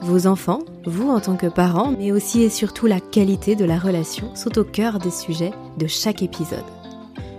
Vos 0.00 0.28
enfants, 0.28 0.60
vous 0.86 1.10
en 1.10 1.20
tant 1.20 1.36
que 1.36 1.48
parents, 1.48 1.92
mais 1.98 2.12
aussi 2.12 2.42
et 2.42 2.50
surtout 2.50 2.86
la 2.86 3.00
qualité 3.00 3.56
de 3.56 3.64
la 3.64 3.78
relation 3.78 4.34
sont 4.36 4.56
au 4.58 4.64
cœur 4.64 4.98
des 4.98 5.10
sujets 5.10 5.52
de 5.76 5.86
chaque 5.86 6.22
épisode. 6.22 6.64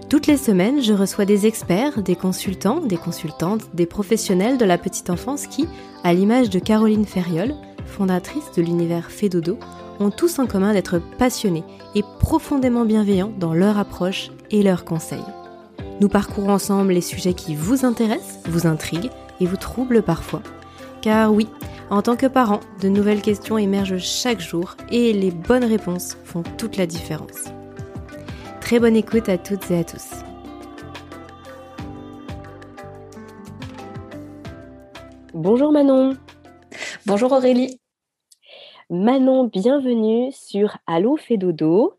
Toutes 0.09 0.27
les 0.27 0.37
semaines, 0.37 0.81
je 0.81 0.93
reçois 0.93 1.25
des 1.25 1.45
experts, 1.45 2.03
des 2.03 2.15
consultants, 2.15 2.81
des 2.81 2.97
consultantes, 2.97 3.69
des 3.73 3.85
professionnels 3.85 4.57
de 4.57 4.65
la 4.65 4.77
petite 4.77 5.09
enfance 5.09 5.47
qui, 5.47 5.67
à 6.03 6.13
l'image 6.13 6.49
de 6.49 6.59
Caroline 6.59 7.05
Ferriol, 7.05 7.55
fondatrice 7.85 8.51
de 8.57 8.61
l'univers 8.61 9.09
Fédodo, 9.09 9.57
ont 9.99 10.09
tous 10.09 10.39
en 10.39 10.45
commun 10.45 10.73
d'être 10.73 10.99
passionnés 11.17 11.63
et 11.95 12.03
profondément 12.19 12.85
bienveillants 12.85 13.31
dans 13.37 13.53
leur 13.53 13.77
approche 13.77 14.31
et 14.51 14.63
leurs 14.63 14.83
conseils. 14.83 15.19
Nous 16.01 16.09
parcourons 16.09 16.53
ensemble 16.53 16.93
les 16.93 17.01
sujets 17.01 17.33
qui 17.33 17.55
vous 17.55 17.85
intéressent, 17.85 18.39
vous 18.45 18.67
intriguent 18.67 19.11
et 19.39 19.45
vous 19.45 19.57
troublent 19.57 20.01
parfois. 20.01 20.41
Car 21.01 21.33
oui, 21.33 21.47
en 21.89 22.01
tant 22.01 22.17
que 22.17 22.25
parent, 22.25 22.59
de 22.81 22.89
nouvelles 22.89 23.21
questions 23.21 23.57
émergent 23.57 23.99
chaque 23.99 24.41
jour 24.41 24.75
et 24.91 25.13
les 25.13 25.31
bonnes 25.31 25.63
réponses 25.63 26.17
font 26.25 26.43
toute 26.57 26.75
la 26.75 26.85
différence. 26.85 27.45
Très 28.59 28.79
bonne 28.79 28.97
écoute 28.97 29.29
à 29.29 29.37
toutes 29.37 29.71
et 29.71 29.79
à 29.79 29.83
tous. 29.83 30.09
Bonjour 35.33 35.71
Manon. 35.71 36.17
Bonjour 37.05 37.31
Aurélie. 37.31 37.79
Manon, 38.89 39.45
bienvenue 39.45 40.31
sur 40.33 40.77
Allo 40.85 41.15
Fédodo. 41.15 41.95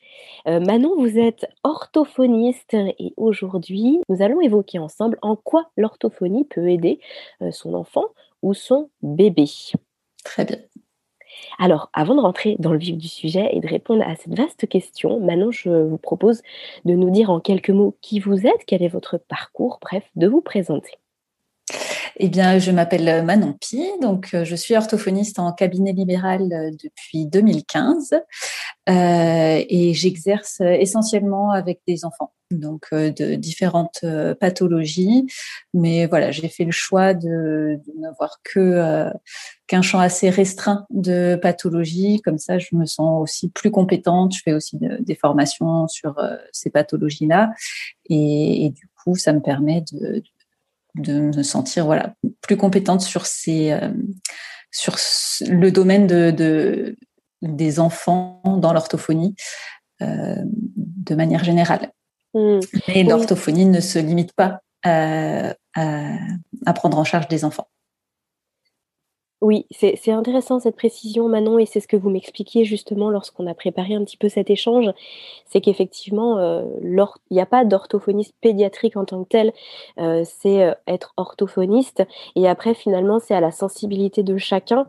Euh, 0.47 0.61
Manon, 0.61 0.95
vous 0.99 1.19
êtes 1.19 1.47
orthophoniste 1.63 2.75
et 2.75 3.15
aujourd'hui, 3.17 4.01
nous 4.09 4.23
allons 4.23 4.41
évoquer 4.41 4.79
ensemble 4.79 5.17
en 5.23 5.37
quoi 5.37 5.71
l'orthophonie 5.77 6.45
peut 6.45 6.69
aider 6.69 7.01
euh, 7.43 7.51
son 7.51 7.75
enfant 7.75 8.07
ou 8.43 8.55
son 8.55 8.91
bébé. 9.03 9.47
Très 10.25 10.45
bien. 10.45 10.59
Alors, 11.59 11.91
avant 11.93 12.15
de 12.15 12.21
rentrer 12.21 12.57
dans 12.59 12.73
le 12.73 12.79
vif 12.79 12.97
du 12.97 13.09
sujet 13.09 13.49
et 13.53 13.61
de 13.61 13.69
répondre 13.69 14.03
à 14.07 14.17
cette 14.17 14.37
vaste 14.37 14.69
question, 14.69 15.21
Manon, 15.21 15.51
je 15.51 15.71
vous 15.71 15.99
propose 15.99 16.43
de 16.85 16.95
nous 16.95 17.11
dire 17.11 17.31
en 17.31 17.41
quelques 17.41 17.71
mots 17.71 17.97
qui 18.01 18.19
vous 18.19 18.47
êtes, 18.47 18.65
quel 18.67 18.83
est 18.83 18.89
votre 18.89 19.19
parcours, 19.19 19.79
bref, 19.81 20.05
de 20.17 20.27
vous 20.27 20.41
présenter. 20.41 20.99
Eh 22.23 22.29
bien, 22.29 22.59
je 22.59 22.71
m'appelle 22.71 23.25
Manon 23.25 23.55
Pi, 23.55 23.83
donc 24.03 24.35
euh, 24.35 24.45
je 24.45 24.55
suis 24.55 24.77
orthophoniste 24.77 25.39
en 25.39 25.53
cabinet 25.53 25.93
libéral 25.93 26.53
euh, 26.53 26.71
depuis 26.83 27.27
2015 27.27 28.13
euh, 28.13 28.21
et 28.87 29.95
j'exerce 29.95 30.61
essentiellement 30.61 31.51
avec 31.51 31.81
des 31.87 32.05
enfants, 32.05 32.33
donc 32.51 32.93
de 32.93 33.35
différentes 33.35 34.05
pathologies. 34.41 35.27
Mais 35.75 36.07
voilà, 36.07 36.31
j'ai 36.31 36.49
fait 36.49 36.65
le 36.65 36.73
choix 36.73 37.15
de, 37.15 37.79
de 37.87 38.01
n'avoir 38.01 38.41
que 38.43 39.11
qu'un 39.67 39.83
champ 39.83 40.01
assez 40.01 40.31
restreint 40.31 40.87
de 40.91 41.39
pathologies. 41.41 42.21
Comme 42.23 42.39
ça, 42.39 42.59
je 42.59 42.75
me 42.75 42.87
sens 42.87 43.23
aussi 43.23 43.51
plus 43.51 43.71
compétente. 43.71 44.35
Je 44.35 44.43
fais 44.43 44.53
aussi 44.53 44.79
des 45.01 45.15
formations 45.15 45.87
sur 45.89 46.21
ces 46.53 46.71
pathologies-là 46.71 47.51
et, 48.09 48.67
et, 48.67 48.71
du 48.71 48.89
coup, 49.03 49.17
ça 49.17 49.33
me 49.33 49.41
permet 49.41 49.85
de, 49.93 50.23
de 50.97 51.21
me 51.21 51.43
sentir 51.43 51.87
voilà 51.87 52.15
plus 52.41 52.57
compétente 52.57 53.01
sur 53.01 53.27
ces 53.27 53.73
euh, 53.73 53.91
sur 54.71 54.97
le 55.49 55.71
domaine 55.71 56.07
de, 56.07 56.97
des 57.43 57.81
enfants 57.81 58.41
dans 58.45 58.73
l'orthophonie 58.73 59.35
euh, 60.01 60.37
de 60.45 61.15
manière 61.15 61.43
générale. 61.43 61.91
Mmh. 62.35 62.61
Mais 62.89 63.03
l'orthophonie 63.03 63.67
ne 63.67 63.81
se 63.81 63.99
limite 63.99 64.33
pas 64.33 64.61
à, 64.83 65.55
prendre 66.75 66.99
en 66.99 67.05
charge 67.05 67.29
des 67.29 67.45
enfants. 67.45 67.69
Oui, 69.41 69.65
c'est 69.71 70.11
intéressant 70.11 70.61
cette 70.61 70.77
précision, 70.77 71.27
Manon, 71.27 71.59
et 71.59 71.65
c'est 71.65 71.81
ce 71.81 71.89
que 71.89 71.97
vous 71.97 72.11
m'expliquiez 72.11 72.67
justement 72.67 73.09
lorsqu'on 73.09 73.47
a 73.47 73.55
préparé 73.55 73.95
un 73.95 74.05
petit 74.05 74.19
peu 74.19 74.29
cet 74.29 74.51
échange. 74.51 74.91
C'est 75.47 75.63
qu'effectivement, 75.63 76.37
euh, 76.37 76.63
il 76.83 77.35
n'y 77.35 77.41
a 77.41 77.47
pas 77.47 77.65
d'orthophoniste 77.65 78.35
pédiatrique 78.43 78.99
en 78.99 79.07
tant 79.07 79.25
que 79.25 79.29
tel. 79.29 79.55
Euh, 79.99 80.25
c'est 80.27 80.63
euh, 80.63 80.75
être 80.87 81.15
orthophoniste. 81.17 82.03
Et 82.37 82.47
après, 82.49 82.75
finalement, 82.75 83.19
c'est 83.19 83.33
à 83.33 83.41
la 83.41 83.51
sensibilité 83.51 84.23
de 84.23 84.37
chacun 84.37 84.87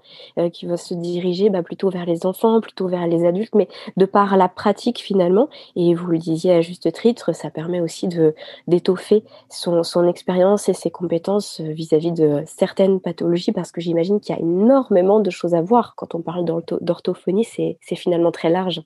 qui 0.52 0.66
va 0.66 0.76
se 0.76 0.94
diriger 0.94 1.50
bah, 1.50 1.64
plutôt 1.64 1.90
vers 1.90 2.06
les 2.06 2.26
enfants, 2.26 2.60
plutôt 2.60 2.88
vers 2.88 3.08
les 3.08 3.26
adultes, 3.26 3.56
mais 3.56 3.70
de 3.96 4.06
par 4.06 4.36
la 4.36 4.50
pratique 4.50 5.00
finalement. 5.00 5.48
Et 5.78 5.94
vous 5.94 6.08
le 6.08 6.18
disiez 6.18 6.52
à 6.52 6.62
juste 6.62 6.92
titre, 6.92 7.34
ça 7.34 7.50
permet 7.50 7.80
aussi 7.80 8.10
de 8.10 8.36
d'étoffer 8.68 9.24
son, 9.50 9.84
son 9.84 10.08
expérience 10.08 10.68
et 10.68 10.74
ses 10.74 10.92
compétences 10.92 11.62
vis-à-vis 11.62 12.12
-vis 12.12 12.14
de 12.14 12.44
certaines 12.46 13.00
pathologies, 13.00 13.54
parce 13.54 13.72
que 13.72 13.80
j'imagine 13.82 14.20
qu'il 14.20 14.36
y 14.36 14.40
a 14.40 14.41
énormément 14.42 15.20
de 15.20 15.30
choses 15.30 15.54
à 15.54 15.62
voir. 15.62 15.94
Quand 15.96 16.16
on 16.16 16.22
parle 16.22 16.46
d'orthophonie, 16.82 17.46
c'est 17.46 17.96
finalement 17.96 18.32
très 18.32 18.50
large. 18.50 18.82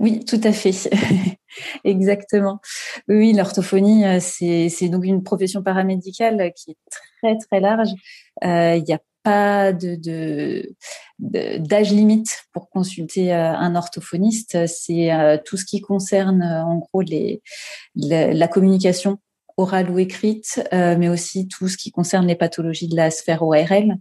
Oui, 0.00 0.24
tout 0.24 0.40
à 0.42 0.52
fait. 0.52 0.72
Exactement. 1.84 2.60
Oui, 3.08 3.32
l'orthophonie, 3.32 4.04
euh, 4.04 4.18
c'est 4.20 4.88
donc 4.88 5.04
une 5.04 5.22
profession 5.22 5.62
paramédicale 5.62 6.52
qui 6.54 6.72
est 6.72 6.76
très, 7.20 7.38
très 7.38 7.60
large. 7.60 7.90
Euh, 8.44 8.76
il 8.76 8.84
n'y 8.84 8.94
a 8.94 9.00
pas 9.22 9.72
d'âge 9.72 11.92
limite 11.92 12.44
pour 12.52 12.68
consulter 12.68 13.32
euh, 13.32 13.52
un 13.52 13.74
orthophoniste. 13.74 14.66
C'est 14.66 15.10
tout 15.44 15.56
ce 15.56 15.64
qui 15.64 15.80
concerne, 15.80 16.42
en 16.42 16.78
gros, 16.78 17.02
la 17.94 18.48
communication 18.48 19.18
orale 19.56 19.88
ou 19.88 20.00
écrite, 20.00 20.68
mais 20.72 21.08
aussi 21.08 21.46
tout 21.46 21.68
ce 21.68 21.76
qui 21.76 21.92
concerne 21.92 22.26
les 22.26 22.34
pathologies 22.34 22.88
de 22.88 22.96
la 22.96 23.10
sphère 23.10 23.42
ORL. 23.42 23.96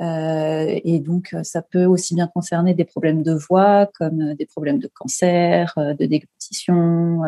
Euh, 0.00 0.80
et 0.84 1.00
donc, 1.00 1.32
euh, 1.32 1.42
ça 1.42 1.62
peut 1.62 1.84
aussi 1.84 2.14
bien 2.14 2.26
concerner 2.26 2.74
des 2.74 2.84
problèmes 2.84 3.22
de 3.22 3.32
voix, 3.32 3.86
comme 3.98 4.20
euh, 4.20 4.34
des 4.34 4.46
problèmes 4.46 4.78
de 4.78 4.88
cancer, 4.88 5.74
de 5.76 6.04
déglutition, 6.06 7.22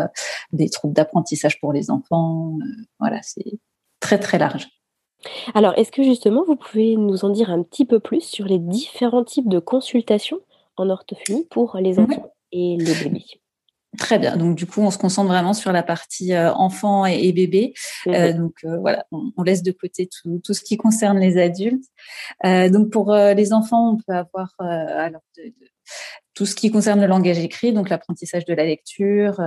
des 0.53 0.69
troubles 0.69 0.95
d'apprentissage 0.95 1.61
pour 1.61 1.73
les 1.73 1.91
enfants. 1.91 2.59
voilà, 2.99 3.21
c'est 3.23 3.59
très 4.01 4.19
très 4.19 4.39
large. 4.39 4.69
Alors, 5.55 5.77
est-ce 5.77 5.91
que 5.91 6.03
justement, 6.03 6.45
vous 6.45 6.57
pouvez 6.57 6.97
nous 6.97 7.25
en 7.25 7.31
dire 7.31 7.51
un 7.51 7.63
petit 7.63 7.85
peu 7.85 7.99
plus 8.01 8.21
sur 8.21 8.47
les 8.47 8.59
différents 8.59 9.25
types 9.25 9.49
de 9.49 9.59
consultations 9.59 10.41
en 10.77 10.91
orthophonie 10.91 11.47
pour 11.51 11.77
les 11.79 11.99
enfants 11.99 12.33
et 12.53 12.77
les 12.79 12.95
bébés 13.05 13.25
Très 13.99 14.19
bien. 14.19 14.37
Donc 14.37 14.55
du 14.55 14.67
coup, 14.67 14.81
on 14.81 14.91
se 14.91 14.99
concentre 14.99 15.29
vraiment 15.29 15.55
sur 15.55 15.73
la 15.73 15.83
partie 15.83 16.33
euh, 16.33 16.53
enfant 16.53 17.05
et, 17.05 17.33
bébé. 17.33 17.75
Euh, 18.07 18.33
donc 18.33 18.55
euh, 18.65 18.79
voilà, 18.79 19.05
on, 19.11 19.43
laisse 19.43 19.63
de 19.63 19.73
côté 19.73 20.09
tout, 20.09 20.41
tout, 20.45 20.55
ce 20.55 20.63
qui 20.63 20.77
concerne 20.77 21.19
les 21.19 21.39
adultes. 21.39 21.85
donc 22.45 22.91
pour 22.91 23.15
les 23.15 23.53
enfants, 23.53 23.93
on 23.93 23.97
peut 23.97 24.17
avoir 24.17 24.55
alors 24.59 25.23
tout 26.35 26.47
ce 26.47 26.55
qui 26.55 26.71
concerne 26.71 27.01
le 27.01 27.07
langage 27.07 27.39
écrit, 27.39 27.73
donc 27.73 27.89
l'apprentissage 27.89 28.45
de 28.45 28.55
la 28.55 28.65
lecture, 28.65 29.41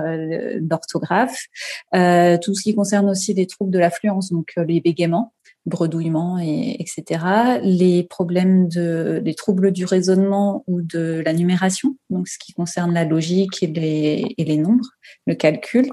l'orthographe, 0.68 1.46
tout 1.92 2.54
ce 2.54 2.62
qui 2.62 2.74
concerne 2.74 3.08
aussi 3.08 3.32
les 3.32 3.46
troubles 3.46 3.70
de 3.70 3.78
l'affluence, 3.78 4.30
donc 4.30 4.52
les 4.56 4.80
bégaiements, 4.80 5.32
bredouillement, 5.66 6.38
et, 6.38 6.76
etc. 6.80 7.60
Les 7.62 8.02
problèmes 8.04 8.68
de, 8.68 9.20
les 9.24 9.34
troubles 9.34 9.70
du 9.72 9.84
raisonnement 9.84 10.64
ou 10.66 10.82
de 10.82 11.22
la 11.24 11.32
numération, 11.32 11.96
donc 12.10 12.28
ce 12.28 12.38
qui 12.38 12.52
concerne 12.52 12.92
la 12.92 13.04
logique 13.04 13.62
et 13.62 13.66
les, 13.66 14.34
et 14.36 14.44
les 14.44 14.56
nombres, 14.56 14.88
le 15.26 15.34
calcul. 15.34 15.88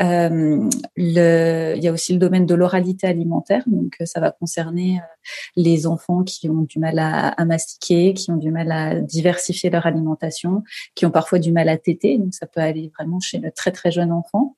Euh, 0.00 0.68
le, 0.96 1.74
il 1.76 1.82
y 1.82 1.88
a 1.88 1.92
aussi 1.92 2.12
le 2.12 2.18
domaine 2.18 2.46
de 2.46 2.54
l'oralité 2.54 3.06
alimentaire, 3.06 3.62
donc 3.66 3.96
ça 4.04 4.20
va 4.20 4.30
concerner 4.30 4.98
euh, 4.98 5.30
les 5.56 5.86
enfants 5.86 6.22
qui 6.22 6.48
ont 6.48 6.62
du 6.62 6.78
mal 6.78 6.98
à, 6.98 7.28
à, 7.28 7.44
mastiquer, 7.44 8.14
qui 8.14 8.30
ont 8.30 8.36
du 8.36 8.50
mal 8.50 8.70
à 8.72 9.00
diversifier 9.00 9.70
leur 9.70 9.86
alimentation, 9.86 10.62
qui 10.94 11.06
ont 11.06 11.10
parfois 11.10 11.38
du 11.38 11.52
mal 11.52 11.68
à 11.68 11.76
téter, 11.76 12.18
donc 12.18 12.34
ça 12.34 12.46
peut 12.46 12.60
aller 12.60 12.90
vraiment 12.96 13.20
chez 13.20 13.38
le 13.38 13.50
très 13.50 13.72
très 13.72 13.90
jeune 13.90 14.12
enfant. 14.12 14.56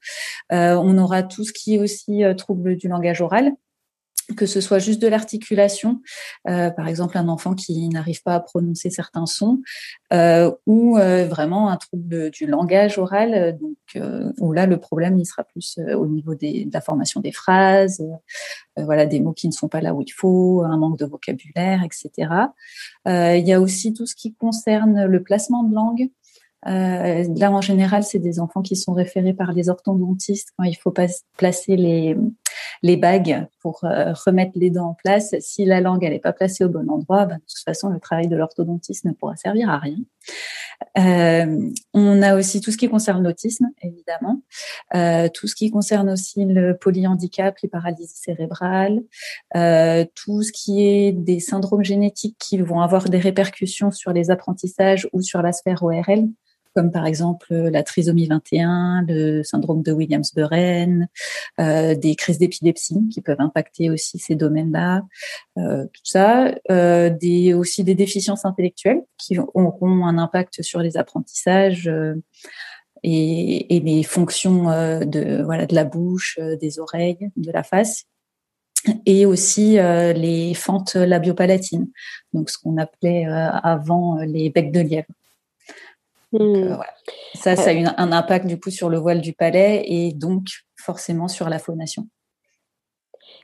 Euh, 0.53 0.75
on 0.75 0.99
aura 0.99 1.23
tout 1.23 1.45
ce 1.45 1.53
qui 1.53 1.75
est 1.75 1.79
aussi 1.79 2.25
euh, 2.25 2.35
trouble 2.35 2.77
du 2.77 2.89
langage 2.89 3.21
oral, 3.21 3.53
que 4.35 4.47
ce 4.47 4.61
soit 4.61 4.79
juste 4.79 5.01
de 5.01 5.09
l'articulation, 5.09 6.01
euh, 6.49 6.71
par 6.71 6.89
exemple 6.89 7.19
un 7.19 7.29
enfant 7.29 7.55
qui 7.55 7.89
n'arrive 7.89 8.23
pas 8.23 8.35
à 8.35 8.41
prononcer 8.41 8.91
certains 8.91 9.27
sons, 9.27 9.61
euh, 10.13 10.51
ou 10.67 10.99
euh, 10.99 11.27
vraiment 11.27 11.71
un 11.71 11.77
trouble 11.77 12.31
du 12.31 12.47
langage 12.47 12.99
oral, 12.99 13.59
donc 13.61 13.77
où 14.39 14.53
là 14.53 14.67
le 14.67 14.79
problème 14.79 15.19
il 15.19 15.27
sera 15.27 15.45
plus 15.45 15.79
au 15.97 16.07
niveau 16.07 16.35
des, 16.35 16.65
de 16.65 16.73
la 16.73 16.81
formation 16.81 17.21
des 17.21 17.33
phrases, 17.33 18.03
voilà 18.77 19.07
des 19.07 19.21
mots 19.21 19.33
qui 19.33 19.49
ne 19.49 19.53
sont 19.53 19.69
pas 19.69 19.81
là 19.81 19.95
où 19.95 20.03
il 20.03 20.13
faut, 20.13 20.63
un 20.65 20.77
manque 20.77 20.99
de 20.99 21.07
vocabulaire, 21.07 21.83
etc. 21.83 22.31
il 23.07 23.47
y 23.47 23.53
a 23.53 23.61
aussi 23.61 23.93
tout 23.93 24.07
ce 24.07 24.15
qui 24.15 24.35
concerne 24.35 25.05
le 25.05 25.23
placement 25.23 25.65
de 25.65 25.75
langue. 25.75 26.11
Euh, 26.67 27.25
là, 27.37 27.51
en 27.51 27.61
général, 27.61 28.03
c'est 28.03 28.19
des 28.19 28.39
enfants 28.39 28.63
qui 28.63 28.77
sont 28.77 28.93
référés 28.93 29.33
par 29.33 29.53
les 29.53 29.69
orthodontistes 29.69 30.53
quand 30.57 30.65
il 30.65 30.75
faut 30.75 30.91
pas 30.91 31.07
placer 31.37 31.77
les, 31.77 32.17
les 32.83 32.97
bagues 32.97 33.47
pour 33.61 33.85
euh, 33.85 34.13
remettre 34.27 34.53
les 34.55 34.71
dents 34.71 34.91
en 34.91 34.95
place. 34.95 35.35
Si 35.41 35.65
la 35.65 35.81
langue 35.81 36.03
n'est 36.03 36.19
pas 36.19 36.33
placée 36.33 36.65
au 36.65 36.69
bon 36.69 36.89
endroit, 36.91 37.27
ben, 37.27 37.37
de 37.37 37.43
toute 37.43 37.65
façon, 37.65 37.89
le 37.89 38.01
travail 38.01 38.29
de 38.29 38.37
l'orthodontiste 38.37 39.05
ne 39.05 39.13
pourra 39.13 39.37
servir 39.37 39.71
à 39.71 39.79
rien. 39.79 39.99
Euh, 40.99 41.71
on 41.93 42.23
a 42.23 42.37
aussi 42.37 42.61
tout 42.61 42.71
ce 42.71 42.79
qui 42.79 42.89
concerne 42.89 43.23
l'autisme, 43.23 43.67
évidemment, 43.83 44.41
euh, 44.95 45.29
tout 45.29 45.47
ce 45.47 45.55
qui 45.55 45.71
concerne 45.71 46.09
aussi 46.09 46.47
le 46.47 46.77
polyhandicap, 46.77 47.55
les 47.63 47.69
paralysies 47.69 48.17
cérébrales, 48.17 49.03
tout 50.15 50.43
ce 50.43 50.53
qui 50.53 50.87
est 50.87 51.13
des 51.13 51.41
syndromes 51.41 51.85
génétiques 51.85 52.37
qui 52.39 52.59
vont 52.59 52.81
avoir 52.81 53.09
des 53.09 53.19
répercussions 53.19 53.91
sur 53.91 54.13
les 54.13 54.31
apprentissages 54.31 55.09
ou 55.13 55.21
sur 55.21 55.43
la 55.43 55.53
sphère 55.53 55.83
ORL 55.83 56.29
comme 56.75 56.91
par 56.91 57.07
exemple 57.07 57.55
la 57.55 57.83
trisomie 57.83 58.27
21, 58.27 59.05
le 59.09 59.43
syndrome 59.43 59.83
de 59.83 59.93
Williams-Buren, 59.93 61.09
euh, 61.61 61.95
des 61.95 62.15
crises 62.15 62.39
d'épilepsie 62.39 63.09
qui 63.13 63.21
peuvent 63.21 63.41
impacter 63.41 63.91
aussi 63.91 64.19
ces 64.19 64.35
domaines-là, 64.35 65.03
euh, 65.59 65.85
tout 65.85 66.03
ça, 66.05 66.55
euh, 66.71 67.11
des, 67.11 67.55
aussi 67.55 67.85
des 67.85 67.95
déficiences 67.95 68.45
intellectuelles 68.45 69.03
qui 69.19 69.39
auront 69.55 70.07
un 70.07 70.19
impact 70.19 70.63
sur 70.63 70.81
les 70.81 70.97
apprentissages 70.97 71.89
euh, 71.89 72.15
et, 73.03 73.77
et, 73.77 73.81
les 73.81 74.03
fonctions 74.03 74.71
euh, 74.71 75.01
de 75.01 75.43
voilà 75.43 75.67
de 75.67 75.75
la 75.75 75.85
bouche, 75.85 76.39
euh, 76.41 76.57
des 76.57 76.79
oreilles, 76.79 77.31
de 77.37 77.51
la 77.51 77.63
face 77.63 78.05
et 79.05 79.27
aussi 79.27 79.73
les 79.75 80.55
fentes 80.55 80.95
labiopalatines, 80.95 81.91
donc 82.33 82.49
ce 82.49 82.57
qu'on 82.57 82.79
appelait 82.79 83.27
avant 83.27 84.17
les 84.23 84.49
becs 84.49 84.73
de 84.73 84.81
lièvre. 84.81 85.13
Euh, 86.35 86.75
mmh. 86.75 86.79
Ça, 87.35 87.57
ça 87.57 87.71
a 87.71 87.75
euh. 87.75 87.87
un 87.97 88.13
impact 88.13 88.47
du 88.47 88.59
coup 88.61 88.71
sur 88.71 88.89
le 88.89 88.99
voile 88.99 89.21
du 89.21 89.33
palais 89.33 89.85
et 89.87 90.13
donc 90.13 90.47
forcément 90.77 91.29
sur 91.29 91.49
la 91.49 91.59
phonation. 91.59 92.07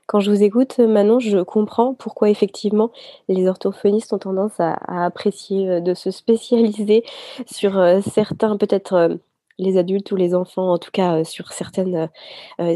Quand 0.07 0.21
je 0.21 0.31
vous 0.31 0.43
écoute, 0.45 0.79
Manon, 0.79 1.19
je 1.19 1.39
comprends 1.39 1.93
pourquoi 1.93 2.31
effectivement 2.31 2.93
les 3.29 3.49
orthophonistes 3.49 4.13
ont 4.13 4.19
tendance 4.19 4.59
à, 4.61 4.77
apprécier 5.05 5.69
euh, 5.69 5.81
de 5.81 5.95
se 5.95 6.13
spécialiser 6.13 7.05
sur 7.47 7.73
certains, 8.05 8.57
peut-être 8.57 9.19
les 9.59 9.79
adultes 9.79 10.13
ou 10.13 10.17
les 10.17 10.35
enfants, 10.35 10.71
en 10.71 10.79
tout 10.79 10.91
cas 10.93 11.25
sur 11.25 11.53
certaines, 11.53 12.11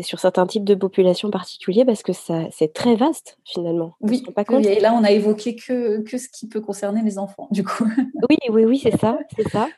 sur 0.03 0.19
certains 0.19 0.47
types 0.47 0.65
de 0.65 0.75
populations 0.75 1.31
particulières, 1.31 1.85
parce 1.85 2.03
que 2.03 2.15
ça, 2.15 2.45
c'est 2.51 2.73
très 2.73 2.97
vaste 2.97 3.39
finalement. 3.45 3.97
Oui, 4.01 4.23
pas 4.35 4.47
compte. 4.47 4.65
et 4.65 4.81
là 4.81 4.95
on 4.95 5.05
a 5.05 5.11
évoqué 5.11 5.57
que, 5.57 6.01
que 6.01 6.17
ce 6.17 6.29
qui 6.31 6.49
peut 6.49 6.63
concerner 6.63 7.03
les 7.03 7.19
enfants, 7.19 7.49
du 7.51 7.65
coup. 7.65 7.85
Oui, 8.31 8.39
oui, 8.49 8.65
oui, 8.65 8.79
c'est 8.79 8.97
ça, 8.97 9.19
c'est 9.37 9.49
ça. 9.51 9.69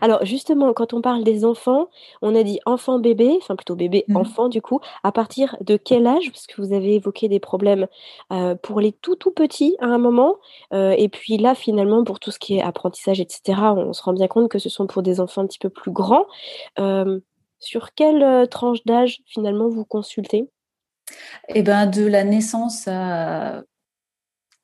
Alors 0.00 0.24
justement, 0.24 0.72
quand 0.72 0.92
on 0.94 1.00
parle 1.00 1.24
des 1.24 1.44
enfants, 1.44 1.88
on 2.22 2.34
a 2.34 2.42
dit 2.42 2.60
enfant 2.66 2.98
bébé, 2.98 3.38
enfin 3.38 3.56
plutôt 3.56 3.76
bébé 3.76 4.04
mmh. 4.08 4.16
enfant 4.16 4.48
du 4.48 4.62
coup, 4.62 4.80
à 5.02 5.12
partir 5.12 5.56
de 5.60 5.76
quel 5.76 6.06
âge? 6.06 6.30
Parce 6.30 6.46
que 6.46 6.60
vous 6.60 6.72
avez 6.72 6.94
évoqué 6.94 7.28
des 7.28 7.40
problèmes 7.40 7.86
euh, 8.32 8.54
pour 8.54 8.80
les 8.80 8.92
tout 8.92 9.16
tout 9.16 9.30
petits 9.30 9.76
à 9.80 9.86
un 9.86 9.98
moment, 9.98 10.36
euh, 10.72 10.94
et 10.96 11.08
puis 11.08 11.38
là 11.38 11.54
finalement 11.54 12.04
pour 12.04 12.20
tout 12.20 12.30
ce 12.30 12.38
qui 12.38 12.56
est 12.56 12.62
apprentissage, 12.62 13.20
etc., 13.20 13.60
on 13.76 13.92
se 13.92 14.02
rend 14.02 14.12
bien 14.12 14.28
compte 14.28 14.50
que 14.50 14.58
ce 14.58 14.68
sont 14.68 14.86
pour 14.86 15.02
des 15.02 15.20
enfants 15.20 15.42
un 15.42 15.46
petit 15.46 15.58
peu 15.58 15.70
plus 15.70 15.92
grands. 15.92 16.26
Euh, 16.78 17.20
sur 17.60 17.94
quelle 17.94 18.48
tranche 18.48 18.84
d'âge 18.84 19.20
finalement 19.26 19.68
vous 19.68 19.84
consultez? 19.84 20.48
Eh 21.48 21.62
ben 21.62 21.86
de 21.86 22.06
la 22.06 22.24
naissance 22.24 22.86
à 22.86 23.62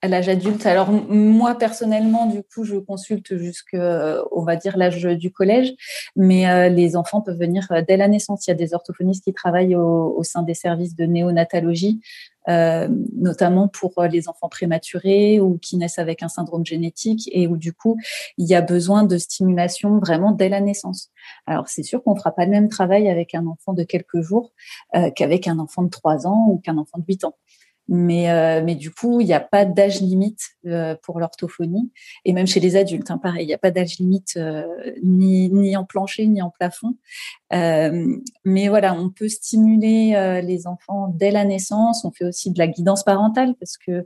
à 0.05 0.09
l'âge 0.09 0.29
adulte. 0.29 0.67
Alors 0.67 0.91
moi 0.91 1.55
personnellement, 1.55 2.27
du 2.27 2.43
coup, 2.43 2.65
je 2.65 2.77
consulte 2.77 3.37
jusqu'au 3.39 3.79
on 4.33 4.45
va 4.45 4.57
dire 4.57 4.77
l'âge 4.77 5.03
du 5.03 5.33
collège, 5.33 5.73
mais 6.15 6.47
euh, 6.47 6.69
les 6.69 6.95
enfants 6.95 7.23
peuvent 7.23 7.39
venir 7.39 7.67
euh, 7.71 7.83
dès 7.87 7.97
la 7.97 8.07
naissance. 8.07 8.47
Il 8.47 8.51
y 8.51 8.53
a 8.53 8.57
des 8.57 8.75
orthophonistes 8.75 9.25
qui 9.25 9.33
travaillent 9.33 9.77
au, 9.77 10.23
sein 10.23 10.43
des 10.43 10.53
services 10.53 10.95
de 10.95 11.07
néonatologie, 11.07 12.03
euh, 12.49 12.87
notamment 13.17 13.67
pour 13.67 14.03
les 14.03 14.29
enfants 14.29 14.51
prématurés 14.51 15.41
ou 15.41 15.57
qui 15.57 15.79
naissent 15.79 15.99
avec 15.99 16.23
un 16.23 16.29
syndrome 16.29 16.67
génétique 16.67 17.31
et 17.33 17.47
où 17.47 17.57
du 17.57 17.73
coup 17.73 17.97
il 18.37 18.47
y 18.47 18.55
a 18.55 18.61
besoin 18.61 19.05
de 19.05 19.17
stimulation 19.17 20.01
vraiment 20.01 20.33
dès 20.33 20.51
la 20.51 20.61
naissance. 20.61 21.11
Alors 21.47 21.69
c'est 21.69 21.83
sûr 21.83 22.03
qu'on 22.03 22.15
fera 22.15 22.33
pas 22.35 22.45
le 22.45 22.51
même 22.51 22.69
travail 22.69 23.09
avec 23.09 23.35
un 23.35 23.47
enfant 23.47 23.73
de 23.73 23.85
quelques 23.85 24.21
jours 24.21 24.53
qu'avec 25.17 25.49
un 25.49 25.59
enfant 25.59 25.83
de 25.83 25.89
3 25.89 26.27
ans 26.27 26.47
ou 26.51 26.59
qu'un 26.59 26.77
enfant 26.77 26.99
de 26.99 27.05
8 27.09 27.25
ans. 27.25 27.37
Mais, 27.89 28.31
euh, 28.31 28.63
mais 28.65 28.75
du 28.75 28.91
coup, 28.91 29.21
il 29.21 29.27
n'y 29.27 29.35
a 29.35 29.41
pas 29.41 29.65
d'âge 29.65 30.01
limite 30.01 30.41
euh, 30.67 30.97
pour 31.03 31.21
l'orthophonie. 31.21 31.93
Et 32.25 32.33
même 32.33 32.47
chez 32.47 32.61
les 32.61 32.77
adultes, 32.77 33.11
hein, 33.11 33.19
pareil, 33.19 33.45
il 33.45 33.49
n'y 33.49 33.55
a 33.55 33.59
pas 33.59 33.71
d'âge 33.71 33.99
limite 33.99 34.35
euh, 34.37 34.65
ni 35.03 35.77
en 35.77 35.85
plancher 35.85 36.27
ni 36.27 36.41
en 36.41 36.51
plafond. 36.51 36.97
Mais 38.45 38.69
voilà, 38.69 38.95
on 38.95 39.11
peut 39.11 39.29
stimuler 39.29 40.41
les 40.43 40.67
enfants 40.67 41.09
dès 41.15 41.31
la 41.31 41.45
naissance. 41.45 42.05
On 42.05 42.11
fait 42.11 42.25
aussi 42.25 42.51
de 42.51 42.59
la 42.59 42.67
guidance 42.67 43.05
parentale 43.05 43.55
parce 43.59 43.77
que 43.77 44.05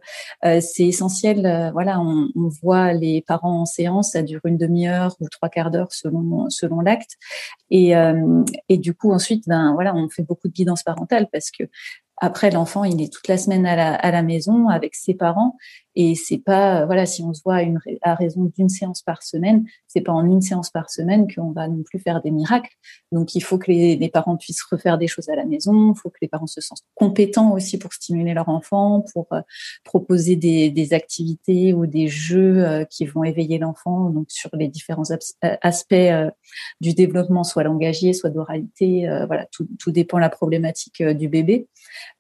c'est 0.61 0.87
essentiel. 0.87 1.71
voilà, 1.73 2.00
on, 2.00 2.29
on, 2.37 2.49
voit 2.62 2.93
les 2.93 3.23
parents 3.23 3.62
en 3.62 3.67
séance, 3.67 4.12
ça 4.12 4.23
dure 4.23 4.41
une 4.45 4.59
demi-heure 4.59 5.17
ou 5.21 5.29
trois 5.29 5.49
quarts 5.49 5.71
d'heure 5.71 5.93
selon 5.93 6.50
selon 6.50 6.81
l'acte. 6.81 7.12
Et, 7.71 7.93
et 8.69 8.79
du 8.79 8.95
coup, 8.95 9.12
ensuite, 9.12 9.45
ben 9.47 9.73
voilà, 9.75 9.95
on 9.95 10.09
fait 10.09 10.23
beaucoup 10.23 10.49
de 10.49 10.53
guidance 10.53 10.83
parentale 10.83 11.29
parce 11.33 11.50
que 11.50 11.65
après, 12.21 12.50
l'enfant, 12.50 12.85
il 12.85 13.00
est 13.00 13.12
toute 13.12 13.29
la 13.29 13.39
semaine 13.39 13.65
à 13.67 13.77
la, 13.77 13.95
à 13.95 14.11
la 14.11 14.23
maison 14.23 14.69
avec 14.69 14.95
ses 14.95 15.15
parents 15.15 15.56
et 16.00 16.15
c'est 16.15 16.39
pas, 16.39 16.87
voilà, 16.87 17.06
si 17.06 17.25
on 17.25 17.35
se 17.35 17.43
voit 17.45 17.59
à 18.03 18.15
raison 18.15 18.53
d'une 18.56 18.69
séance 18.69 19.03
par 19.03 19.25
semaine, 19.25 19.65
c'est 19.89 20.00
pas 20.00 20.12
en 20.12 20.25
une 20.25 20.41
séance 20.41 20.71
par 20.71 20.91
semaine 20.91 21.27
qu'on 21.27 21.50
va 21.50 21.67
non 21.67 21.83
plus 21.83 21.99
faire 21.99 22.23
des 22.23 22.31
miracles. 22.31 22.71
Donc, 23.11 23.35
il 23.35 23.41
faut 23.41 23.59
que 23.59 23.73
les, 23.73 24.09
parents 24.09 24.37
puissent 24.37 24.62
refaire 24.62 24.97
des 24.97 25.09
choses 25.09 25.29
à 25.29 25.35
la 25.35 25.45
maison. 25.45 25.93
Il 25.93 25.99
faut 25.99 26.09
que 26.09 26.19
les 26.23 26.29
parents 26.29 26.47
se 26.47 26.61
sentent 26.61 26.85
compétents 26.95 27.53
aussi 27.53 27.79
pour 27.79 27.93
stimuler 27.93 28.33
leur 28.33 28.49
enfant, 28.49 29.05
pour 29.12 29.27
euh, 29.33 29.41
proposer 29.83 30.37
des, 30.37 30.93
activités 30.93 31.73
ou 31.73 31.87
des 31.87 32.06
jeux 32.06 32.65
euh, 32.65 32.85
qui 32.85 33.05
vont 33.05 33.25
éveiller 33.25 33.59
l'enfant. 33.59 34.11
Donc, 34.11 34.27
sur 34.29 34.50
les 34.53 34.69
différents 34.69 35.11
euh, 35.11 35.56
aspects 35.62 35.97
du 36.81 36.95
développement, 36.95 37.43
soit 37.43 37.65
langagier, 37.65 38.12
soit 38.12 38.31
d'oralité. 38.31 39.09
voilà, 39.27 39.47
tout, 39.50 39.91
dépend 39.91 40.19
de 40.19 40.23
la 40.23 40.31
problématique 40.31 41.03
du 41.03 41.29
bébé. 41.29 41.67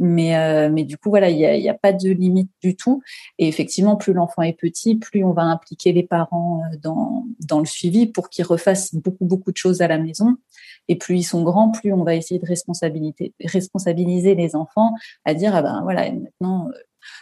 Mais, 0.00 0.68
mais 0.68 0.82
du 0.82 0.96
coup, 0.96 1.10
voilà, 1.10 1.30
il 1.30 1.36
n'y 1.36 1.68
a, 1.68 1.72
a 1.72 1.78
pas 1.78 1.92
de 1.92 2.10
limite 2.10 2.50
du 2.60 2.74
tout. 2.74 3.02
Et 3.38 3.46
effectivement, 3.46 3.67
effectivement, 3.68 3.96
plus 3.96 4.14
l'enfant 4.14 4.40
est 4.40 4.54
petit, 4.54 4.96
plus 4.96 5.22
on 5.24 5.32
va 5.32 5.42
impliquer 5.42 5.92
les 5.92 6.02
parents 6.02 6.62
euh, 6.64 6.76
dans, 6.82 7.26
dans 7.46 7.58
le 7.58 7.66
suivi 7.66 8.06
pour 8.06 8.30
qu'ils 8.30 8.46
refassent 8.46 8.94
beaucoup, 8.94 9.26
beaucoup 9.26 9.52
de 9.52 9.58
choses 9.58 9.82
à 9.82 9.88
la 9.88 9.98
maison. 9.98 10.36
Et 10.88 10.96
plus 10.96 11.18
ils 11.18 11.22
sont 11.22 11.42
grands, 11.42 11.70
plus 11.70 11.92
on 11.92 12.02
va 12.02 12.14
essayer 12.14 12.40
de 12.40 12.46
responsabiliser, 12.46 13.34
responsabiliser 13.44 14.34
les 14.34 14.56
enfants 14.56 14.94
à 15.26 15.34
dire, 15.34 15.54
ah 15.54 15.60
ben 15.60 15.82
voilà, 15.82 16.10
maintenant, 16.10 16.68
euh, 16.68 16.72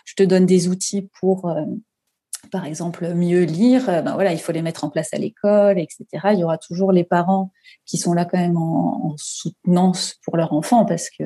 je 0.05 0.15
te 0.15 0.23
donne 0.23 0.47
des 0.47 0.69
outils 0.69 1.09
pour 1.19 1.49
euh, 1.49 1.65
par 2.51 2.65
exemple, 2.65 3.13
mieux 3.15 3.43
lire, 3.43 3.87
ben 3.87 4.15
voilà, 4.15 4.33
il 4.33 4.39
faut 4.39 4.53
les 4.53 4.63
mettre 4.63 4.85
en 4.85 4.91
place 4.91 5.13
à 5.13 5.19
l'école, 5.19 5.79
etc. 5.79 6.07
Il 6.33 6.39
y 6.39 6.45
aura 6.45 6.59
toujours 6.59 6.93
les 6.93 7.05
parents 7.05 7.51
qui 7.85 7.99
sont 7.99 8.13
là 8.13 8.25
quand 8.25 8.39
même 8.39 8.57
en, 8.57 9.15
soutenance 9.17 10.17
pour 10.25 10.37
leur 10.37 10.53
enfant 10.53 10.85
parce 10.85 11.09
que 11.11 11.25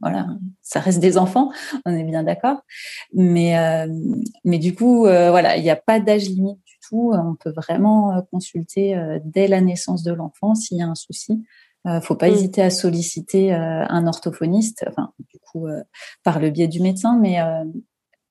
voilà, 0.00 0.28
ça 0.62 0.80
reste 0.80 1.00
des 1.00 1.18
enfants, 1.18 1.50
on 1.86 1.94
est 1.94 2.04
bien 2.04 2.22
d'accord. 2.22 2.58
Mais 3.12 3.58
euh, 3.58 3.88
mais 4.44 4.58
du 4.58 4.74
coup, 4.74 5.06
euh, 5.06 5.30
voilà, 5.30 5.56
il 5.56 5.62
n'y 5.62 5.70
a 5.70 5.76
pas 5.76 6.00
d'âge 6.00 6.28
limite 6.28 6.58
du 6.64 6.78
tout. 6.88 7.12
On 7.14 7.34
peut 7.34 7.52
vraiment 7.52 8.16
euh, 8.16 8.20
consulter 8.30 8.96
dès 9.24 9.48
la 9.48 9.60
naissance 9.60 10.02
de 10.02 10.12
l'enfant 10.12 10.54
s'il 10.54 10.78
y 10.78 10.82
a 10.82 10.86
un 10.86 10.94
souci. 10.94 11.44
Euh, 11.86 12.00
faut 12.00 12.16
pas 12.16 12.28
mmh. 12.28 12.34
hésiter 12.34 12.62
à 12.62 12.70
solliciter 12.70 13.52
un 13.52 14.06
orthophoniste, 14.06 14.84
enfin 14.88 15.12
du 15.18 15.38
coup 15.40 15.66
par 16.22 16.40
le 16.40 16.50
biais 16.50 16.68
du 16.68 16.80
médecin, 16.80 17.18
mais 17.18 17.38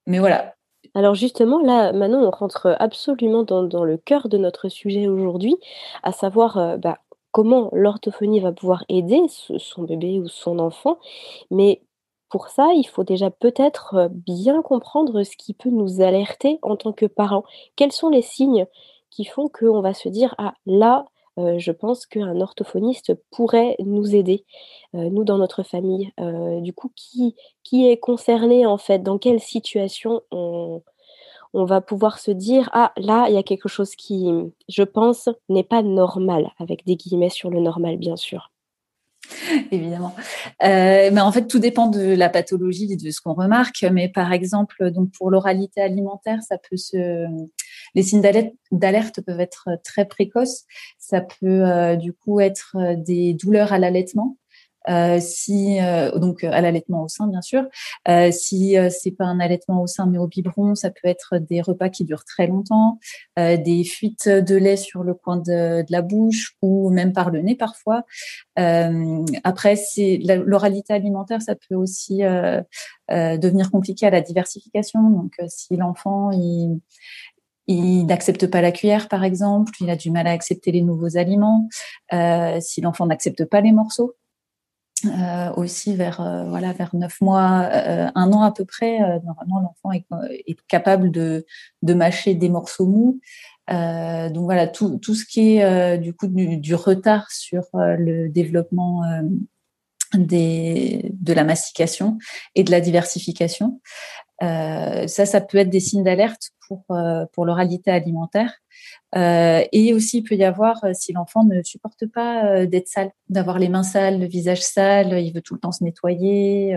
mais 0.05 0.19
voilà, 0.19 0.55
alors 0.95 1.15
justement, 1.15 1.59
là, 1.59 1.91
maintenant, 1.91 2.21
on 2.23 2.29
rentre 2.29 2.75
absolument 2.79 3.43
dans, 3.43 3.83
le 3.83 3.97
cœur 3.97 4.29
de 4.29 4.38
notre 4.38 4.69
sujet 4.69 5.07
aujourd'hui, 5.07 5.55
à 6.03 6.12
savoir 6.12 6.57
euh, 6.57 6.77
bah, 6.77 7.00
comment 7.31 7.69
l'orthophonie 7.73 8.39
va 8.39 8.51
pouvoir 8.51 8.85
aider 8.89 9.21
son 9.29 9.83
bébé 9.83 10.19
ou 10.19 10.27
son 10.27 10.59
enfant. 10.59 11.00
Mais 11.51 11.81
pour 12.29 12.47
ça, 12.50 12.73
il 12.75 12.85
faut 12.85 13.03
déjà 13.03 13.31
peut-être 13.31 13.95
euh, 13.95 14.07
bien 14.12 14.62
comprendre 14.62 15.23
ce 15.23 15.35
qui 15.38 15.53
peut 15.53 15.69
nous 15.69 16.01
alerter 16.01 16.59
en 16.62 16.75
tant 16.75 16.93
que 16.93 17.05
parents. 17.07 17.43
Quels 17.75 17.91
sont 17.91 18.09
les 18.09 18.21
signes 18.21 18.67
qui 19.09 19.25
font 19.25 19.47
qu'on 19.47 19.81
va 19.81 19.93
se 19.93 20.09
dire, 20.09 20.35
ah 20.38 20.53
là, 20.65 21.05
euh, 21.39 21.57
je 21.59 21.71
pense 21.71 22.05
qu'un 22.05 22.39
orthophoniste 22.41 23.13
pourrait 23.31 23.75
nous 23.79 24.15
aider, 24.15 24.45
euh, 24.95 25.09
nous 25.09 25.23
dans 25.23 25.37
notre 25.37 25.63
famille. 25.63 26.11
Euh, 26.19 26.61
du 26.61 26.73
coup, 26.73 26.91
qui, 26.95 27.35
qui 27.63 27.87
est 27.89 27.97
concerné 27.97 28.65
en 28.65 28.77
fait? 28.77 28.99
Dans 28.99 29.17
quelle 29.17 29.39
situation 29.39 30.21
on, 30.31 30.81
on 31.53 31.65
va 31.65 31.81
pouvoir 31.81 32.19
se 32.19 32.31
dire 32.31 32.69
ah 32.73 32.93
là 32.97 33.27
il 33.29 33.35
y 33.35 33.37
a 33.37 33.43
quelque 33.43 33.69
chose 33.69 33.95
qui 33.95 34.29
je 34.69 34.83
pense 34.83 35.29
n'est 35.49 35.63
pas 35.63 35.83
normal 35.83 36.51
avec 36.59 36.85
des 36.85 36.95
guillemets 36.95 37.29
sur 37.29 37.49
le 37.49 37.59
normal 37.59 37.97
bien 37.97 38.15
sûr. 38.15 38.52
Évidemment. 39.71 40.15
Euh, 40.63 41.09
mais 41.11 41.21
en 41.21 41.31
fait, 41.31 41.47
tout 41.47 41.59
dépend 41.59 41.87
de 41.87 42.13
la 42.13 42.29
pathologie, 42.29 42.95
de 42.95 43.11
ce 43.11 43.21
qu'on 43.21 43.33
remarque. 43.33 43.85
Mais 43.91 44.09
par 44.09 44.31
exemple, 44.33 44.91
donc 44.91 45.11
pour 45.17 45.31
l'oralité 45.31 45.81
alimentaire, 45.81 46.41
ça 46.41 46.57
peut 46.57 46.77
se, 46.77 47.25
les 47.95 48.03
signes 48.03 48.21
d'alerte 48.71 49.21
peuvent 49.21 49.39
être 49.39 49.69
très 49.83 50.05
précoces. 50.05 50.65
Ça 50.97 51.21
peut 51.21 51.65
euh, 51.65 51.95
du 51.95 52.13
coup 52.13 52.39
être 52.39 52.75
des 52.97 53.33
douleurs 53.33 53.73
à 53.73 53.79
l'allaitement. 53.79 54.37
Euh, 54.89 55.19
si 55.21 55.79
euh, 55.79 56.17
donc 56.17 56.43
à 56.43 56.59
l'allaitement 56.61 57.03
au 57.03 57.07
sein 57.07 57.27
bien 57.27 57.41
sûr. 57.41 57.63
Euh, 58.07 58.31
si 58.31 58.75
c'est 58.89 59.11
pas 59.11 59.25
un 59.25 59.39
allaitement 59.39 59.81
au 59.81 59.87
sein 59.87 60.05
mais 60.05 60.17
au 60.17 60.27
biberon, 60.27 60.75
ça 60.75 60.89
peut 60.89 61.07
être 61.07 61.37
des 61.37 61.61
repas 61.61 61.89
qui 61.89 62.03
durent 62.05 62.25
très 62.25 62.47
longtemps, 62.47 62.99
des 63.37 63.83
fuites 63.83 64.27
de 64.27 64.55
lait 64.55 64.77
sur 64.77 65.03
le 65.03 65.13
coin 65.13 65.37
de, 65.37 65.81
de, 65.81 65.91
la 65.91 66.01
bouche 66.01 66.55
ou 66.61 66.89
même 66.89 67.13
par 67.13 67.29
le 67.29 67.41
nez 67.41 67.55
parfois. 67.55 68.03
après, 68.55 69.75
c'est 69.75 70.19
l'oralité 70.21 70.93
alimentaire, 70.93 71.41
ça 71.41 71.55
peut 71.55 71.75
aussi 71.75 72.19
devenir 73.09 73.71
compliqué 73.71 74.05
à 74.07 74.09
la 74.09 74.21
diversification. 74.21 75.09
Donc, 75.09 75.33
si 75.47 75.75
l'enfant 75.75 76.31
il 76.31 76.79
il 77.67 78.05
n'accepte 78.05 78.47
pas 78.47 78.61
la 78.61 78.71
cuillère, 78.71 79.07
par 79.07 79.23
exemple. 79.23 79.71
Il 79.79 79.89
a 79.89 79.95
du 79.95 80.11
mal 80.11 80.27
à 80.27 80.31
accepter 80.31 80.71
les 80.71 80.81
nouveaux 80.81 81.17
aliments. 81.17 81.67
Euh, 82.11 82.59
si 82.59 82.81
l'enfant 82.81 83.05
n'accepte 83.05 83.45
pas 83.45 83.61
les 83.61 83.71
morceaux, 83.71 84.15
euh, 85.05 85.51
aussi 85.55 85.95
vers 85.95 86.22
euh, 86.22 86.45
voilà 86.45 86.72
vers 86.74 86.95
neuf 86.95 87.19
mois, 87.22 87.69
euh, 87.74 88.10
un 88.15 88.31
an 88.31 88.41
à 88.41 88.51
peu 88.51 88.65
près. 88.65 89.00
normalement, 89.00 89.60
l'enfant 89.60 89.91
est, 89.91 90.05
capable 90.67 91.12
de, 91.12 91.45
de 91.81 91.93
mâcher 91.93 92.36
des 92.36 92.50
morceaux 92.50 92.88
mous. 92.88 93.19
donc 93.67 94.43
voilà 94.45 94.67
tout, 94.67 94.98
tout 94.98 95.15
ce 95.15 95.25
qui 95.25 95.57
est 95.57 95.98
du 95.98 96.13
coup 96.13 96.27
du, 96.27 96.57
du, 96.57 96.75
retard 96.75 97.29
sur 97.31 97.63
le 97.74 98.29
développement 98.29 99.01
des, 100.13 101.12
de 101.13 101.33
la 101.33 101.43
mastication 101.43 102.17
et 102.55 102.63
de 102.63 102.72
la 102.72 102.81
diversification. 102.81 103.81
Ça, 104.41 105.25
ça 105.25 105.41
peut 105.41 105.57
être 105.57 105.69
des 105.69 105.79
signes 105.79 106.03
d'alerte 106.03 106.51
pour 106.67 106.85
pour 107.33 107.45
l'oralité 107.45 107.91
alimentaire. 107.91 108.59
Euh, 109.15 109.63
et 109.71 109.93
aussi, 109.93 110.19
il 110.19 110.23
peut 110.23 110.35
y 110.35 110.43
avoir, 110.43 110.83
euh, 110.83 110.91
si 110.93 111.13
l'enfant 111.13 111.43
ne 111.43 111.61
supporte 111.61 112.07
pas 112.07 112.45
euh, 112.45 112.65
d'être 112.65 112.87
sale, 112.87 113.11
d'avoir 113.29 113.59
les 113.59 113.69
mains 113.69 113.83
sales, 113.83 114.19
le 114.19 114.25
visage 114.25 114.61
sale, 114.61 115.19
il 115.19 115.31
veut 115.33 115.41
tout 115.41 115.53
le 115.53 115.59
temps 115.59 115.71
se 115.71 115.83
nettoyer. 115.83 116.75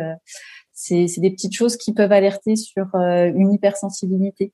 c'est 0.72 1.06
des 1.18 1.30
petites 1.30 1.54
choses 1.54 1.76
qui 1.76 1.94
peuvent 1.94 2.12
alerter 2.12 2.56
sur 2.56 2.94
une 2.94 3.52
hypersensibilité. 3.52 4.52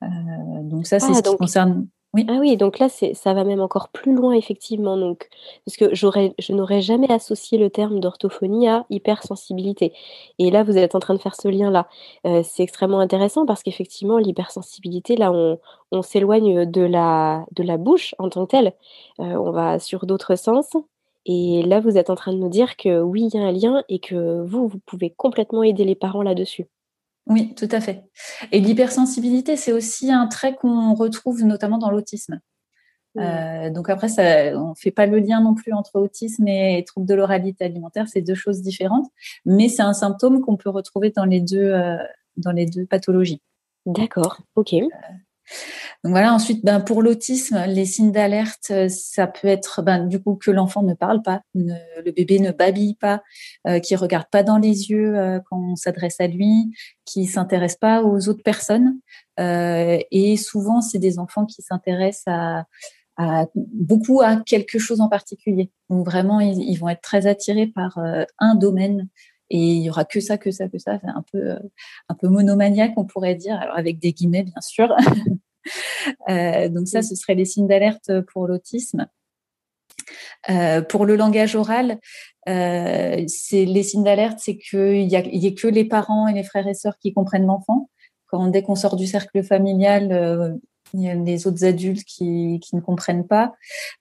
donc 0.00 0.86
ça, 0.86 1.00
c'est 1.00 1.10
ah, 1.10 1.14
ce 1.14 1.30
qui 1.30 1.36
concerne 1.36 1.88
Ah 2.26 2.38
oui, 2.40 2.56
donc 2.56 2.78
là, 2.78 2.88
ça 2.88 3.34
va 3.34 3.44
même 3.44 3.60
encore 3.60 3.90
plus 3.90 4.14
loin, 4.14 4.32
effectivement. 4.32 4.96
Donc, 4.96 5.28
parce 5.66 5.76
que 5.76 5.94
je 5.94 6.52
n'aurais 6.52 6.80
jamais 6.80 7.10
associé 7.12 7.58
le 7.58 7.68
terme 7.68 8.00
d'orthophonie 8.00 8.66
à 8.66 8.86
hypersensibilité. 8.88 9.92
Et 10.38 10.50
là, 10.50 10.64
vous 10.64 10.78
êtes 10.78 10.94
en 10.94 11.00
train 11.00 11.14
de 11.14 11.20
faire 11.20 11.34
ce 11.34 11.48
lien-là. 11.48 11.86
Euh, 12.26 12.42
c'est 12.42 12.62
extrêmement 12.62 13.00
intéressant 13.00 13.44
parce 13.44 13.62
qu'effectivement, 13.62 14.18
l'hypersensibilité, 14.18 15.16
là, 15.16 15.30
on, 15.32 15.58
on 15.92 16.02
s'éloigne 16.02 16.64
de 16.70 16.80
la, 16.82 17.44
de 17.52 17.62
la 17.62 17.76
bouche 17.76 18.14
en 18.18 18.30
tant 18.30 18.46
que 18.46 18.50
telle. 18.52 18.72
Euh, 19.20 19.34
on 19.34 19.50
va 19.50 19.78
sur 19.78 20.06
d'autres 20.06 20.36
sens. 20.36 20.70
Et 21.26 21.62
là, 21.62 21.80
vous 21.80 21.98
êtes 21.98 22.08
en 22.10 22.14
train 22.14 22.32
de 22.32 22.38
nous 22.38 22.48
dire 22.48 22.76
que 22.76 23.00
oui, 23.00 23.28
il 23.32 23.38
y 23.38 23.42
a 23.42 23.46
un 23.46 23.52
lien 23.52 23.84
et 23.90 23.98
que 23.98 24.42
vous, 24.42 24.66
vous 24.66 24.78
pouvez 24.86 25.10
complètement 25.10 25.62
aider 25.62 25.84
les 25.84 25.94
parents 25.94 26.22
là-dessus. 26.22 26.66
Oui, 27.28 27.54
tout 27.54 27.68
à 27.70 27.80
fait. 27.80 28.04
Et 28.52 28.60
l'hypersensibilité, 28.60 29.56
c'est 29.56 29.72
aussi 29.72 30.10
un 30.10 30.26
trait 30.26 30.54
qu'on 30.54 30.94
retrouve 30.94 31.44
notamment 31.44 31.78
dans 31.78 31.90
l'autisme. 31.90 32.40
Euh, 33.18 33.70
donc 33.70 33.90
après, 33.90 34.08
ça, 34.08 34.58
on 34.58 34.70
ne 34.70 34.74
fait 34.74 34.90
pas 34.90 35.06
le 35.06 35.18
lien 35.18 35.40
non 35.40 35.54
plus 35.54 35.72
entre 35.72 35.96
autisme 36.00 36.46
et 36.46 36.84
troubles 36.86 37.06
de 37.06 37.14
l'oralité 37.14 37.64
alimentaire, 37.64 38.06
c'est 38.08 38.20
deux 38.20 38.34
choses 38.34 38.62
différentes, 38.62 39.06
mais 39.44 39.68
c'est 39.68 39.82
un 39.82 39.92
symptôme 39.92 40.40
qu'on 40.40 40.56
peut 40.56 40.70
retrouver 40.70 41.10
dans 41.10 41.24
les 41.24 41.40
deux, 41.40 41.72
euh, 41.72 41.96
dans 42.36 42.52
les 42.52 42.66
deux 42.66 42.86
pathologies. 42.86 43.42
D'accord, 43.86 44.40
ok. 44.54 44.74
Euh, 44.74 44.86
donc 46.04 46.12
voilà, 46.12 46.32
ensuite, 46.32 46.64
ben, 46.64 46.80
pour 46.80 47.02
l'autisme, 47.02 47.64
les 47.66 47.84
signes 47.84 48.12
d'alerte, 48.12 48.70
euh, 48.70 48.88
ça 48.88 49.26
peut 49.26 49.48
être 49.48 49.82
ben, 49.82 50.06
du 50.06 50.22
coup 50.22 50.36
que 50.36 50.50
l'enfant 50.50 50.82
ne 50.82 50.94
parle 50.94 51.22
pas, 51.22 51.42
le 51.54 52.12
bébé 52.12 52.38
ne 52.38 52.52
babille 52.52 52.94
pas, 52.94 53.22
euh, 53.66 53.80
qui 53.80 53.96
regarde 53.96 54.26
pas 54.30 54.42
dans 54.42 54.58
les 54.58 54.90
yeux 54.90 55.18
euh, 55.18 55.40
quand 55.48 55.58
on 55.58 55.76
s'adresse 55.76 56.20
à 56.20 56.28
lui, 56.28 56.72
qui 57.04 57.26
s'intéresse 57.26 57.76
pas 57.76 58.02
aux 58.02 58.28
autres 58.28 58.42
personnes. 58.44 59.00
Euh, 59.40 59.98
et 60.10 60.36
souvent, 60.36 60.80
c'est 60.80 60.98
des 60.98 61.18
enfants 61.18 61.46
qui 61.46 61.62
s'intéressent 61.62 62.28
à, 62.28 62.64
beaucoup 63.56 64.20
à 64.20 64.36
quelque 64.36 64.78
chose 64.78 65.00
en 65.00 65.08
particulier. 65.08 65.72
Donc 65.90 66.06
vraiment, 66.06 66.38
ils 66.38 66.76
vont 66.76 66.88
être 66.88 67.00
très 67.00 67.26
attirés 67.26 67.66
par 67.66 67.98
un 68.38 68.54
domaine 68.54 69.08
et 69.50 69.58
il 69.58 69.82
y 69.82 69.90
aura 69.90 70.04
que 70.04 70.20
ça, 70.20 70.38
que 70.38 70.50
ça, 70.50 70.68
que 70.68 70.78
ça. 70.78 70.98
C'est 71.02 71.08
un 71.08 71.24
peu, 71.32 71.56
un 72.08 72.14
peu 72.14 72.28
monomaniaque, 72.28 72.92
on 72.96 73.04
pourrait 73.04 73.34
dire, 73.34 73.56
alors 73.56 73.76
avec 73.76 73.98
des 73.98 74.12
guillemets, 74.12 74.44
bien 74.44 74.60
sûr. 74.60 74.94
euh, 76.28 76.68
donc 76.68 76.88
ça, 76.88 77.02
ce 77.02 77.14
serait 77.14 77.34
les 77.34 77.44
signes 77.44 77.66
d'alerte 77.66 78.20
pour 78.32 78.46
l'autisme. 78.46 79.06
Euh, 80.50 80.82
pour 80.82 81.04
le 81.04 81.16
langage 81.16 81.56
oral, 81.56 81.98
euh, 82.48 83.24
c'est 83.26 83.64
les 83.64 83.82
signes 83.82 84.04
d'alerte, 84.04 84.38
c'est 84.40 84.56
qu'il 84.56 85.02
y 85.02 85.16
a, 85.16 85.22
y 85.26 85.46
a 85.46 85.50
que 85.50 85.68
les 85.68 85.84
parents 85.84 86.28
et 86.28 86.32
les 86.32 86.44
frères 86.44 86.66
et 86.66 86.74
sœurs 86.74 86.98
qui 86.98 87.12
comprennent 87.12 87.46
l'enfant. 87.46 87.90
Quand 88.26 88.48
dès 88.48 88.62
qu'on 88.62 88.74
sort 88.74 88.96
du 88.96 89.06
cercle 89.06 89.42
familial, 89.42 90.12
euh, 90.12 90.54
les 90.94 91.46
autres 91.46 91.64
adultes 91.64 92.04
qui, 92.04 92.60
qui 92.62 92.76
ne 92.76 92.80
comprennent 92.80 93.26
pas. 93.26 93.54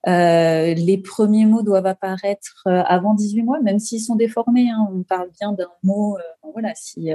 Euh, 0.08 0.74
les 0.74 0.98
premiers 0.98 1.46
mots 1.46 1.63
doivent 1.63 1.86
apparaître 1.86 2.63
euh, 2.67 2.84
avant 2.86 3.13
18 3.13 3.44
mois, 3.44 3.60
même 3.62 3.79
s'ils 3.79 4.01
sont 4.01 4.15
déformés. 4.15 4.70
Hein. 4.70 4.88
On 4.94 5.03
parle 5.03 5.29
bien 5.39 5.51
d'un 5.51 5.70
mot. 5.84 6.17
Euh, 6.17 6.50
voilà, 6.53 6.74
si 6.75 7.10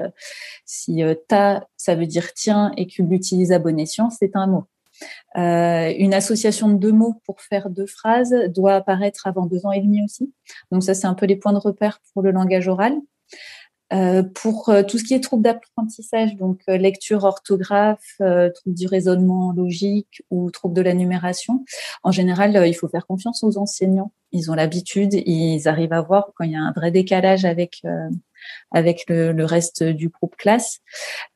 si 0.64 1.02
ta 1.26 1.66
ça 1.76 1.94
veut 1.94 2.06
dire 2.06 2.32
tiens 2.34 2.72
et 2.76 2.86
que 2.86 3.02
l'utilise 3.02 3.52
à 3.52 3.58
bon 3.58 3.78
escient, 3.78 4.10
c'est 4.10 4.36
un 4.36 4.46
mot. 4.46 4.64
une 5.34 6.14
association 6.14 6.68
de 6.68 6.76
deux 6.76 6.92
mots 6.92 7.20
pour 7.24 7.40
faire 7.40 7.70
deux 7.70 7.86
phrases 7.86 8.34
doit 8.50 8.74
apparaître 8.74 9.26
avant 9.26 9.46
deux 9.46 9.66
ans 9.66 9.72
et 9.72 9.80
demi 9.80 10.04
aussi. 10.04 10.32
Donc 10.70 10.84
ça, 10.84 10.94
c'est 10.94 11.06
un 11.06 11.14
peu 11.14 11.26
les 11.26 11.36
points 11.36 11.52
de 11.52 11.58
repère 11.58 12.00
pour 12.12 12.22
le 12.22 12.30
langage 12.30 12.68
oral. 12.68 12.94
Euh, 13.92 14.22
pour 14.22 14.70
euh, 14.70 14.82
tout 14.82 14.96
ce 14.98 15.04
qui 15.04 15.14
est 15.14 15.20
troubles 15.20 15.42
d'apprentissage, 15.42 16.36
donc 16.36 16.60
euh, 16.68 16.78
lecture, 16.78 17.24
orthographe, 17.24 18.16
troubles 18.18 18.76
du 18.76 18.86
raisonnement 18.86 19.52
logique 19.52 20.22
ou 20.30 20.50
troubles 20.50 20.74
de 20.74 20.82
la 20.82 20.94
numération, 20.94 21.64
en 22.02 22.10
général, 22.10 22.66
il 22.66 22.74
faut 22.74 22.88
faire 22.88 23.06
confiance 23.06 23.44
aux 23.44 23.58
enseignants. 23.58 24.12
Ils 24.32 24.50
ont 24.50 24.54
l'habitude, 24.54 25.12
ils 25.14 25.68
arrivent 25.68 25.92
à 25.92 26.00
voir 26.00 26.30
quand 26.34 26.44
il 26.44 26.52
y 26.52 26.56
a 26.56 26.60
un 26.60 26.72
vrai 26.72 26.90
décalage 26.90 27.44
avec 27.44 27.82
avec 28.72 29.04
le, 29.08 29.32
le, 29.32 29.44
reste 29.44 29.84
du 29.84 30.08
groupe 30.08 30.34
classe. 30.36 30.80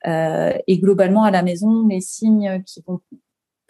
et 0.04 0.78
globalement, 0.78 1.24
à 1.24 1.30
la 1.30 1.42
maison, 1.42 1.86
les 1.86 2.00
signes 2.00 2.62
qui 2.64 2.82
vont 2.86 3.00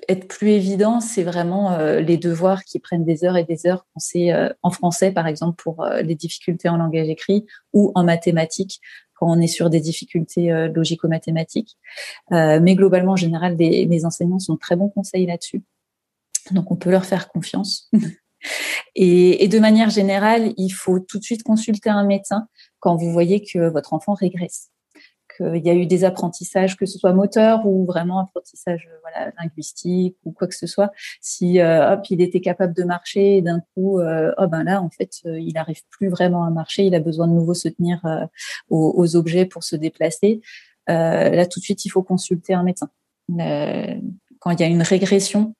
être 0.09 0.29
plus 0.29 0.51
évident, 0.51 1.01
c'est 1.01 1.23
vraiment 1.23 1.73
euh, 1.73 2.01
les 2.01 2.17
devoirs 2.17 2.65
qui 2.65 2.79
prennent 2.79 3.05
des 3.05 3.25
heures 3.25 3.37
et 3.37 3.45
des 3.45 3.67
heures 3.67 3.87
quand 3.93 4.01
c'est 4.01 4.33
euh, 4.33 4.49
en 4.63 4.71
français, 4.71 5.11
par 5.13 5.27
exemple, 5.27 5.63
pour 5.63 5.83
euh, 5.83 6.03
les 6.03 6.15
difficultés 6.15 6.69
en 6.69 6.77
langage 6.77 7.09
écrit 7.09 7.47
ou 7.73 7.93
en 7.95 8.05
mathématiques 8.05 8.81
quand 9.15 9.31
on 9.31 9.41
est 9.41 9.47
sur 9.47 9.71
des 9.71 9.81
difficultés 9.81 10.51
logico-mathématiques. 10.75 11.79
mais 12.31 12.75
globalement, 12.75 13.13
en 13.13 13.17
général, 13.17 13.57
les, 13.57 13.87
les, 13.87 14.05
enseignants 14.05 14.39
sont 14.39 14.59
très 14.59 14.77
bons 14.77 14.91
conseils 14.91 15.25
là-dessus. 15.25 15.63
Donc, 16.51 16.71
on 16.71 16.77
peut 16.77 16.91
leur 16.91 17.07
faire 17.07 17.29
confiance. 17.29 17.91
et 18.95 19.49
de 19.49 19.59
manière 19.59 19.89
générale, 19.89 20.53
il 20.59 20.69
faut 20.69 21.01
tout 21.01 21.19
de 21.19 21.25
suite 21.25 21.45
consulter 21.45 21.89
un 21.89 22.05
médecin 22.05 22.47
quand 22.79 22.97
vous 22.97 23.11
voyez 23.11 23.43
que 23.43 23.71
votre 23.71 23.95
enfant 23.95 24.13
régresse 24.13 24.69
il 25.41 25.65
y 25.65 25.71
a 25.71 25.75
eu 25.75 25.87
des 25.87 26.05
apprentissages, 26.05 26.77
que 26.77 26.87
ce 26.87 26.99
soit 26.99 27.13
moteur 27.13 27.67
ou 27.67 27.85
vraiment 27.85 28.19
apprentissage 28.19 28.89
euh, 29.17 29.31
linguistique 29.41 30.17
ou 30.25 30.33
quoi 30.33 30.47
que 30.47 30.55
ce 30.55 30.67
soit. 30.67 30.93
Si 31.21 31.61
euh, 31.61 31.93
hop, 31.93 32.07
il 32.11 32.21
était 32.21 32.41
capable 32.41 32.75
de 32.75 32.83
marcher 32.85 33.39
et 33.39 33.43
d'un 33.43 33.61
coup, 33.75 34.01
euh, 34.01 34.33
oh 34.39 34.47
ben 34.47 34.65
là, 34.65 34.83
en 34.83 34.91
fait, 34.91 35.23
il 35.25 35.53
n'arrive 35.55 35.83
plus 35.91 36.09
vraiment 36.09 36.45
à 36.45 36.51
marcher, 36.51 36.85
il 36.85 36.95
a 36.95 37.01
besoin 37.01 37.29
de 37.29 37.33
nouveau 37.33 37.55
se 37.55 37.69
tenir 37.69 38.01
aux, 38.71 39.17
objets 39.17 39.47
pour 39.47 39.65
se 39.65 39.77
déplacer. 39.77 40.41
là, 40.89 41.47
tout 41.47 41.61
de 41.61 41.65
suite, 41.65 41.85
il 41.85 41.91
faut 41.91 42.03
consulter 42.03 42.55
un 42.55 42.63
médecin. 42.63 42.91
quand 43.29 44.51
il 44.51 44.61
y 44.61 44.63
a 44.63 44.67
une 44.67 44.83
régression, 44.83 45.55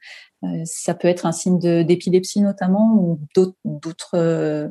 ça 0.65 0.95
peut 0.95 1.09
être 1.09 1.27
un 1.27 1.33
signe 1.33 1.59
d'épilepsie 1.59 2.41
notamment 2.41 2.95
ou 2.95 3.21
d'autres 3.35 4.71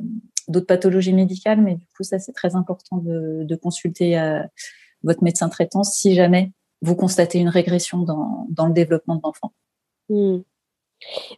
pathologies 0.66 1.14
médicales, 1.14 1.60
mais 1.60 1.76
du 1.76 1.86
coup, 1.96 2.02
ça, 2.02 2.18
c'est 2.18 2.32
très 2.32 2.54
important 2.54 2.98
de 2.98 3.56
consulter 3.56 4.16
votre 5.06 5.22
médecin 5.22 5.48
traitant 5.48 5.84
si 5.84 6.14
jamais 6.14 6.52
vous 6.82 6.94
constatez 6.94 7.38
une 7.38 7.48
régression 7.48 8.02
dans, 8.02 8.66
le 8.66 8.72
développement 8.72 9.16
de 9.16 9.20
l'enfant. 9.24 9.52
Hmm. 10.10 10.40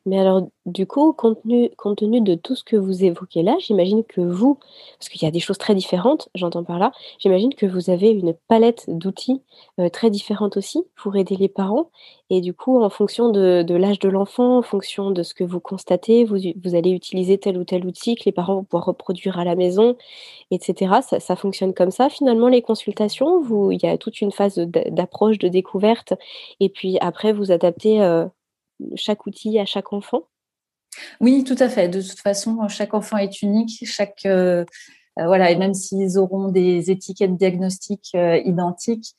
Mais 0.06 0.18
alors, 0.18 0.48
du 0.66 0.86
coup, 0.86 1.12
compte 1.12 1.42
tenu, 1.42 2.20
de 2.20 2.34
tout 2.34 2.54
ce 2.54 2.64
que 2.64 2.76
vous 2.76 3.04
évoquez 3.04 3.42
là, 3.42 3.56
j'imagine 3.58 4.04
que 4.04 4.20
vous, 4.20 4.58
parce 4.98 5.08
qu'il 5.08 5.22
y 5.22 5.26
a 5.26 5.30
des 5.30 5.40
choses 5.40 5.58
très 5.58 5.74
différentes, 5.74 6.28
j'entends 6.34 6.64
par 6.64 6.78
là, 6.78 6.92
j'imagine 7.18 7.54
que 7.54 7.66
vous 7.66 7.90
avez 7.90 8.10
une 8.10 8.34
palette 8.48 8.84
d'outils 8.88 9.42
euh, 9.80 9.88
très 9.88 10.10
différente 10.10 10.56
aussi 10.56 10.84
pour 10.96 11.16
aider 11.16 11.36
les 11.36 11.48
parents. 11.48 11.90
Et 12.30 12.40
du 12.40 12.52
coup, 12.52 12.82
en 12.82 12.90
fonction 12.90 13.30
de, 13.30 13.64
l'âge 13.68 13.98
de 13.98 14.08
l'enfant, 14.08 14.58
en 14.58 14.62
fonction 14.62 15.10
de 15.10 15.22
ce 15.22 15.34
que 15.34 15.44
vous 15.44 15.60
constatez, 15.60 16.24
vous, 16.24 16.38
vous 16.62 16.74
allez 16.74 16.90
utiliser 16.90 17.38
tel 17.38 17.56
ou 17.56 17.64
tel 17.64 17.86
outil 17.86 18.16
que 18.16 18.24
les 18.26 18.32
parents 18.32 18.56
vont 18.56 18.64
pouvoir 18.64 18.84
reproduire 18.86 19.38
à 19.38 19.44
la 19.44 19.56
maison, 19.56 19.96
etc. 20.50 21.00
Ça, 21.18 21.36
fonctionne 21.36 21.74
comme 21.74 21.90
ça, 21.90 22.08
finalement, 22.10 22.48
les 22.48 22.62
consultations? 22.62 23.42
Il 23.70 23.80
y 23.82 23.86
a 23.86 23.96
toute 23.98 24.20
une 24.20 24.32
phase 24.32 24.58
d'approche, 24.58 25.38
de 25.38 25.48
découverte, 25.48 26.14
et 26.60 26.68
puis 26.68 26.98
après, 27.00 27.32
vous 27.32 27.50
adaptez. 27.52 28.02
Euh, 28.02 28.26
chaque 28.94 29.26
outil 29.26 29.58
à 29.58 29.64
chaque 29.64 29.92
enfant? 29.92 30.22
Oui, 31.20 31.44
tout 31.44 31.56
à 31.58 31.68
fait. 31.68 31.88
De 31.88 32.00
toute 32.00 32.20
façon, 32.20 32.66
chaque 32.68 32.94
enfant 32.94 33.16
est 33.16 33.42
unique. 33.42 33.84
Chaque 33.84 34.26
euh, 34.26 34.64
euh, 35.18 35.26
voilà, 35.26 35.50
et 35.50 35.56
même 35.56 35.74
s'ils 35.74 36.18
auront 36.18 36.48
des 36.48 36.90
étiquettes 36.90 37.36
diagnostiques 37.36 38.12
euh, 38.14 38.36
identiques, 38.44 39.14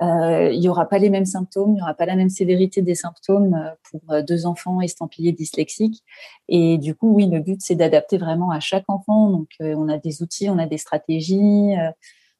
il 0.00 0.58
n'y 0.58 0.68
aura 0.68 0.88
pas 0.88 0.98
les 0.98 1.08
mêmes 1.08 1.24
symptômes, 1.24 1.70
il 1.70 1.74
n'y 1.74 1.82
aura 1.82 1.94
pas 1.94 2.04
la 2.04 2.16
même 2.16 2.28
sévérité 2.28 2.82
des 2.82 2.96
symptômes 2.96 3.72
pour 3.88 4.00
deux 4.24 4.44
enfants 4.44 4.80
estampillés 4.80 5.30
dyslexiques. 5.30 6.02
Et 6.48 6.78
du 6.78 6.96
coup, 6.96 7.14
oui, 7.14 7.28
le 7.28 7.38
but, 7.38 7.60
c'est 7.62 7.76
d'adapter 7.76 8.18
vraiment 8.18 8.50
à 8.50 8.58
chaque 8.58 8.84
enfant. 8.88 9.30
Donc, 9.30 9.50
on 9.60 9.88
a 9.88 9.96
des 9.96 10.20
outils, 10.20 10.50
on 10.50 10.58
a 10.58 10.66
des 10.66 10.78
stratégies. 10.78 11.74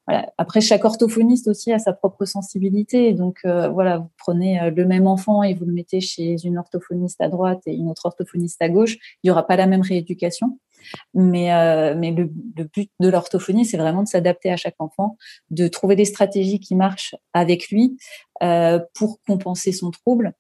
Après, 0.07 0.61
chaque 0.61 0.85
orthophoniste 0.85 1.49
aussi 1.49 1.73
a 1.73 1.79
sa 1.79 1.95
propre 1.95 2.27
sensibilité. 2.27 3.15
Donc, 3.15 3.39
euh, 3.47 3.69
voilà, 3.69 3.99
vous 3.99 4.11
prenez 4.19 4.61
euh, 4.61 4.71
le 4.71 4.85
même 4.85 5.07
enfant 5.07 5.43
et 5.43 5.55
vous 5.55 5.65
le 5.65 5.73
mettez 5.73 6.01
chez 6.01 6.37
une 6.45 6.59
orthophoniste 6.59 7.21
à 7.23 7.29
droite 7.29 7.63
et 7.67 7.75
une 7.75 7.89
autre 7.89 8.05
orthophoniste 8.05 8.61
à 8.61 8.69
gauche, 8.69 8.97
il 9.23 9.29
n'y 9.29 9.31
aura 9.31 9.47
pas 9.47 9.57
la 9.57 9.67
même 9.67 9.81
rééducation. 9.81 10.59
Mais, 11.15 11.55
euh, 11.55 11.95
mais 11.97 12.11
le, 12.11 12.25
but 12.27 12.91
de 13.01 13.09
l'orthophonie, 13.09 13.65
c'est 13.65 13.79
vraiment 13.79 14.03
de 14.03 14.09
s'adapter 14.09 14.51
à 14.51 14.57
chaque 14.57 14.75
enfant, 14.79 15.17
de 15.51 15.69
trouver 15.69 15.97
des 15.97 16.05
stratégies 16.05 16.61
qui 16.61 16.75
marchent 16.75 17.15
avec 17.33 17.69
lui 17.69 17.97
pour 18.95 19.21
compenser 19.27 19.73
son 19.73 19.91
trouble. 19.91 20.35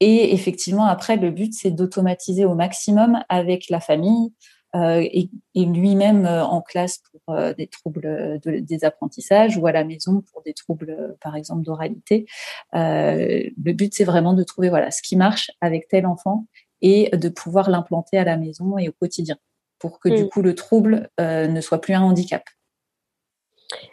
Et 0.00 0.32
effectivement, 0.32 0.86
après, 0.86 1.16
le 1.16 1.30
but, 1.30 1.52
c'est 1.52 1.70
d'automatiser 1.70 2.46
au 2.46 2.54
maximum 2.54 3.22
avec 3.28 3.68
la 3.68 3.80
famille, 3.80 4.32
euh, 4.76 5.00
et, 5.02 5.28
lui-même 5.56 6.26
euh, 6.26 6.44
en 6.44 6.62
classe 6.62 7.02
pour 7.10 7.34
euh, 7.34 7.52
des 7.54 7.66
troubles 7.66 8.38
des 8.44 8.84
apprentissages 8.84 9.56
ou 9.56 9.66
à 9.66 9.72
la 9.72 9.82
maison 9.82 10.22
pour 10.32 10.42
des 10.42 10.54
troubles, 10.54 11.16
par 11.20 11.34
exemple, 11.34 11.62
d'oralité. 11.62 12.26
le 12.72 13.72
but, 13.72 13.92
c'est 13.94 14.04
vraiment 14.04 14.32
de 14.32 14.44
trouver 14.44 14.68
voilà 14.68 14.90
ce 14.90 15.02
qui 15.02 15.16
marche 15.16 15.50
avec 15.60 15.88
tel 15.88 16.06
enfant 16.06 16.46
et 16.82 17.10
de 17.14 17.28
pouvoir 17.28 17.68
l'implanter 17.68 18.16
à 18.16 18.24
la 18.24 18.36
maison 18.36 18.78
et 18.78 18.88
au 18.88 18.92
quotidien 18.92 19.36
pour 19.78 19.98
que 19.98 20.08
du 20.08 20.24
mm. 20.24 20.28
coup 20.28 20.42
le 20.42 20.54
trouble 20.54 21.10
ne 21.18 21.60
soit 21.60 21.80
plus 21.80 21.94
un 21.94 22.02
handicap. 22.02 22.44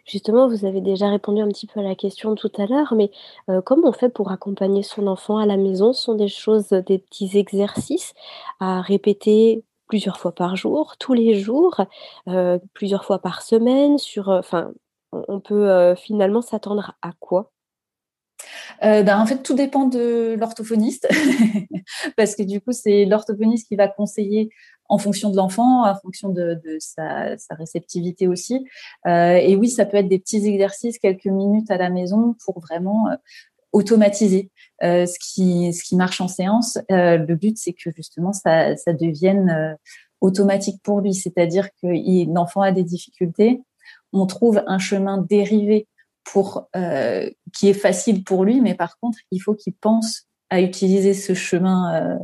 Justement, 0.06 0.48
vous 0.48 0.66
avez 0.66 0.82
déjà 0.82 1.10
répondu 1.10 1.42
un 1.42 1.48
petit 1.50 1.68
peu 1.68 1.80
à 1.80 1.84
la 1.84 1.96
question 1.96 2.36
tout 2.36 2.52
à 2.58 2.66
l'heure, 2.66 2.96
mais 2.96 3.12
comment 3.66 3.90
on 3.90 3.94
fait 3.94 4.10
pour 4.10 4.32
accompagner 4.32 4.84
son 4.84 5.08
enfant 5.08 5.38
à 5.38 5.46
la 5.46 5.58
maison? 5.58 5.94
Ce 5.94 6.04
sont 6.04 6.16
des 6.16 6.28
choses, 6.28 6.70
des 6.70 6.98
petits 6.98 7.38
exercices 7.38 8.14
à 8.60 8.82
répéter 8.82 9.64
plusieurs 9.88 10.20
fois 10.20 10.34
par 10.34 10.56
jour, 10.56 10.98
tous 10.98 11.14
les 11.14 11.40
jours, 11.40 11.82
euh, 12.28 12.60
plusieurs 12.74 13.06
fois 13.06 13.20
par 13.20 13.42
semaine, 13.42 13.98
sur, 13.98 14.30
euh, 14.30 14.40
enfin, 14.40 14.72
on 15.12 15.40
peut 15.40 15.70
euh, 15.70 15.96
finalement 15.96 16.42
s'attendre 16.42 16.96
à 17.02 17.12
quoi? 17.20 17.52
Ben, 18.82 19.20
en 19.20 19.26
fait, 19.26 19.42
tout 19.42 19.56
dépend 19.56 19.86
de 19.86 20.36
l'orthophoniste, 20.40 21.08
parce 22.18 22.36
que 22.36 22.44
du 22.44 22.62
coup, 22.62 22.72
c'est 22.72 23.06
l'orthophoniste 23.06 23.68
qui 23.68 23.76
va 23.76 23.88
conseiller 23.88 24.50
en 24.90 25.00
fonction 25.00 25.32
de 25.32 25.36
l'enfant, 25.36 25.90
en 25.90 25.96
fonction 25.96 26.30
de, 26.30 26.60
sa, 26.80 27.36
sa, 27.38 27.56
réceptivité 27.56 28.28
aussi. 28.28 28.64
et 29.06 29.56
oui, 29.56 29.70
ça 29.70 29.86
peut 29.86 29.98
être 29.98 30.08
des 30.08 30.20
petits 30.20 30.46
exercices, 30.46 31.00
quelques 31.00 31.26
minutes 31.26 31.72
à 31.72 31.78
la 31.78 31.90
maison 31.90 32.36
pour 32.46 32.60
vraiment 32.60 33.08
automatiser 33.78 34.50
euh, 34.84 35.06
ce 35.06 35.18
qui 35.20 35.72
ce 35.72 35.84
qui 35.84 35.96
marche 35.96 36.20
en 36.20 36.28
séance. 36.28 36.80
Euh, 36.92 37.18
le 37.18 37.36
but 37.36 37.58
c'est 37.58 37.74
que 37.74 37.92
justement 37.96 38.34
ça 38.34 38.76
ça 38.76 38.94
devienne 38.94 39.50
euh, 39.50 39.76
automatique 40.20 40.82
pour 40.84 41.02
lui, 41.02 41.14
c'est-à-dire 41.14 41.70
que 41.82 41.88
l'enfant 42.34 42.62
a 42.62 42.72
des 42.72 42.84
difficultés, 42.84 43.62
on 44.14 44.26
trouve 44.26 44.64
un 44.66 44.80
chemin 44.80 45.20
dérivé 45.20 45.88
pour 46.24 46.70
qui 47.54 47.70
est 47.70 47.80
facile 47.88 48.24
pour 48.24 48.44
lui, 48.44 48.60
mais 48.60 48.74
par 48.74 49.00
contre 49.00 49.20
il 49.32 49.40
faut 49.40 49.54
qu'il 49.54 49.74
pense 49.74 50.24
à 50.50 50.60
utiliser 50.60 51.14
ce 51.14 51.36
chemin, 51.36 52.18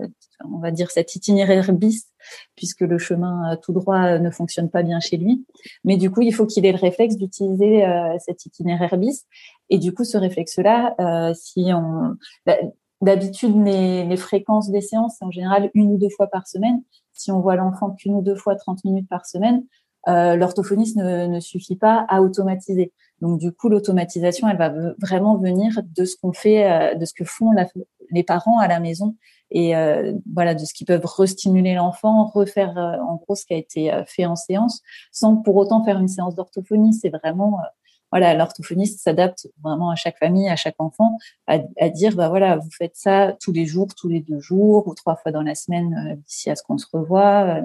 on 0.44 0.58
va 0.58 0.72
dire 0.72 0.90
cet 0.90 1.16
itinéraire 1.16 1.72
bis 1.72 2.08
puisque 2.56 2.82
le 2.82 2.98
chemin 2.98 3.54
euh, 3.54 3.56
tout 3.62 3.74
droit 3.74 4.04
euh, 4.04 4.20
ne 4.20 4.30
fonctionne 4.30 4.70
pas 4.70 4.84
bien 4.84 5.00
chez 5.00 5.18
lui. 5.18 5.46
Mais 5.84 5.98
du 5.98 6.12
coup, 6.12 6.22
il 6.22 6.34
faut 6.34 6.46
qu'il 6.46 6.66
ait 6.66 6.72
le 6.72 6.78
réflexe 6.78 7.18
d'utiliser 7.18 7.86
euh, 7.86 8.16
cet 8.20 8.46
itinéraire 8.46 8.98
bis. 8.98 9.26
Et 9.70 9.78
du 9.78 9.94
coup, 9.94 10.04
ce 10.04 10.18
réflexe-là, 10.18 11.34
si 11.34 11.72
on 11.74 12.16
bah, 12.46 12.58
d'habitude 13.02 13.56
les, 13.66 14.18
fréquences 14.18 14.70
des 14.70 14.82
séances, 14.82 15.16
c'est 15.20 15.26
en 15.26 15.32
général 15.32 15.72
une 15.74 15.94
ou 15.94 15.98
deux 15.98 16.10
fois 16.10 16.28
par 16.28 16.48
semaine. 16.48 16.84
Si 17.12 17.32
on 17.32 17.40
voit 17.40 17.56
l'enfant 17.56 17.92
qu'une 17.92 18.16
ou 18.16 18.22
deux 18.22 18.36
fois 18.36 18.56
30 18.56 18.84
minutes 18.86 19.10
par 19.10 19.26
semaine, 19.26 19.64
l'orthophoniste 20.08 20.98
ne, 20.98 21.40
suffit 21.40 21.76
pas 21.76 22.06
à 22.10 22.22
automatiser. 22.22 22.92
Donc 23.22 23.40
du 23.40 23.52
coup, 23.52 23.70
l'automatisation, 23.70 24.50
elle 24.50 24.58
va 24.58 24.74
vraiment 25.00 25.38
venir 25.38 25.80
de 25.84 26.06
ce 26.06 26.16
qu'on 26.22 26.34
fait, 26.34 26.96
de 26.96 27.06
ce 27.06 27.14
que 27.14 27.24
font 27.24 27.52
les 28.12 28.24
parents 28.24 28.60
à 28.60 28.68
la 28.68 28.80
maison 28.80 29.16
et 29.54 29.76
euh, 29.76 30.14
voilà 30.34 30.56
de 30.56 30.66
ce 30.66 30.74
qu'ils 30.74 30.88
peuvent 30.88 31.06
restimuler 31.06 31.76
l'enfant, 31.76 32.26
refaire 32.26 32.78
euh, 32.78 32.98
en 33.02 33.16
gros 33.16 33.36
ce 33.36 33.46
qui 33.46 33.54
a 33.54 33.58
été 33.58 33.94
euh, 33.94 34.04
fait 34.06 34.26
en 34.26 34.36
séance, 34.36 34.82
sans 35.12 35.38
pour 35.38 35.56
autant 35.56 35.84
faire 35.86 36.00
une 36.00 36.08
séance 36.08 36.36
d'orthophonie. 36.36 36.94
C'est 36.94 37.10
vraiment 37.10 37.60
voilà, 38.12 38.36
l'orthophoniste 38.36 39.00
s'adapte 39.00 39.48
vraiment 39.64 39.90
à 39.90 39.96
chaque 39.96 40.20
famille, 40.20 40.48
à 40.48 40.56
chaque 40.56 40.76
enfant, 40.78 41.18
à, 41.48 41.60
à, 41.80 41.90
dire 41.90 42.16
bah 42.16 42.30
voilà, 42.30 42.58
vous 42.58 42.70
faites 42.72 42.96
ça 42.96 43.36
tous 43.42 43.52
les 43.52 43.66
jours, 43.66 43.88
tous 43.96 44.08
les 44.08 44.22
deux 44.22 44.40
jours 44.40 44.88
ou 44.88 44.94
trois 44.94 45.16
fois 45.16 45.32
dans 45.32 45.42
la 45.42 45.56
semaine 45.56 46.22
d'ici 46.28 46.52
à 46.52 46.56
ce 46.56 46.62
qu'on 46.62 46.78
se 46.78 46.86
revoit, 46.92 47.62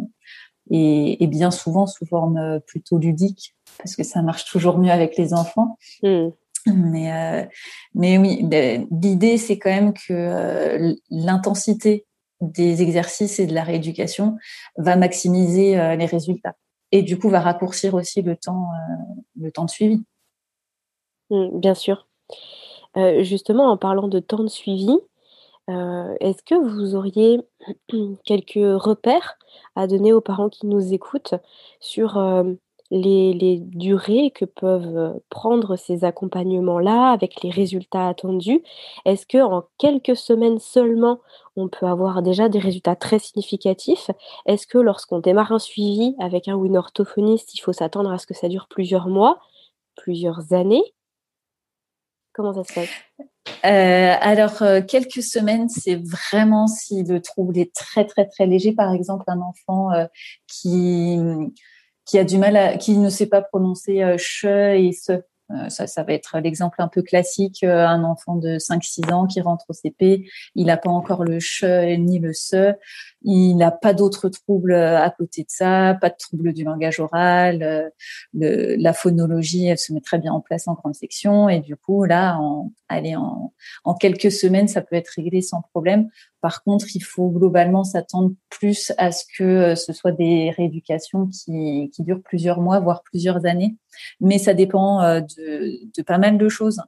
et, 0.70 1.22
et, 1.22 1.26
bien 1.26 1.50
souvent 1.50 1.87
sous 1.87 2.07
forme 2.07 2.61
plutôt 2.66 2.98
ludique 2.98 3.54
parce 3.78 3.96
que 3.96 4.02
ça 4.02 4.22
marche 4.22 4.44
toujours 4.44 4.78
mieux 4.78 4.90
avec 4.90 5.16
les 5.16 5.33
enfants. 5.33 5.78
Mmh. 6.02 6.28
Mais, 6.66 7.12
euh, 7.12 7.46
mais 7.94 8.18
oui, 8.18 8.46
l'idée, 8.90 9.38
c'est 9.38 9.59
quand 9.59 9.70
même 9.70 9.94
que 9.94 10.12
euh, 10.12 10.94
l'intensité 11.11 12.07
des 12.40 12.83
exercices 12.83 13.40
et 13.40 13.46
de 13.46 13.54
la 13.54 13.64
rééducation 13.64 14.37
va 14.76 14.96
maximiser 14.96 15.78
euh, 15.78 15.96
les 15.96 16.07
résultats. 16.07 16.54
Et 16.92 17.02
du 17.02 17.18
coup, 17.18 17.28
va 17.28 17.40
raccourcir 17.40 17.94
aussi 17.94 18.22
le 18.22 18.37
temps, 18.37 18.68
le 19.38 19.50
temps 19.50 19.64
de 19.64 19.70
suivi. 19.70 20.02
Mmh, 21.31 21.59
bien 21.59 21.74
sûr. 21.74 22.07
justement, 23.20 23.70
en 23.70 23.76
parlant 23.76 24.09
de 24.09 24.18
temps 24.18 24.42
de 24.42 24.48
suivi, 24.48 24.96
est-ce 25.68 26.42
que 26.42 26.54
vous 26.54 26.94
auriez 26.94 27.40
quelques 28.24 28.83
repères 28.83 29.38
à 29.76 29.87
donner 29.87 30.12
aux 30.12 30.20
parents 30.20 30.48
qui 30.48 30.66
nous 30.66 30.92
écoutent 30.92 31.35
sur 31.81 32.18
les, 32.90 33.59
durées 33.61 34.31
que 34.31 34.44
peuvent 34.44 34.96
euh, 34.96 35.12
prendre 35.31 35.76
ces 35.76 36.04
accompagnements-là 36.04 37.11
avec 37.12 37.42
les 37.42 37.50
résultats 37.50 38.09
attendus? 38.09 38.62
Est-ce 39.04 39.26
que 39.26 39.38
en 39.38 39.64
quelques 39.78 40.16
semaines 40.16 40.59
seulement, 40.59 41.20
on 41.57 41.68
peut 41.68 41.87
avoir 41.87 42.22
déjà 42.22 42.48
des 42.48 42.59
résultats 42.59 42.96
très 42.96 43.18
significatifs? 43.18 44.11
Est-ce 44.46 44.66
que 44.66 44.78
lorsqu'on 44.78 45.18
démarre 45.20 45.52
un 45.52 45.59
suivi 45.59 46.14
avec 46.18 46.48
un 46.48 46.54
ou 46.54 46.66
une 46.66 46.76
orthophoniste, 46.76 47.54
il 47.54 47.61
faut 47.61 47.72
s'attendre 47.72 48.11
à 48.11 48.18
ce 48.18 48.26
que 48.26 48.35
ça 48.35 48.48
dure 48.48 48.68
plusieurs 48.68 49.09
mois, 49.09 49.40
plusieurs 49.96 50.52
années? 50.52 50.94
Comment 52.38 52.55
ça 52.55 52.62
se 52.62 52.72
passe? 52.72 52.88
Euh, 53.64 54.14
alors, 54.20 54.62
euh, 54.62 54.81
quelques 54.81 55.24
semaines, 55.24 55.68
c'est 55.68 55.96
vraiment 55.96 56.68
si 56.68 57.03
le 57.03 57.20
trouble 57.20 57.59
est 57.59 57.74
très, 57.74 58.05
très, 58.05 58.27
très 58.29 58.46
léger. 58.46 58.72
Par 58.72 58.92
exemple, 58.92 59.24
un 59.27 59.40
enfant 59.40 59.88
qui, 60.46 61.18
qui 62.05 62.16
a 62.16 62.22
du 62.22 62.38
mal 62.38 62.79
ne 62.88 63.09
sait 63.11 63.27
pas 63.27 63.42
prononcer 63.42 64.05
euh, 64.05 64.16
che 64.16 64.46
et. 64.77 64.90
Euh, 65.51 65.70
ça, 65.70 65.87
ça 65.87 66.03
va 66.03 66.12
être 66.12 66.38
l'exemple 66.40 66.83
un 66.83 66.88
peu 66.88 67.01
classique, 67.01 67.64
euh, 67.64 67.87
un 67.87 68.05
enfant 68.05 68.37
de 68.37 68.59
5-6 68.59 69.11
ans 69.14 69.27
qui 69.27 69.40
rentre 69.40 69.64
au 69.68 69.72
CP, 69.72 70.29
il 70.55 70.66
n'a 70.66 70.77
pas 70.77 70.90
encore 70.90 71.24
le 71.24 71.38
che 71.40 71.96
ni 71.96 72.18
le 72.18 72.35
se, 72.35 72.74
il 73.22 73.57
n'a 73.57 73.70
pas 73.70 73.94
d'autres 73.94 74.28
troubles 74.28 74.74
à 74.74 75.11
côté 75.11 75.42
de 75.42 75.50
ça, 75.50 75.96
pas 76.00 76.11
de 76.11 76.16
troubles 76.18 76.52
du 76.52 76.64
langage 76.64 77.00
oral, 77.00 77.90
le, 78.33 78.76
la 78.76 78.92
phonologie, 78.92 79.66
elle 79.66 79.78
se 79.78 79.92
met 79.92 80.00
très 80.00 80.18
bien 80.18 80.33
en 80.33 80.40
place 80.40 80.68
en 80.68 80.74
grande 80.74 80.94
section, 80.94 81.48
et 81.48 81.61
du 81.61 81.76
coup, 81.76 82.04
là, 82.04 82.37
en, 82.38 82.72
allez, 82.88 83.16
en, 83.16 83.52
en 83.85 83.94
quelques 83.94 84.31
semaines, 84.31 84.68
ça 84.68 84.83
peut 84.83 84.96
être 84.96 85.11
réglé 85.16 85.42
sans 85.42 85.62
problème. 85.62 86.09
Par 86.40 86.62
contre, 86.62 86.94
il 86.94 87.00
faut 87.00 87.31
globalement 87.31 87.83
s'attendre 87.83 88.33
plus 88.48 88.92
à 88.96 89.11
ce 89.11 89.24
que 89.37 89.44
euh, 89.44 89.74
ce 89.74 89.92
soit 89.92 90.12
des 90.12 90.50
rééducations 90.50 91.26
qui, 91.26 91.90
qui 91.92 92.02
durent 92.04 92.22
plusieurs 92.22 92.61
mois, 92.61 92.78
voire 92.78 93.02
plusieurs 93.02 93.44
années. 93.44 93.76
Mais 94.20 94.38
ça 94.38 94.54
dépend 94.54 95.02
euh, 95.02 95.20
de, 95.20 95.81
de 95.96 96.02
pas 96.02 96.18
mal 96.18 96.38
de 96.38 96.48
choses. 96.48 96.81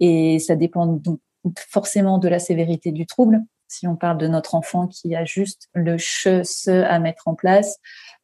Et 0.00 0.40
ça 0.40 0.56
dépend 0.56 0.86
donc 0.86 1.20
forcément 1.56 2.18
de 2.18 2.28
la 2.28 2.40
sévérité 2.40 2.90
du 2.90 3.06
trouble. 3.06 3.40
Si 3.68 3.86
on 3.86 3.96
parle 3.96 4.18
de 4.18 4.26
notre 4.28 4.54
enfant 4.54 4.86
qui 4.86 5.14
a 5.14 5.24
juste 5.24 5.68
le 5.74 5.96
che, 5.98 6.42
se 6.42 6.82
à 6.82 6.98
mettre 6.98 7.28
en 7.28 7.34
place, 7.34 7.78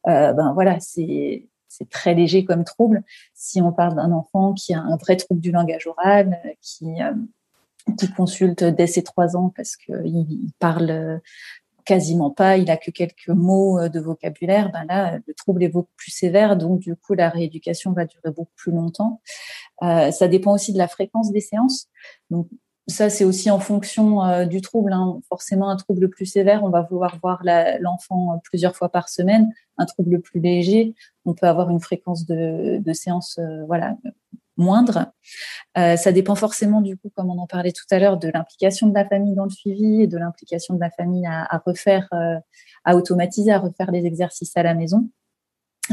ben 0.05 0.53
voilà, 0.53 0.77
c'est 0.79 1.47
très 1.89 2.13
léger 2.13 2.45
comme 2.45 2.63
trouble. 2.63 3.03
Si 3.33 3.61
on 3.61 3.71
parle 3.71 3.95
d'un 3.95 4.11
enfant 4.11 4.53
qui 4.53 4.73
a 4.73 4.79
un 4.79 4.97
vrai 4.97 5.15
trouble 5.15 5.41
du 5.41 5.51
langage 5.51 5.87
oral, 5.87 6.39
qui 6.61 6.87
qui 7.99 8.11
consulte 8.11 8.63
dès 8.63 8.87
ses 8.87 9.03
trois 9.03 9.35
ans 9.35 9.53
parce 9.55 9.75
qu'il 9.75 10.51
parle 10.57 11.21
quasiment 11.85 12.31
pas, 12.31 12.57
il 12.57 12.69
a 12.69 12.77
que 12.77 12.91
quelques 12.91 13.29
mots 13.29 13.79
euh, 13.79 13.89
de 13.89 13.99
vocabulaire, 13.99 14.71
ben 14.71 14.85
là, 14.85 15.19
le 15.25 15.33
trouble 15.33 15.63
est 15.63 15.69
beaucoup 15.69 15.93
plus 15.95 16.11
sévère, 16.11 16.57
donc 16.57 16.79
du 16.79 16.95
coup, 16.95 17.13
la 17.13 17.29
rééducation 17.29 17.93
va 17.93 18.05
durer 18.05 18.31
beaucoup 18.31 18.51
plus 18.55 18.71
longtemps. 18.71 19.21
Euh, 19.83 20.11
ça 20.11 20.27
dépend 20.27 20.53
aussi 20.53 20.73
de 20.73 20.77
la 20.79 20.87
fréquence 20.87 21.31
des 21.31 21.41
séances. 21.41 21.87
Ça, 22.87 23.09
c'est 23.09 23.23
aussi 23.23 23.49
en 23.49 23.59
fonction 23.59 24.23
euh, 24.23 24.45
du 24.45 24.61
trouble. 24.61 24.93
Hein. 24.93 25.19
Forcément, 25.27 25.69
un 25.69 25.75
trouble 25.75 26.09
plus 26.09 26.25
sévère, 26.25 26.63
on 26.63 26.69
va 26.69 26.81
vouloir 26.81 27.17
voir 27.21 27.41
l'enfant 27.79 28.39
plusieurs 28.43 28.75
fois 28.75 28.89
par 28.89 29.09
semaine. 29.09 29.51
Un 29.77 29.85
trouble 29.85 30.21
plus 30.21 30.39
léger, 30.39 30.95
on 31.25 31.33
peut 31.33 31.47
avoir 31.47 31.69
une 31.69 31.79
fréquence 31.79 32.25
de, 32.25 32.81
séance 32.93 33.39
voilà, 33.67 33.97
moindre. 34.57 35.11
Euh, 35.77 35.95
ça 35.97 36.11
dépend 36.11 36.35
forcément 36.35 36.81
du 36.81 36.97
coup, 36.97 37.11
comme 37.15 37.29
on 37.29 37.37
en 37.37 37.47
parlait 37.47 37.71
tout 37.71 37.85
à 37.91 37.99
l'heure, 37.99 38.17
de 38.17 38.29
l'implication 38.29 38.87
de 38.87 38.93
la 38.93 39.05
famille 39.05 39.35
dans 39.35 39.45
le 39.45 39.49
suivi 39.49 40.01
et 40.01 40.07
de 40.07 40.17
l'implication 40.17 40.75
de 40.75 40.79
la 40.79 40.89
famille 40.89 41.25
à, 41.25 41.61
refaire, 41.65 42.07
euh, 42.13 42.37
à 42.83 42.95
automatiser, 42.95 43.51
à 43.51 43.59
refaire 43.59 43.91
les 43.91 44.05
exercices 44.05 44.55
à 44.55 44.63
la 44.63 44.73
maison. 44.73 45.09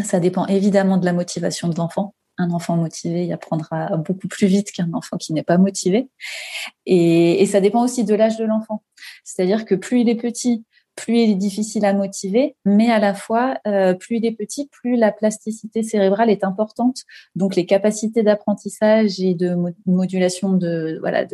Ça 0.05 0.21
dépend 0.21 0.47
évidemment 0.47 0.97
de 0.97 1.05
la 1.05 1.13
motivation 1.13 1.69
de 1.69 1.77
l'enfant. 1.77 2.15
Un 2.43 2.51
enfant 2.51 2.77
motivé 2.77 3.25
il 3.25 3.33
apprendra 3.33 3.97
beaucoup 3.99 4.27
plus 4.27 4.49
vite 4.49 4.73
qu'un 4.73 4.93
enfant 4.95 5.17
qui 5.17 5.33
n'est 5.33 5.45
pas 5.45 5.59
motivé. 5.59 6.09
Et, 6.87 7.47
ça 7.47 7.61
dépend 7.61 7.85
aussi 7.85 8.05
de 8.05 8.15
l'âge 8.15 8.37
de 8.37 8.45
l'enfant. 8.45 8.83
C'est-à-dire 9.23 9.65
que 9.65 9.77
plus 9.77 10.01
il 10.01 10.09
est 10.09 10.17
petit, 10.17 10.65
plus 10.97 11.19
il 11.19 11.31
est 11.31 11.37
difficile 11.37 11.85
à 11.85 11.93
motiver, 11.93 12.57
mais 12.65 12.91
à 12.91 12.99
la 12.99 13.15
fois, 13.15 13.59
euh, 13.67 13.95
plus 13.95 14.17
il 14.17 14.27
est 14.27 14.33
petit, 14.33 14.69
plus 14.73 14.97
la 14.97 15.13
plasticité 15.13 15.83
cérébrale 15.83 16.31
est 16.31 16.45
importante. 16.45 17.03
Donc, 17.37 17.55
les 17.55 17.67
capacités 17.67 18.23
d'apprentissage 18.23 19.21
et 19.21 19.35
de 19.35 19.57
modulation 19.87 20.53
de, 20.53 20.99
voilà, 21.01 21.27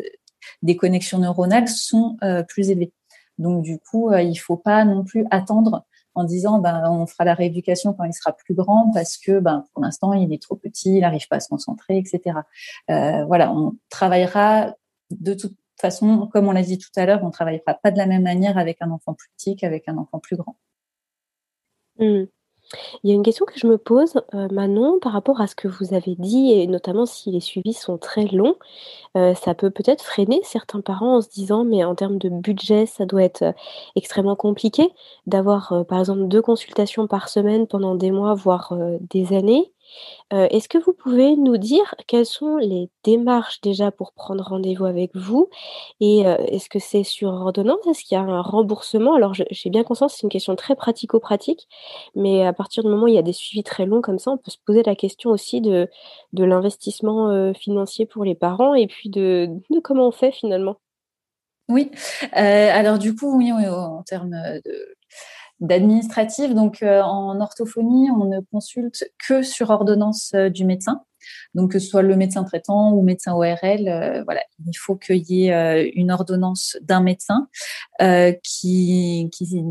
des 0.62 0.76
connexions 0.76 1.18
neuronales 1.18 1.68
sont 1.68 2.16
euh, 2.22 2.42
plus 2.42 2.70
élevées. 2.70 2.92
Donc, 3.38 3.62
du 3.62 3.78
coup, 3.78 4.10
euh, 4.10 4.20
il 4.20 4.36
faut 4.36 4.56
pas 4.56 4.84
non 4.84 5.04
plus 5.04 5.24
attendre 5.30 5.84
en 6.18 6.24
disant, 6.24 6.58
ben, 6.58 6.90
on 6.90 7.06
fera 7.06 7.24
la 7.24 7.34
rééducation 7.34 7.92
quand 7.94 8.04
il 8.04 8.12
sera 8.12 8.32
plus 8.32 8.54
grand 8.54 8.90
parce 8.92 9.16
que, 9.16 9.40
ben, 9.40 9.64
pour 9.72 9.82
l'instant, 9.82 10.12
il 10.12 10.32
est 10.32 10.42
trop 10.42 10.56
petit, 10.56 10.96
il 10.96 11.00
n'arrive 11.00 11.26
pas 11.28 11.36
à 11.36 11.40
se 11.40 11.48
concentrer, 11.48 11.98
etc. 11.98 12.40
voilà, 12.88 13.52
on 13.52 13.76
travaillera 13.88 14.74
de 15.10 15.34
toute 15.34 15.56
façon, 15.80 16.28
comme 16.32 16.48
on 16.48 16.52
l'a 16.52 16.62
dit 16.62 16.78
tout 16.78 16.90
à 16.96 17.06
l'heure, 17.06 17.22
on 17.22 17.30
travaillera 17.30 17.74
pas 17.74 17.90
de 17.90 17.98
la 17.98 18.06
même 18.06 18.22
manière 18.22 18.58
avec 18.58 18.78
un 18.80 18.90
enfant 18.90 19.14
plus 19.14 19.28
petit 19.36 19.56
qu'avec 19.56 19.88
un 19.88 19.96
enfant 19.96 20.18
plus 20.18 20.36
grand. 20.36 20.56
Hmm. 21.98 22.24
Il 23.02 23.10
y 23.10 23.12
a 23.12 23.16
une 23.16 23.22
question 23.22 23.46
que 23.46 23.58
je 23.58 23.66
me 23.66 23.78
pose, 23.78 24.20
euh, 24.34 24.48
Manon, 24.50 24.98
par 25.00 25.12
rapport 25.12 25.40
à 25.40 25.46
ce 25.46 25.54
que 25.54 25.68
vous 25.68 25.94
avez 25.94 26.14
dit, 26.18 26.52
et 26.52 26.66
notamment 26.66 27.06
si 27.06 27.30
les 27.30 27.40
suivis 27.40 27.72
sont 27.72 27.98
très 27.98 28.26
longs, 28.26 28.56
euh, 29.16 29.34
ça 29.34 29.54
peut 29.54 29.70
peut-être 29.70 30.02
freiner 30.02 30.40
certains 30.44 30.80
parents 30.80 31.16
en 31.16 31.20
se 31.22 31.28
disant, 31.30 31.64
mais 31.64 31.84
en 31.84 31.94
termes 31.94 32.18
de 32.18 32.28
budget, 32.28 32.86
ça 32.86 33.06
doit 33.06 33.22
être 33.22 33.42
euh, 33.42 33.52
extrêmement 33.96 34.36
compliqué 34.36 34.90
d'avoir, 35.26 35.84
par 35.88 36.00
exemple, 36.00 36.28
deux 36.28 36.42
consultations 36.42 37.06
par 37.06 37.28
semaine 37.28 37.66
pendant 37.66 37.94
des 37.94 38.10
mois, 38.10 38.34
voire 38.34 38.74
des 39.00 39.32
années. 39.32 39.72
Est-ce 40.30 40.68
que 40.68 40.78
vous 40.78 40.92
pouvez 40.92 41.36
nous 41.36 41.56
dire 41.56 41.94
quelles 42.06 42.26
sont 42.26 42.56
les 42.56 42.90
démarches 43.04 43.60
déjà 43.60 43.90
pour 43.90 44.12
prendre 44.12 44.44
rendez-vous 44.44 44.84
avec 44.84 45.14
vous? 45.16 45.48
Et 46.00 46.20
est-ce 46.20 46.68
que 46.68 46.78
c'est 46.78 47.04
sur 47.04 47.30
ordonnance? 47.30 47.86
Est-ce 47.88 48.04
qu'il 48.04 48.16
y 48.16 48.20
a 48.20 48.24
un 48.24 48.42
remboursement? 48.42 49.14
Alors 49.14 49.34
j'ai 49.34 49.70
bien 49.70 49.84
conscience 49.84 50.14
c'est 50.14 50.22
une 50.22 50.28
question 50.28 50.56
très 50.56 50.76
pratico-pratique, 50.76 51.68
mais 52.14 52.46
à 52.46 52.52
partir 52.52 52.82
du 52.82 52.88
moment 52.90 53.04
où 53.04 53.08
il 53.08 53.14
y 53.14 53.18
a 53.18 53.22
des 53.22 53.32
suivis 53.32 53.62
très 53.62 53.86
longs 53.86 54.02
comme 54.02 54.18
ça, 54.18 54.30
on 54.30 54.36
peut 54.38 54.50
se 54.50 54.58
poser 54.64 54.82
la 54.82 54.94
question 54.94 55.30
aussi 55.30 55.60
de 55.60 55.88
de 56.32 56.44
l'investissement, 56.44 57.52
financier 57.54 58.06
pour 58.06 58.24
les 58.24 58.34
parents 58.34 58.74
et 58.74 58.86
puis 58.86 59.08
de 59.10 59.48
de 59.70 59.80
comment 59.80 60.08
on 60.08 60.12
fait 60.12 60.32
finalement? 60.32 60.76
Oui, 61.70 61.90
alors 62.32 62.98
du 62.98 63.14
coup, 63.14 63.36
oui, 63.36 63.52
en 63.52 64.02
termes, 64.02 64.30
de 64.64 64.96
d'administratif. 65.60 66.54
Donc, 66.54 66.82
euh, 66.82 67.02
en 67.02 67.40
orthophonie, 67.40 68.10
on 68.10 68.26
ne 68.26 68.40
consulte 68.52 69.04
que 69.26 69.42
sur 69.42 69.70
ordonnance 69.70 70.32
euh, 70.34 70.48
du 70.48 70.64
médecin. 70.64 71.02
Donc, 71.54 71.72
que 71.72 71.78
ce 71.78 71.88
soit 71.88 72.02
le 72.02 72.16
médecin 72.16 72.44
traitant 72.44 72.92
ou 72.92 73.02
médecin 73.02 73.34
ORL, 73.34 73.88
euh, 73.88 74.22
voilà, 74.24 74.40
il 74.66 74.78
faut 74.78 74.94
qu'il 74.96 75.24
y 75.28 75.48
ait 75.48 75.90
une 75.90 76.10
ordonnance 76.12 76.78
d'un 76.80 77.00
médecin 77.02 77.48
qui, 78.42 79.28
qui, 79.32 79.64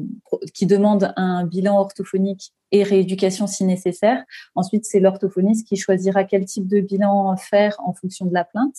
qui 0.54 0.66
demande 0.66 1.14
un 1.16 1.46
bilan 1.46 1.80
orthophonique 1.80 2.54
et 2.72 2.84
rééducation 2.84 3.48
si 3.48 3.64
nécessaire. 3.64 4.24
Ensuite, 4.54 4.86
c'est 4.86 5.00
l'orthophoniste 5.00 5.66
qui 5.66 5.78
choisira 5.78 6.26
quel 6.26 6.46
type 6.46 6.68
de 6.68 6.82
bilan 6.82 7.36
faire 7.38 7.78
en 7.80 7.94
fonction 7.94 8.26
de 8.26 8.34
la 8.34 8.44
plainte. 8.44 8.76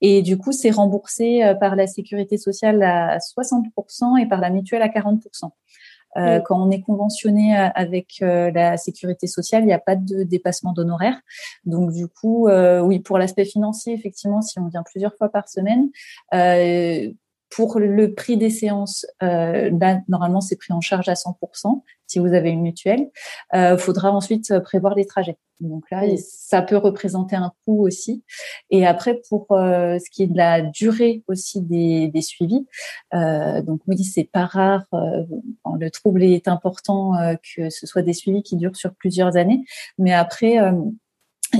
Et 0.00 0.22
du 0.22 0.38
coup, 0.38 0.52
c'est 0.52 0.70
remboursé 0.70 1.42
par 1.60 1.74
la 1.74 1.88
sécurité 1.88 2.38
sociale 2.38 2.82
à 2.84 3.18
60% 3.18 4.22
et 4.22 4.26
par 4.26 4.40
la 4.40 4.50
mutuelle 4.50 4.82
à 4.82 4.88
40%. 4.88 5.50
Euh, 6.16 6.40
quand 6.40 6.60
on 6.60 6.70
est 6.70 6.80
conventionné 6.80 7.58
euh, 7.58 7.68
avec 7.74 8.18
euh, 8.22 8.50
la 8.52 8.76
sécurité 8.76 9.26
sociale, 9.26 9.62
il 9.62 9.66
n'y 9.66 9.72
a 9.72 9.78
pas 9.78 9.96
de 9.96 10.22
dépassement 10.22 10.72
d'honoraires. 10.72 11.20
Donc 11.64 11.92
du 11.92 12.08
coup, 12.08 12.48
oui, 12.48 13.00
pour 13.00 13.18
l'aspect 13.18 13.44
financier, 13.44 13.94
effectivement, 13.94 14.42
si 14.42 14.58
on 14.58 14.68
vient 14.68 14.82
plusieurs 14.82 15.14
fois 15.16 15.28
par 15.28 15.48
semaine, 15.48 15.90
pour 17.54 17.78
le 17.78 18.14
prix 18.14 18.36
des 18.36 18.50
séances, 18.50 19.06
euh, 19.22 19.70
normalement, 20.08 20.40
c'est 20.40 20.56
pris 20.56 20.72
en 20.72 20.80
charge 20.80 21.08
à 21.08 21.14
100% 21.14 21.82
si 22.06 22.18
vous 22.18 22.34
avez 22.34 22.50
une 22.50 22.62
mutuelle. 22.62 23.10
Il 23.52 23.58
euh, 23.58 23.78
faudra 23.78 24.12
ensuite 24.12 24.58
prévoir 24.60 24.94
les 24.94 25.06
trajets. 25.06 25.36
Donc 25.60 25.84
là, 25.90 26.02
ça 26.18 26.62
peut 26.62 26.76
représenter 26.76 27.36
un 27.36 27.52
coût 27.64 27.86
aussi. 27.86 28.24
Et 28.70 28.84
après, 28.86 29.20
pour 29.28 29.46
euh, 29.52 29.98
ce 29.98 30.10
qui 30.10 30.24
est 30.24 30.26
de 30.26 30.36
la 30.36 30.62
durée 30.62 31.22
aussi 31.28 31.62
des, 31.62 32.08
des 32.08 32.22
suivis, 32.22 32.66
euh, 33.14 33.62
donc 33.62 33.80
oui, 33.86 34.02
c'est 34.02 34.28
pas 34.30 34.46
rare. 34.46 34.84
Quand 34.90 35.76
le 35.78 35.90
trouble 35.90 36.24
est 36.24 36.48
important 36.48 37.12
que 37.56 37.70
ce 37.70 37.86
soit 37.86 38.02
des 38.02 38.12
suivis 38.12 38.42
qui 38.42 38.56
durent 38.56 38.76
sur 38.76 38.94
plusieurs 38.94 39.36
années. 39.36 39.64
Mais 39.96 40.12
après, 40.12 40.58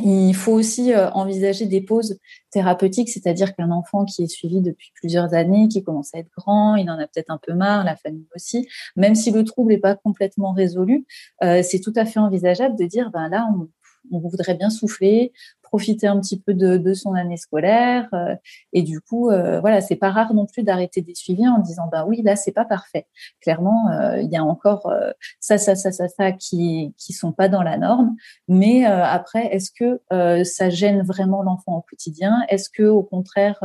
il 0.03 0.35
faut 0.35 0.53
aussi 0.53 0.93
euh, 0.93 1.11
envisager 1.11 1.67
des 1.67 1.81
pauses 1.81 2.19
thérapeutiques, 2.51 3.09
c'est-à-dire 3.09 3.55
qu'un 3.55 3.71
enfant 3.71 4.05
qui 4.05 4.23
est 4.23 4.29
suivi 4.29 4.61
depuis 4.61 4.91
plusieurs 4.95 5.35
années, 5.35 5.69
qui 5.69 5.83
commence 5.83 6.15
à 6.15 6.19
être 6.19 6.31
grand, 6.37 6.77
il 6.77 6.91
en 6.91 6.99
a 6.99 7.07
peut-être 7.07 7.31
un 7.31 7.39
peu 7.39 7.55
marre, 7.55 7.85
la 7.85 7.97
famille 7.97 8.27
aussi, 8.35 8.69
même 8.97 9.15
si 9.15 9.31
le 9.31 9.45
trouble 9.45 9.73
n'est 9.73 9.79
pas 9.79 9.95
complètement 9.95 10.53
résolu, 10.53 11.07
euh, 11.43 11.63
c'est 11.63 11.81
tout 11.81 11.93
à 11.97 12.05
fait 12.05 12.21
envisageable 12.21 12.77
de 12.79 12.85
dire, 12.85 13.11
ben 13.11 13.29
là, 13.29 13.47
on, 13.55 13.69
on 14.11 14.19
voudrait 14.21 14.55
bien 14.55 14.71
souffler, 14.71 15.33
profiter 15.75 16.07
un 16.07 16.21
petit 16.21 16.39
peu 16.39 16.55
de, 16.55 16.77
de 16.77 16.95
son 16.95 17.15
année 17.15 17.37
scolaire. 17.37 18.07
Euh, 18.13 18.37
et 18.73 18.83
du 18.83 19.01
coup, 19.01 19.31
euh, 19.31 19.59
voilà, 19.59 19.81
c'est 19.81 19.97
pas 19.97 20.13
rare 20.13 20.33
non 20.33 20.47
plus 20.47 20.63
d'arrêter 20.63 21.03
des 21.03 21.17
suivis 21.17 21.49
en 21.49 21.59
disant, 21.59 21.89
bah 21.91 22.05
oui, 22.07 22.23
là, 22.23 22.37
c'est 22.37 22.53
pas 22.53 22.65
parfait. 22.65 23.09
Clairement, 23.41 23.91
euh, 23.91 24.21
il 24.21 24.31
y 24.31 24.37
a 24.37 24.45
encore 24.45 24.93
ça, 25.41 25.59
ça, 25.59 25.75
ça, 25.75 25.91
ça, 25.91 26.07
ça 26.07 26.31
qui 26.31 26.95
qui 26.97 27.13
sont 27.13 27.33
pas 27.33 27.49
dans 27.49 27.65
la 27.65 27.77
norme. 27.77 28.15
Mais 28.47 28.85
après, 28.85 29.47
est-ce 29.53 29.73
que 29.73 30.01
ça 30.45 30.71
gêne 30.71 31.03
vraiment 31.03 31.43
l'enfant 31.43 31.79
au 31.79 31.83
quotidien? 31.83 32.45
Est-ce 32.49 32.69
que 32.71 32.85
au 32.85 33.03
contraire, 33.03 33.59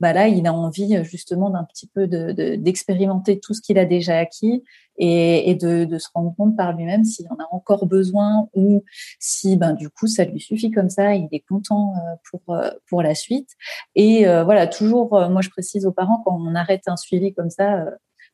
bah 0.00 0.14
là, 0.14 0.28
il 0.28 0.46
a 0.46 0.54
envie 0.54 1.04
justement 1.04 1.50
d'un 1.50 1.64
petit 1.64 1.88
peu 1.88 2.06
de 2.06 2.32
d'expérimenter 2.56 3.38
tout 3.38 3.52
ce 3.52 3.60
qu'il 3.60 3.78
a 3.78 3.84
déjà 3.84 4.16
acquis 4.16 4.62
et, 5.00 5.54
de, 5.54 5.84
de, 5.84 5.98
se 5.98 6.08
rendre 6.14 6.34
compte 6.36 6.56
par 6.56 6.76
lui-même 6.76 7.04
s'il 7.04 7.26
en 7.28 7.36
a 7.36 7.48
encore 7.52 7.86
besoin 7.86 8.48
ou 8.54 8.84
si 9.18 9.56
ben 9.56 9.72
du 9.72 9.88
coup 9.88 10.06
ça 10.06 10.24
lui 10.24 10.40
suffit 10.40 10.70
comme 10.70 10.90
ça, 10.90 11.14
content 11.50 11.94
euh, 11.96 12.16
pour 12.30 12.54
euh, 12.54 12.70
pour 12.88 13.02
la 13.02 13.14
suite. 13.14 13.50
Et 13.94 14.26
euh, 14.26 14.44
voilà, 14.44 14.66
toujours, 14.66 15.10
moi 15.28 15.42
je 15.42 15.50
précise 15.50 15.86
aux 15.86 15.92
parents 15.92 16.22
quand 16.24 16.38
on 16.40 16.54
arrête 16.54 16.84
un 16.86 16.96
suivi 16.96 17.34
comme 17.34 17.50
ça 17.50 17.84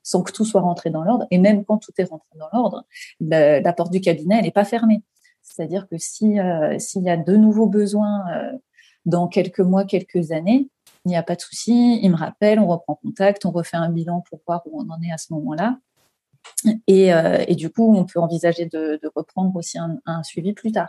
sans 0.03 0.23
que 0.23 0.31
tout 0.31 0.45
soit 0.45 0.61
rentré 0.61 0.91
dans 0.91 1.03
l'ordre, 1.03 1.27
et 1.33 1.39
même 1.39 1.65
quand 1.65 1.79
tout 1.79 1.93
est 1.99 2.05
rentré 2.05 2.29
dans 2.39 2.49
l'ordre, 2.53 2.85
la, 3.21 3.73
porte 3.73 3.93
du 3.93 4.01
cabinet 4.01 4.37
elle 4.39 4.45
n'est 4.45 4.51
pas 4.53 4.65
fermée. 4.65 5.03
C'est-à-dire 5.43 5.89
que 5.89 5.99
si 5.99 6.39
s'il 6.79 7.03
y 7.03 7.11
a 7.11 7.17
de 7.17 7.37
nouveaux 7.37 7.67
besoins 7.67 8.25
dans 9.05 9.27
quelques 9.27 9.61
mois, 9.61 9.85
quelques 9.85 10.31
années, 10.31 10.69
il 11.05 11.09
n'y 11.11 11.17
a 11.17 11.23
pas 11.23 11.37
de 11.37 11.41
souci, 11.41 12.01
il 12.03 12.11
me 12.11 12.17
rappelle, 12.17 12.59
on 12.61 12.67
reprend 12.67 12.97
contact, 12.97 13.47
on 13.47 13.51
refait 13.51 13.77
un 13.77 13.91
bilan 13.91 14.23
pour 14.29 14.41
voir 14.47 14.63
où 14.67 14.81
on 14.81 14.91
en 14.91 15.01
est 15.03 15.13
à 15.13 15.19
ce 15.19 15.33
moment-là. 15.35 15.79
Et, 16.87 17.13
euh, 17.13 17.45
et, 17.47 17.55
du 17.55 17.71
coup, 17.71 17.97
on 17.97 18.05
peut 18.05 18.21
envisager 18.21 18.67
de, 18.67 18.99
de 19.03 19.11
reprendre 19.15 19.55
aussi 19.57 19.79
un, 19.79 19.99
un, 20.07 20.23
suivi 20.23 20.53
plus 20.53 20.73
tard. 20.73 20.89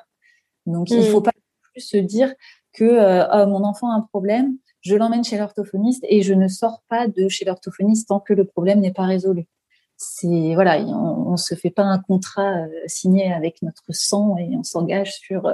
Donc, 0.66 0.90
il 0.90 0.98
ne 0.98 1.04
faut 1.04 1.20
mm. 1.20 1.24
pas 1.24 1.32
plus 1.78 1.88
se 1.88 1.98
dire 1.98 2.34
que 2.74 2.84
euh, 2.84 3.26
oh, 3.34 3.48
mon 3.48 3.64
enfant 3.64 3.92
a 3.92 3.96
un 3.96 4.02
problème, 4.02 4.58
je 4.82 4.96
l'emmène 4.96 5.24
chez 5.24 5.38
l'orthophoniste 5.38 6.04
et 6.10 6.22
je 6.22 6.34
ne 6.34 6.48
sors 6.48 6.82
pas 6.90 7.08
de 7.08 7.28
chez 7.28 7.46
l'orthophoniste 7.46 8.10
tant 8.10 8.20
que 8.20 8.34
le 8.34 8.46
problème 8.46 8.80
n'est 8.80 8.94
pas 8.94 9.06
résolu. 9.06 9.48
C'est 9.98 10.54
voilà, 10.54 10.80
on, 10.80 11.32
ne 11.32 11.38
se 11.38 11.56
fait 11.56 11.72
pas 11.72 11.84
un 11.84 11.98
contrat 11.98 12.54
euh, 12.54 12.68
signé 12.86 13.34
avec 13.34 13.62
notre 13.64 13.92
sang 13.92 14.38
et 14.38 14.56
on 14.56 14.64
s'engage 14.64 15.16
sur, 15.16 15.52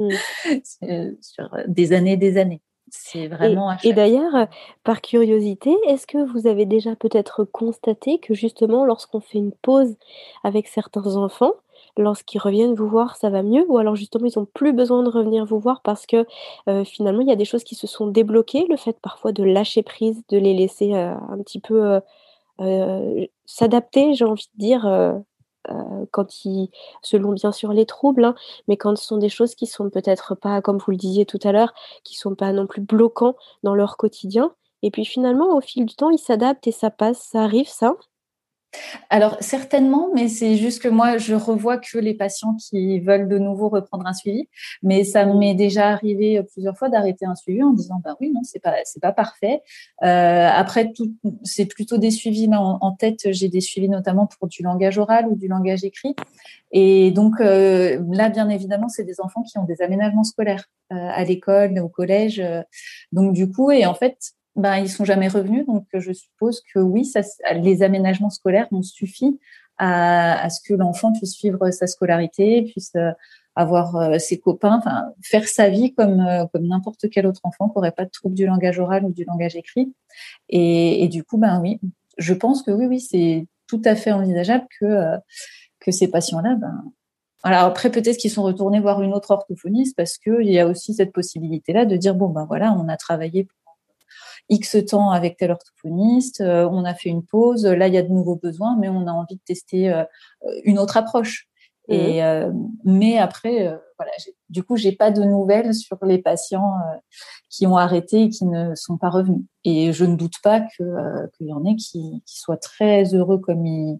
mm. 0.00 1.16
sur 1.20 1.56
des 1.66 1.92
années, 1.92 2.16
des 2.16 2.38
années. 2.38 2.62
C'est 2.90 3.26
vraiment. 3.26 3.72
Et, 3.82 3.88
et 3.88 3.92
d'ailleurs, 3.92 4.46
par 4.84 5.00
curiosité, 5.00 5.74
est-ce 5.88 6.06
que 6.06 6.18
vous 6.18 6.46
avez 6.46 6.66
déjà 6.66 6.94
peut-être 6.94 7.44
constaté 7.44 8.18
que 8.18 8.34
justement, 8.34 8.84
lorsqu'on 8.84 9.20
fait 9.20 9.38
une 9.38 9.52
pause 9.52 9.96
avec 10.44 10.68
certains 10.68 11.16
enfants, 11.16 11.54
lorsqu'ils 11.98 12.40
reviennent 12.40 12.74
vous 12.74 12.88
voir, 12.88 13.16
ça 13.16 13.30
va 13.30 13.42
mieux? 13.42 13.64
Ou 13.68 13.78
alors 13.78 13.96
justement, 13.96 14.26
ils 14.26 14.38
ont 14.38 14.46
plus 14.46 14.72
besoin 14.72 15.02
de 15.02 15.08
revenir 15.10 15.44
vous 15.46 15.58
voir 15.60 15.82
parce 15.82 16.06
que, 16.06 16.26
heu, 16.68 16.84
finalement, 16.84 17.20
il 17.22 17.28
y 17.28 17.32
a 17.32 17.36
des 17.36 17.44
choses 17.44 17.64
qui 17.64 17.74
se 17.74 17.86
sont 17.86 18.06
débloquées? 18.08 18.66
Le 18.70 18.76
fait 18.76 18.98
parfois 19.00 19.32
de 19.32 19.44
lâcher 19.44 19.82
prise, 19.82 20.22
de 20.30 20.38
les 20.38 20.54
laisser, 20.54 20.92
heu, 20.94 20.96
un 21.30 21.38
petit 21.44 21.60
peu, 21.60 22.00
heu, 22.62 23.28
s'adapter, 23.46 24.14
j'ai 24.14 24.24
envie 24.26 24.48
de 24.56 24.60
dire, 24.60 24.86
quand 26.12 26.44
ils 26.46 26.70
selon 27.02 27.32
bien 27.32 27.52
sûr 27.52 27.72
les 27.74 27.86
troubles, 27.86 28.24
hein, 28.24 28.34
mais 28.68 28.76
quand 28.78 28.96
ce 28.96 29.04
sont 29.06 29.18
des 29.18 29.28
choses 29.30 29.54
qui 29.56 29.66
sont 29.66 29.90
peut-être 29.90 30.34
pas, 30.36 30.62
comme 30.62 30.78
vous 30.78 30.92
le 30.92 30.96
disiez 30.98 31.26
tout 31.26 31.38
à 31.44 31.52
l'heure, 31.52 31.74
qui 32.04 32.16
sont 32.16 32.34
pas 32.36 32.52
non 32.52 32.66
plus 32.68 32.82
bloquants 32.82 33.36
dans 33.64 33.74
leur 33.76 33.96
quotidien 33.98 34.52
et 34.84 34.90
puis 34.92 35.04
finalement, 35.06 35.56
au 35.56 35.60
fil 35.62 35.86
du 35.86 35.94
temps, 35.96 36.10
ils 36.10 36.18
s'adaptent 36.18 36.66
et 36.68 36.72
ça 36.72 36.90
passe, 36.90 37.20
ça 37.32 37.44
arrive 37.44 37.68
ça? 37.68 37.96
Alors 39.10 39.36
certainement, 39.40 40.08
mais 40.14 40.28
c'est 40.28 40.56
juste 40.56 40.82
que 40.82 40.88
moi 40.88 41.18
je 41.18 41.34
revois 41.34 41.76
que 41.76 41.98
les 41.98 42.14
patients 42.14 42.54
qui 42.56 43.00
veulent 43.00 43.28
de 43.28 43.38
nouveau 43.38 43.68
reprendre 43.68 44.06
un 44.06 44.14
suivi, 44.14 44.48
mais 44.82 45.04
ça 45.04 45.26
m'est 45.26 45.54
déjà 45.54 45.90
arrivé 45.90 46.38
euh, 46.38 46.42
plusieurs 46.42 46.76
fois 46.76 46.88
d'arrêter 46.88 47.26
un 47.26 47.34
suivi 47.34 47.62
en 47.62 47.72
disant 47.72 48.00
bah 48.02 48.16
oui 48.20 48.30
non 48.32 48.40
c'est 48.42 48.60
pas 48.60 48.74
c'est 48.84 49.00
pas 49.00 49.12
parfait. 49.12 49.62
Euh, 50.02 50.48
après 50.50 50.92
tout 50.92 51.14
c'est 51.44 51.66
plutôt 51.66 51.98
des 51.98 52.10
suivis 52.10 52.48
en, 52.54 52.78
en, 52.80 52.92
tête. 52.92 53.32
J'ai 53.32 53.48
des 53.48 53.60
suivis 53.60 53.88
notamment 53.88 54.26
pour 54.26 54.48
du 54.48 54.62
langage 54.62 54.98
oral 54.98 55.26
ou 55.28 55.36
du 55.36 55.48
langage 55.48 55.84
écrit. 55.84 56.14
Et 56.70 57.10
donc 57.10 57.40
euh, 57.40 58.02
là 58.10 58.30
bien 58.30 58.48
évidemment 58.48 58.88
c'est 58.88 59.04
des 59.04 59.20
enfants 59.20 59.42
qui 59.42 59.58
ont 59.58 59.64
des 59.64 59.82
aménagements 59.82 60.24
scolaires 60.24 60.64
euh, 60.92 60.96
à 60.96 61.24
l'école 61.24 61.78
au 61.78 61.88
collège 61.88 62.42
donc 63.12 63.32
du 63.32 63.50
coup 63.50 63.70
et 63.70 63.86
en 63.86 63.94
fait 63.94 64.16
ben, 64.56 64.76
ils 64.78 64.90
sont 64.90 65.04
jamais 65.04 65.28
revenus. 65.28 65.66
Donc, 65.66 65.86
je 65.92 66.12
suppose 66.12 66.62
que 66.72 66.78
oui, 66.78 67.10
les 67.54 67.82
aménagements 67.82 68.30
scolaires 68.30 68.68
ont 68.70 68.82
suffi 68.82 69.38
à, 69.78 70.48
ce 70.50 70.60
que 70.66 70.74
l'enfant 70.74 71.12
puisse 71.12 71.34
suivre 71.34 71.70
sa 71.70 71.86
scolarité, 71.86 72.62
puisse 72.62 72.92
euh, 72.96 73.10
avoir 73.56 73.96
euh, 73.96 74.18
ses 74.18 74.38
copains, 74.38 74.80
faire 75.22 75.48
sa 75.48 75.68
vie 75.68 75.94
comme, 75.94 76.20
euh, 76.20 76.46
comme 76.52 76.66
n'importe 76.66 77.10
quel 77.10 77.26
autre 77.26 77.40
enfant 77.44 77.68
qui 77.68 77.76
n'aurait 77.76 77.92
pas 77.92 78.04
de 78.04 78.10
trouble 78.10 78.34
du 78.34 78.46
langage 78.46 78.78
oral 78.78 79.04
ou 79.04 79.12
du 79.12 79.24
langage 79.24 79.56
écrit. 79.56 79.92
Et, 80.48 81.08
du 81.08 81.24
coup, 81.24 81.38
ben 81.38 81.60
oui, 81.60 81.80
je 82.18 82.34
pense 82.34 82.62
que 82.62 82.70
oui, 82.70 82.86
oui, 82.86 83.00
c'est 83.00 83.46
tout 83.66 83.82
à 83.84 83.96
fait 83.96 84.12
envisageable 84.12 84.66
que, 84.78 85.16
que 85.80 85.90
ces 85.90 86.08
patients-là, 86.08 86.56
ben, 86.56 86.84
alors 87.44 87.62
après, 87.62 87.90
peut-être 87.90 88.18
qu'ils 88.18 88.30
sont 88.30 88.44
retournés 88.44 88.78
voir 88.78 89.02
une 89.02 89.12
autre 89.12 89.32
orthophoniste 89.32 89.96
parce 89.96 90.16
qu'il 90.16 90.48
y 90.48 90.60
a 90.60 90.66
aussi 90.66 90.94
cette 90.94 91.12
possibilité-là 91.12 91.86
de 91.86 91.96
dire 91.96 92.14
bon 92.14 92.28
ben 92.28 92.44
voilà, 92.44 92.72
on 92.72 92.88
a 92.88 92.96
travaillé 92.96 93.48
X 94.52 94.76
temps 94.86 95.10
avec 95.10 95.38
tel 95.38 95.50
orthophoniste, 95.50 96.42
euh, 96.42 96.68
on 96.70 96.84
a 96.84 96.94
fait 96.94 97.08
une 97.08 97.24
pause, 97.24 97.64
là 97.64 97.88
il 97.88 97.94
y 97.94 97.96
a 97.96 98.02
de 98.02 98.12
nouveaux 98.12 98.36
besoins, 98.36 98.76
mais 98.78 98.90
on 98.90 99.06
a 99.06 99.12
envie 99.12 99.36
de 99.36 99.40
tester 99.44 99.90
euh, 99.90 100.04
une 100.64 100.78
autre 100.78 100.98
approche. 100.98 101.48
Mmh. 101.88 101.92
Et 101.94 102.22
euh, 102.22 102.52
mais 102.84 103.18
après, 103.18 103.76
voilà, 103.98 104.12
du 104.50 104.62
coup, 104.62 104.76
j'ai 104.76 104.92
pas 104.92 105.10
de 105.10 105.22
nouvelles 105.22 105.74
sur 105.74 105.96
les 106.04 106.18
patients 106.18 106.74
qui 107.48 107.66
ont 107.66 107.76
arrêté 107.76 108.24
et 108.24 108.28
qui 108.28 108.44
ne 108.44 108.74
sont 108.74 108.98
pas 108.98 109.08
revenus. 109.08 109.42
Et 109.64 109.92
je 109.92 110.04
ne 110.04 110.14
doute 110.14 110.36
pas 110.44 110.60
qu'il 110.60 111.46
y 111.46 111.52
en 111.52 111.64
ait 111.64 111.74
qui, 111.74 112.22
qui, 112.24 112.38
soient 112.38 112.58
très 112.58 113.14
heureux 113.14 113.38
comme 113.38 113.66
ils 113.66 113.98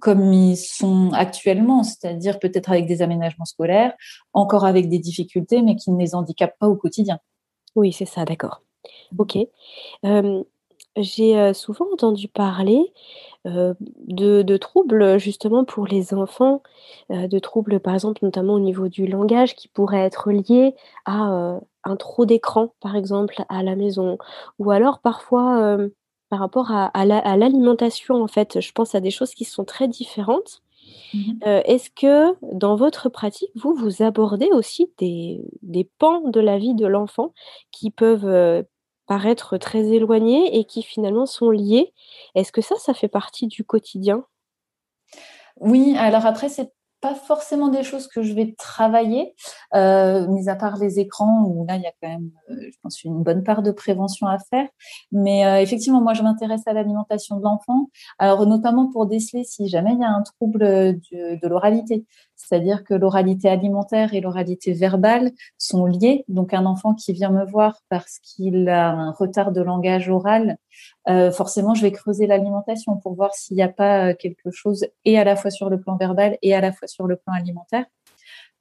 comme 0.00 0.32
ils 0.32 0.56
sont 0.56 1.12
actuellement, 1.12 1.84
c'est-à-dire 1.84 2.38
peut-être 2.38 2.70
avec 2.70 2.86
des 2.86 3.00
aménagements 3.00 3.44
scolaires, 3.44 3.94
encore 4.32 4.66
avec 4.66 4.88
des 4.88 4.98
difficultés, 4.98 5.62
mais 5.62 5.76
qui 5.76 5.90
ne 5.90 5.98
les 5.98 6.14
handicapent 6.14 6.58
pas 6.58 6.68
au 6.68 6.76
quotidien. 6.76 7.18
Oui, 7.76 7.92
c'est 7.92 8.04
ça, 8.04 8.24
d'accord. 8.24 8.60
OK. 9.18 9.38
j'ai, 10.96 11.54
souvent 11.54 11.86
entendu 11.92 12.28
parler, 12.28 12.92
de 13.44 14.42
de 14.42 14.56
troubles, 14.56 15.18
justement 15.18 15.64
pour 15.64 15.86
les 15.86 16.14
enfants, 16.14 16.62
de 17.10 17.38
troubles, 17.38 17.80
par 17.80 17.94
exemple, 17.94 18.20
notamment 18.22 18.54
au 18.54 18.60
niveau 18.60 18.88
du 18.88 19.06
langage 19.06 19.54
qui 19.54 19.68
pourraient 19.68 20.04
être 20.04 20.30
liés 20.30 20.74
à, 21.06 21.58
un 21.84 21.96
trop 21.96 22.26
d'écran, 22.26 22.74
par 22.80 22.94
exemple, 22.96 23.42
à 23.48 23.62
la 23.62 23.74
maison 23.76 24.18
ou 24.58 24.70
alors 24.70 25.00
parfois, 25.00 25.78
par 26.28 26.38
rapport 26.40 26.70
à 26.70 26.86
à 26.86 27.36
l'alimentation, 27.36 28.22
en 28.22 28.28
fait. 28.28 28.60
Je 28.60 28.72
pense 28.72 28.94
à 28.94 29.00
des 29.00 29.10
choses 29.10 29.34
qui 29.34 29.44
sont 29.44 29.64
très 29.64 29.88
différentes. 29.88 30.62
Mmh 31.14 31.32
est-ce 31.64 31.90
que 31.90 32.34
dans 32.54 32.76
votre 32.76 33.08
pratique, 33.08 33.50
vous, 33.54 33.74
vous 33.74 34.02
abordez 34.02 34.48
aussi 34.52 34.90
des 34.98 35.40
des 35.62 35.88
pans 35.98 36.22
de 36.28 36.40
la 36.40 36.58
vie 36.58 36.74
de 36.74 36.86
l'enfant 36.86 37.32
qui 37.70 37.90
peuvent, 37.90 38.64
très 39.18 39.84
éloignés 39.92 40.58
et 40.58 40.64
qui 40.64 40.82
finalement 40.82 41.26
sont 41.26 41.50
liés. 41.50 41.92
Est-ce 42.34 42.52
que 42.52 42.60
ça, 42.60 42.76
ça 42.76 42.94
fait 42.94 43.08
partie 43.08 43.46
du 43.46 43.64
quotidien? 43.64 44.24
Oui, 45.60 45.96
alors 45.98 46.26
après, 46.26 46.48
c'est 46.48 46.72
pas 47.02 47.14
forcément 47.16 47.68
des 47.68 47.82
choses 47.82 48.06
que 48.06 48.22
je 48.22 48.32
vais 48.32 48.54
travailler, 48.56 49.34
euh, 49.74 50.26
mis 50.28 50.48
à 50.48 50.54
part 50.54 50.76
les 50.78 51.00
écrans 51.00 51.44
où 51.46 51.66
là 51.66 51.74
il 51.76 51.82
y 51.82 51.86
a 51.86 51.92
quand 52.00 52.08
même, 52.08 52.30
euh, 52.48 52.54
je 52.60 52.76
pense, 52.80 53.02
une 53.02 53.24
bonne 53.24 53.42
part 53.42 53.62
de 53.62 53.72
prévention 53.72 54.28
à 54.28 54.38
faire. 54.38 54.68
Mais 55.10 55.44
euh, 55.44 55.60
effectivement, 55.60 56.00
moi 56.00 56.14
je 56.14 56.22
m'intéresse 56.22 56.62
à 56.66 56.72
l'alimentation 56.72 57.36
de 57.36 57.42
l'enfant, 57.42 57.90
alors 58.18 58.46
notamment 58.46 58.88
pour 58.88 59.06
déceler 59.06 59.42
si 59.42 59.68
jamais 59.68 59.94
il 59.94 59.98
y 59.98 60.04
a 60.04 60.10
un 60.10 60.22
trouble 60.22 60.60
de 60.60 61.48
l'oralité, 61.48 62.06
c'est-à-dire 62.44 62.84
que 62.84 62.94
l'oralité 62.94 63.48
alimentaire 63.48 64.14
et 64.14 64.20
l'oralité 64.20 64.72
verbale 64.72 65.32
sont 65.58 65.86
liées. 65.86 66.24
Donc 66.28 66.54
un 66.54 66.66
enfant 66.66 66.94
qui 66.94 67.12
vient 67.12 67.30
me 67.30 67.44
voir 67.44 67.80
parce 67.88 68.18
qu'il 68.18 68.68
a 68.68 68.90
un 68.90 69.12
retard 69.12 69.52
de 69.52 69.60
langage 69.60 70.08
oral 70.08 70.58
euh, 71.08 71.30
forcément, 71.32 71.74
je 71.74 71.82
vais 71.82 71.92
creuser 71.92 72.26
l'alimentation 72.26 72.96
pour 72.96 73.14
voir 73.14 73.34
s'il 73.34 73.56
n'y 73.56 73.62
a 73.62 73.68
pas 73.68 74.10
euh, 74.10 74.14
quelque 74.18 74.50
chose 74.50 74.86
et 75.04 75.18
à 75.18 75.24
la 75.24 75.36
fois 75.36 75.50
sur 75.50 75.68
le 75.68 75.80
plan 75.80 75.96
verbal 75.96 76.38
et 76.42 76.54
à 76.54 76.60
la 76.60 76.72
fois 76.72 76.88
sur 76.88 77.06
le 77.06 77.16
plan 77.16 77.34
alimentaire. 77.34 77.84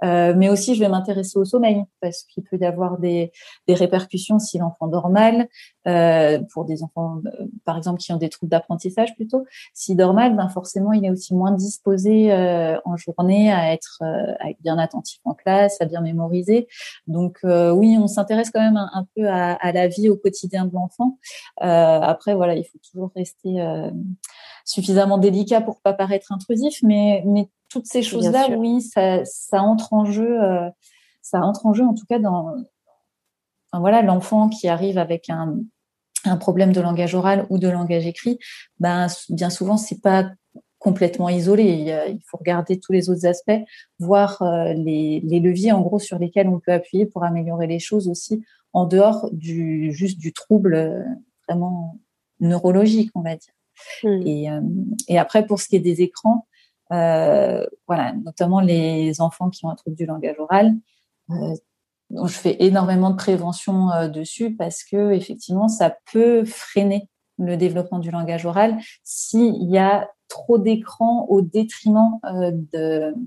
Euh, 0.03 0.33
mais 0.35 0.49
aussi, 0.49 0.75
je 0.75 0.79
vais 0.79 0.89
m'intéresser 0.89 1.37
au 1.37 1.45
sommeil 1.45 1.83
parce 1.99 2.23
qu'il 2.23 2.43
peut 2.43 2.57
y 2.57 2.65
avoir 2.65 2.97
des, 2.97 3.31
des 3.67 3.73
répercussions 3.73 4.39
si 4.39 4.57
l'enfant 4.57 4.87
dort 4.87 5.09
mal, 5.09 5.47
euh, 5.87 6.39
pour 6.53 6.65
des 6.65 6.83
enfants, 6.83 7.21
euh, 7.25 7.45
par 7.65 7.77
exemple, 7.77 7.99
qui 7.99 8.11
ont 8.13 8.17
des 8.17 8.29
troubles 8.29 8.51
d'apprentissage 8.51 9.15
plutôt. 9.15 9.45
S'il 9.73 9.97
dort 9.97 10.13
mal, 10.13 10.35
ben 10.35 10.49
forcément, 10.49 10.93
il 10.93 11.05
est 11.05 11.09
aussi 11.09 11.33
moins 11.33 11.51
disposé 11.51 12.31
euh, 12.31 12.77
en 12.85 12.97
journée 12.97 13.51
à 13.51 13.73
être, 13.73 13.99
euh, 14.01 14.33
à 14.39 14.51
être 14.51 14.61
bien 14.61 14.77
attentif 14.77 15.19
en 15.25 15.33
classe, 15.33 15.81
à 15.81 15.85
bien 15.85 16.01
mémoriser. 16.01 16.67
Donc 17.07 17.39
oui, 17.43 17.97
on 17.99 18.07
s'intéresse 18.07 18.51
quand 18.51 18.61
même 18.61 18.77
un, 18.77 19.05
peu 19.15 19.27
à, 19.27 19.53
à, 19.53 19.71
la 19.71 19.87
vie 19.87 20.09
au 20.09 20.15
quotidien 20.15 20.65
de 20.65 20.73
l'enfant. 20.73 21.17
après, 21.57 22.35
voilà, 22.35 22.55
il 22.55 22.63
faut 22.63 22.77
toujours 22.79 23.11
rester 23.15 23.61
suffisamment 24.65 25.17
délicat 25.17 25.61
pour 25.61 25.81
pas 25.81 25.93
paraître 25.93 26.31
intrusif, 26.31 26.79
mais, 26.83 27.23
mais 27.25 27.49
toutes 27.71 27.87
ces 27.87 28.01
choses-là, 28.01 28.49
oui, 28.57 28.81
ça, 28.81 29.23
ça, 29.23 29.61
entre 29.61 29.93
en 29.93 30.05
jeu, 30.05 30.43
euh, 30.43 30.69
ça 31.21 31.39
entre 31.39 31.65
en 31.65 31.73
jeu 31.73 31.85
en 31.85 31.93
tout 31.93 32.05
cas 32.05 32.19
dans, 32.19 32.53
enfin, 33.71 33.79
voilà, 33.79 34.01
l'enfant 34.01 34.49
qui 34.49 34.67
arrive 34.67 34.97
avec 34.97 35.29
un, 35.29 35.57
un 36.25 36.37
problème 36.37 36.73
de 36.73 36.81
langage 36.81 37.15
oral 37.15 37.45
ou 37.49 37.57
de 37.57 37.69
langage 37.69 38.05
écrit, 38.05 38.37
ben 38.79 39.07
bien 39.29 39.49
souvent 39.49 39.77
c'est 39.77 40.01
pas 40.01 40.29
complètement 40.79 41.29
isolé. 41.29 41.63
Il, 42.09 42.19
faut 42.25 42.37
regarder 42.37 42.79
tous 42.79 42.91
les 42.91 43.09
autres 43.09 43.25
aspects, 43.25 43.61
voir 43.99 44.41
euh, 44.41 44.73
les, 44.73 45.21
les, 45.23 45.39
leviers 45.39 45.71
en 45.71 45.81
gros 45.81 45.99
sur 45.99 46.17
lesquels 46.17 46.47
on 46.47 46.59
peut 46.59 46.73
appuyer 46.73 47.05
pour 47.05 47.23
améliorer 47.23 47.67
les 47.67 47.79
choses 47.79 48.09
aussi 48.09 48.43
en 48.73 48.85
dehors 48.85 49.29
du 49.31 49.91
juste 49.93 50.17
du 50.19 50.33
trouble 50.33 50.73
euh, 50.73 51.03
vraiment 51.47 51.99
neurologique, 52.39 53.11
on 53.13 53.21
va 53.21 53.35
dire. 53.35 53.53
Mmh. 54.03 54.27
Et, 54.27 54.47
et, 55.07 55.19
après, 55.19 55.45
pour 55.45 55.59
ce 55.59 55.67
qui 55.67 55.75
est 55.75 55.79
des 55.79 56.01
écrans, 56.01 56.45
voilà, 56.91 58.13
notamment 58.23 58.59
les 58.59 59.21
enfants 59.21 59.49
qui 59.49 59.65
ont 59.65 59.69
un 59.69 59.75
trouble 59.75 59.95
du 59.95 60.05
langage 60.05 60.39
oral, 60.39 60.75
euh, 61.29 61.55
je 62.09 62.33
fais 62.33 62.57
énormément 62.59 63.09
de 63.09 63.15
prévention 63.15 64.09
dessus 64.09 64.55
parce 64.55 64.83
que 64.83 65.11
effectivement, 65.11 65.67
ça 65.69 65.95
peut 66.11 66.43
freiner 66.43 67.07
le 67.37 67.57
développement 67.57 67.99
du 67.99 68.11
langage 68.11 68.45
oral 68.45 68.77
s'il 69.03 69.69
y 69.69 69.77
a 69.77 70.09
trop 70.27 70.57
d'écrans 70.57 71.25
au 71.29 71.41
détriment 71.41 72.19
euh, 72.25 72.51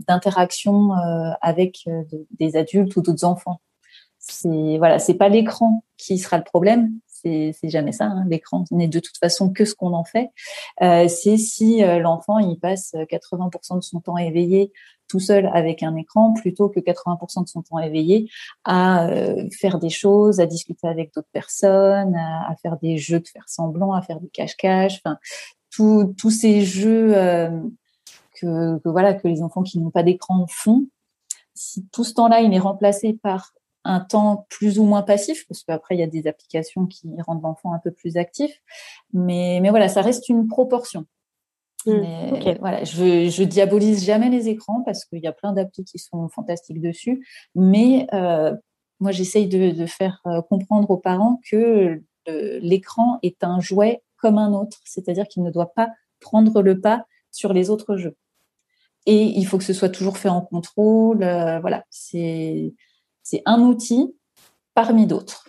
d'interactions 0.06 0.94
euh, 0.94 1.30
avec 1.42 1.82
de, 1.86 2.26
des 2.38 2.56
adultes 2.56 2.96
ou 2.96 3.02
d'autres 3.02 3.24
enfants. 3.24 3.60
C'est 4.18 4.78
voilà, 4.78 4.98
c'est 4.98 5.14
pas 5.14 5.28
l'écran 5.28 5.84
qui 5.98 6.18
sera 6.18 6.38
le 6.38 6.44
problème, 6.44 6.92
c'est 7.24 7.68
jamais 7.68 7.92
ça. 7.92 8.06
Hein. 8.06 8.24
L'écran 8.28 8.64
n'est 8.70 8.88
de 8.88 9.00
toute 9.00 9.18
façon 9.18 9.50
que 9.50 9.64
ce 9.64 9.74
qu'on 9.74 9.92
en 9.92 10.04
fait. 10.04 10.30
Euh, 10.82 11.08
c'est 11.08 11.36
si 11.36 11.82
euh, 11.82 11.98
l'enfant 11.98 12.38
il 12.38 12.58
passe 12.58 12.94
80% 12.94 13.76
de 13.76 13.80
son 13.82 14.00
temps 14.00 14.18
éveillé 14.18 14.72
tout 15.08 15.20
seul 15.20 15.50
avec 15.52 15.82
un 15.82 15.96
écran 15.96 16.32
plutôt 16.32 16.68
que 16.68 16.80
80% 16.80 17.44
de 17.44 17.48
son 17.48 17.62
temps 17.62 17.78
éveillé 17.78 18.30
à 18.64 19.06
euh, 19.08 19.48
faire 19.50 19.78
des 19.78 19.90
choses, 19.90 20.40
à 20.40 20.46
discuter 20.46 20.88
avec 20.88 21.12
d'autres 21.14 21.28
personnes, 21.32 22.16
à, 22.16 22.54
faire 22.62 22.78
des 22.78 22.96
jeux 22.96 23.20
de 23.20 23.28
faire 23.28 23.48
semblant, 23.48 23.92
à 23.92 24.02
faire 24.02 24.20
du 24.20 24.28
cache-cache, 24.28 25.00
enfin 25.04 25.18
tous 25.70 26.30
ces 26.30 26.62
jeux 26.62 27.16
euh, 27.16 27.50
que, 28.40 28.78
que, 28.78 28.88
voilà 28.88 29.14
que 29.14 29.26
les 29.26 29.42
enfants 29.42 29.62
qui 29.62 29.78
n'ont 29.78 29.90
pas 29.90 30.04
d'écran 30.04 30.46
font. 30.48 30.86
Si 31.54 31.86
tout 31.92 32.04
ce 32.04 32.14
temps-là 32.14 32.40
il 32.40 32.52
est 32.54 32.58
remplacé 32.58 33.12
par 33.12 33.52
un 33.84 34.00
temps 34.00 34.46
plus 34.48 34.78
ou 34.78 34.84
moins 34.84 35.02
passif, 35.02 35.46
parce 35.48 35.62
qu'après, 35.62 35.94
il 35.94 36.00
y 36.00 36.02
a 36.02 36.06
des 36.06 36.26
applications 36.26 36.86
qui 36.86 37.08
rendent 37.26 37.42
l'enfant 37.42 37.72
un 37.72 37.78
peu 37.78 37.90
plus 37.90 38.16
actif. 38.16 38.62
Mais, 39.12 39.58
mais 39.62 39.70
voilà, 39.70 39.88
ça 39.88 40.02
reste 40.02 40.28
une 40.28 40.48
proportion. 40.48 41.06
Mmh, 41.86 42.56
voilà, 42.60 42.82
je, 42.84 43.28
je 43.28 43.42
diabolise 43.42 44.04
jamais 44.04 44.30
les 44.30 44.48
écrans 44.48 44.82
parce 44.86 45.04
qu'il 45.04 45.18
y 45.18 45.26
a 45.26 45.32
plein 45.32 45.52
d'applis 45.52 45.84
qui 45.84 45.98
sont 45.98 46.28
fantastiques 46.28 46.80
dessus. 46.80 47.26
Mais 47.54 48.06
euh, 48.14 48.54
moi, 49.00 49.12
j'essaye 49.12 49.48
de, 49.48 49.70
de, 49.70 49.86
faire 49.86 50.22
euh, 50.26 50.40
comprendre 50.40 50.90
aux 50.90 50.96
parents 50.96 51.40
que 51.50 52.00
l'écran 52.26 53.18
est 53.22 53.44
un 53.44 53.60
jouet 53.60 54.02
comme 54.16 54.38
un 54.38 54.54
autre, 54.54 54.78
c'est-à-dire 54.86 55.28
qu'il 55.28 55.42
ne 55.42 55.50
doit 55.50 55.74
pas 55.74 55.90
prendre 56.20 56.62
le 56.62 56.80
pas 56.80 57.04
sur 57.30 57.52
les 57.52 57.68
autres 57.68 57.98
jeux. 57.98 58.16
Et 59.06 59.22
il 59.22 59.46
faut 59.46 59.58
que 59.58 59.64
ce 59.64 59.74
soit 59.74 59.90
toujours 59.90 60.16
fait 60.16 60.30
en 60.30 60.40
contrôle. 60.40 61.22
Euh, 61.22 61.60
voilà, 61.60 61.84
c'est 61.90 62.72
c'est 63.24 63.42
un 63.46 63.62
outil 63.62 64.14
parmi 64.74 65.06
d'autres. 65.06 65.48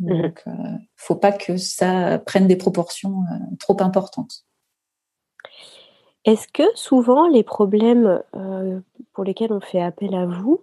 Mmh. 0.00 0.22
Donc, 0.22 0.42
ne 0.46 0.52
euh, 0.52 0.78
faut 0.96 1.14
pas 1.14 1.30
que 1.30 1.56
ça 1.56 2.18
prenne 2.18 2.48
des 2.48 2.56
proportions 2.56 3.20
euh, 3.30 3.56
trop 3.60 3.76
importantes. 3.80 4.44
Est-ce 6.24 6.48
que 6.48 6.62
souvent 6.74 7.28
les 7.28 7.42
problèmes 7.42 8.22
euh, 8.34 8.80
pour 9.12 9.24
lesquels 9.24 9.52
on 9.52 9.60
fait 9.60 9.82
appel 9.82 10.14
à 10.14 10.26
vous 10.26 10.62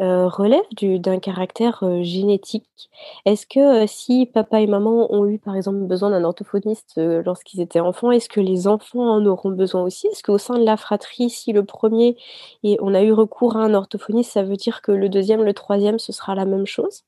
relèvent 0.00 1.00
d'un 1.00 1.18
caractère 1.18 1.84
génétique 2.02 2.90
Est-ce 3.24 3.46
que 3.46 3.86
si 3.86 4.26
papa 4.26 4.60
et 4.60 4.66
maman 4.66 5.12
ont 5.12 5.26
eu 5.26 5.38
par 5.38 5.56
exemple 5.56 5.78
besoin 5.78 6.10
d'un 6.10 6.24
orthophoniste 6.24 6.94
lorsqu'ils 6.96 7.60
étaient 7.60 7.80
enfants, 7.80 8.10
est-ce 8.10 8.28
que 8.28 8.40
les 8.40 8.66
enfants 8.66 9.08
en 9.08 9.24
auront 9.26 9.50
besoin 9.50 9.82
aussi? 9.82 10.06
Est-ce 10.08 10.22
qu'au 10.22 10.38
sein 10.38 10.58
de 10.58 10.64
la 10.64 10.76
fratrie, 10.76 11.30
si 11.30 11.52
le 11.52 11.64
premier 11.64 12.16
et 12.62 12.76
on 12.80 12.94
a 12.94 13.02
eu 13.02 13.12
recours 13.12 13.56
à 13.56 13.60
un 13.60 13.74
orthophoniste, 13.74 14.32
ça 14.32 14.42
veut 14.42 14.56
dire 14.56 14.82
que 14.82 14.92
le 14.92 15.08
deuxième, 15.08 15.42
le 15.42 15.54
troisième, 15.54 15.98
ce 15.98 16.12
sera 16.12 16.34
la 16.34 16.44
même 16.44 16.66
chose? 16.66 17.04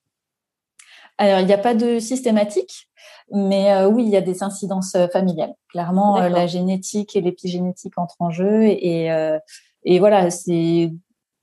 Alors, 1.18 1.40
il 1.40 1.46
n'y 1.46 1.52
a 1.52 1.58
pas 1.58 1.74
de 1.74 1.98
systématique, 1.98 2.88
mais 3.32 3.72
euh, 3.72 3.88
oui, 3.88 4.04
il 4.04 4.10
y 4.10 4.16
a 4.16 4.20
des 4.20 4.42
incidences 4.42 4.94
euh, 4.94 5.08
familiales. 5.08 5.54
Clairement, 5.70 6.18
euh, 6.18 6.28
la 6.28 6.46
génétique 6.46 7.16
et 7.16 7.20
l'épigénétique 7.20 7.98
entrent 7.98 8.20
en 8.20 8.30
jeu. 8.30 8.64
Et, 8.64 9.08
et 9.84 9.98
voilà, 9.98 10.30
c'est 10.30 10.92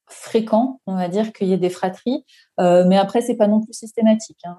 fréquent, 0.08 0.82
on 0.88 0.96
va 0.96 1.08
dire, 1.08 1.34
qu'il 1.34 1.48
y 1.48 1.54
ait 1.54 1.58
des 1.58 1.70
fratries. 1.70 2.26
mais 2.58 2.98
après, 2.98 3.22
c'est 3.22 3.36
pas 3.36 3.48
non 3.48 3.62
plus 3.62 3.74
systématique. 3.74 4.39
Hein. 4.46 4.58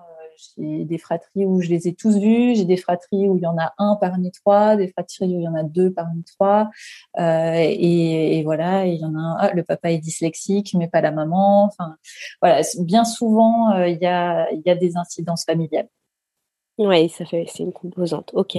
J'ai 0.57 0.85
des 0.85 0.99
fratries 0.99 1.47
où 1.47 1.61
je 1.61 1.69
les 1.69 1.89
ai 1.89 1.95
tous 1.95 2.19
vus, 2.19 2.55
j'ai 2.57 2.65
des 2.65 2.77
fratries 2.77 3.29
où 3.29 3.37
il 3.37 3.43
y 3.43 3.47
en 3.47 3.57
a 3.59 3.73
un 3.79 3.97
parmi 3.97 4.31
trois, 4.31 4.77
des 4.77 4.89
fratries 4.89 5.27
où 5.27 5.41
il 5.41 5.43
y 5.43 5.49
en 5.49 5.55
a 5.55 5.63
deux 5.63 5.93
parmi 5.93 6.25
trois. 6.25 6.71
Euh, 7.19 7.55
et, 7.57 8.39
et, 8.39 8.43
voilà, 8.43 8.87
il 8.87 9.01
y 9.01 9.05
en 9.05 9.15
a 9.15 9.19
un, 9.19 9.37
ah, 9.39 9.53
le 9.55 9.63
papa 9.63 9.93
est 9.93 9.99
dyslexique, 9.99 10.75
mais 10.75 10.89
pas 10.89 11.01
la 11.01 11.13
maman. 11.13 11.65
Enfin, 11.65 11.97
voilà, 12.41 12.63
bien 12.81 13.05
souvent, 13.05 13.73
euh, 13.73 13.89
il, 13.89 13.99
y 14.01 14.07
a, 14.07 14.51
il 14.53 14.63
y 14.65 14.71
a 14.71 14.75
des 14.75 14.97
incidences 14.97 15.45
familiales. 15.45 15.89
Oui, 16.79 17.09
ça 17.09 17.25
fait, 17.25 17.47
c'est 17.49 17.63
une 17.63 17.73
composante. 17.73 18.31
Ok. 18.35 18.57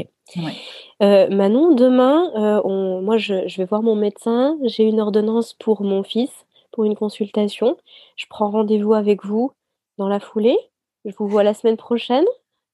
Euh, 1.02 1.30
Manon, 1.30 1.76
demain, 1.76 2.32
euh, 2.36 2.62
on, 2.64 3.02
moi, 3.02 3.18
je, 3.18 3.48
je, 3.48 3.58
vais 3.58 3.66
voir 3.66 3.84
mon 3.84 3.96
médecin. 3.96 4.58
J'ai 4.64 4.84
une 4.84 5.02
ordonnance 5.02 5.54
pour 5.54 5.84
mon 5.84 6.02
fils 6.02 6.45
pour 6.76 6.84
une 6.84 6.96
consultation. 6.96 7.78
Je 8.18 8.26
prends 8.30 8.52
rendez-vous 8.52 8.94
avec 8.94 9.26
vous 9.26 9.54
dans 9.98 10.10
la 10.10 10.20
foulée. 10.20 10.58
Je 11.06 11.16
vous 11.18 11.28
vois 11.28 11.44
la 11.44 11.54
semaine 11.56 11.78
prochaine. 11.78 12.26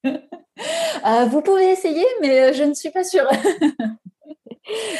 Euh, 1.04 1.26
vous 1.26 1.42
pouvez 1.42 1.72
essayer, 1.72 2.06
mais 2.22 2.42
euh, 2.42 2.54
je 2.54 2.64
ne 2.64 2.76
suis 2.76 2.92
pas 2.92 3.04
sûre. 3.04 3.28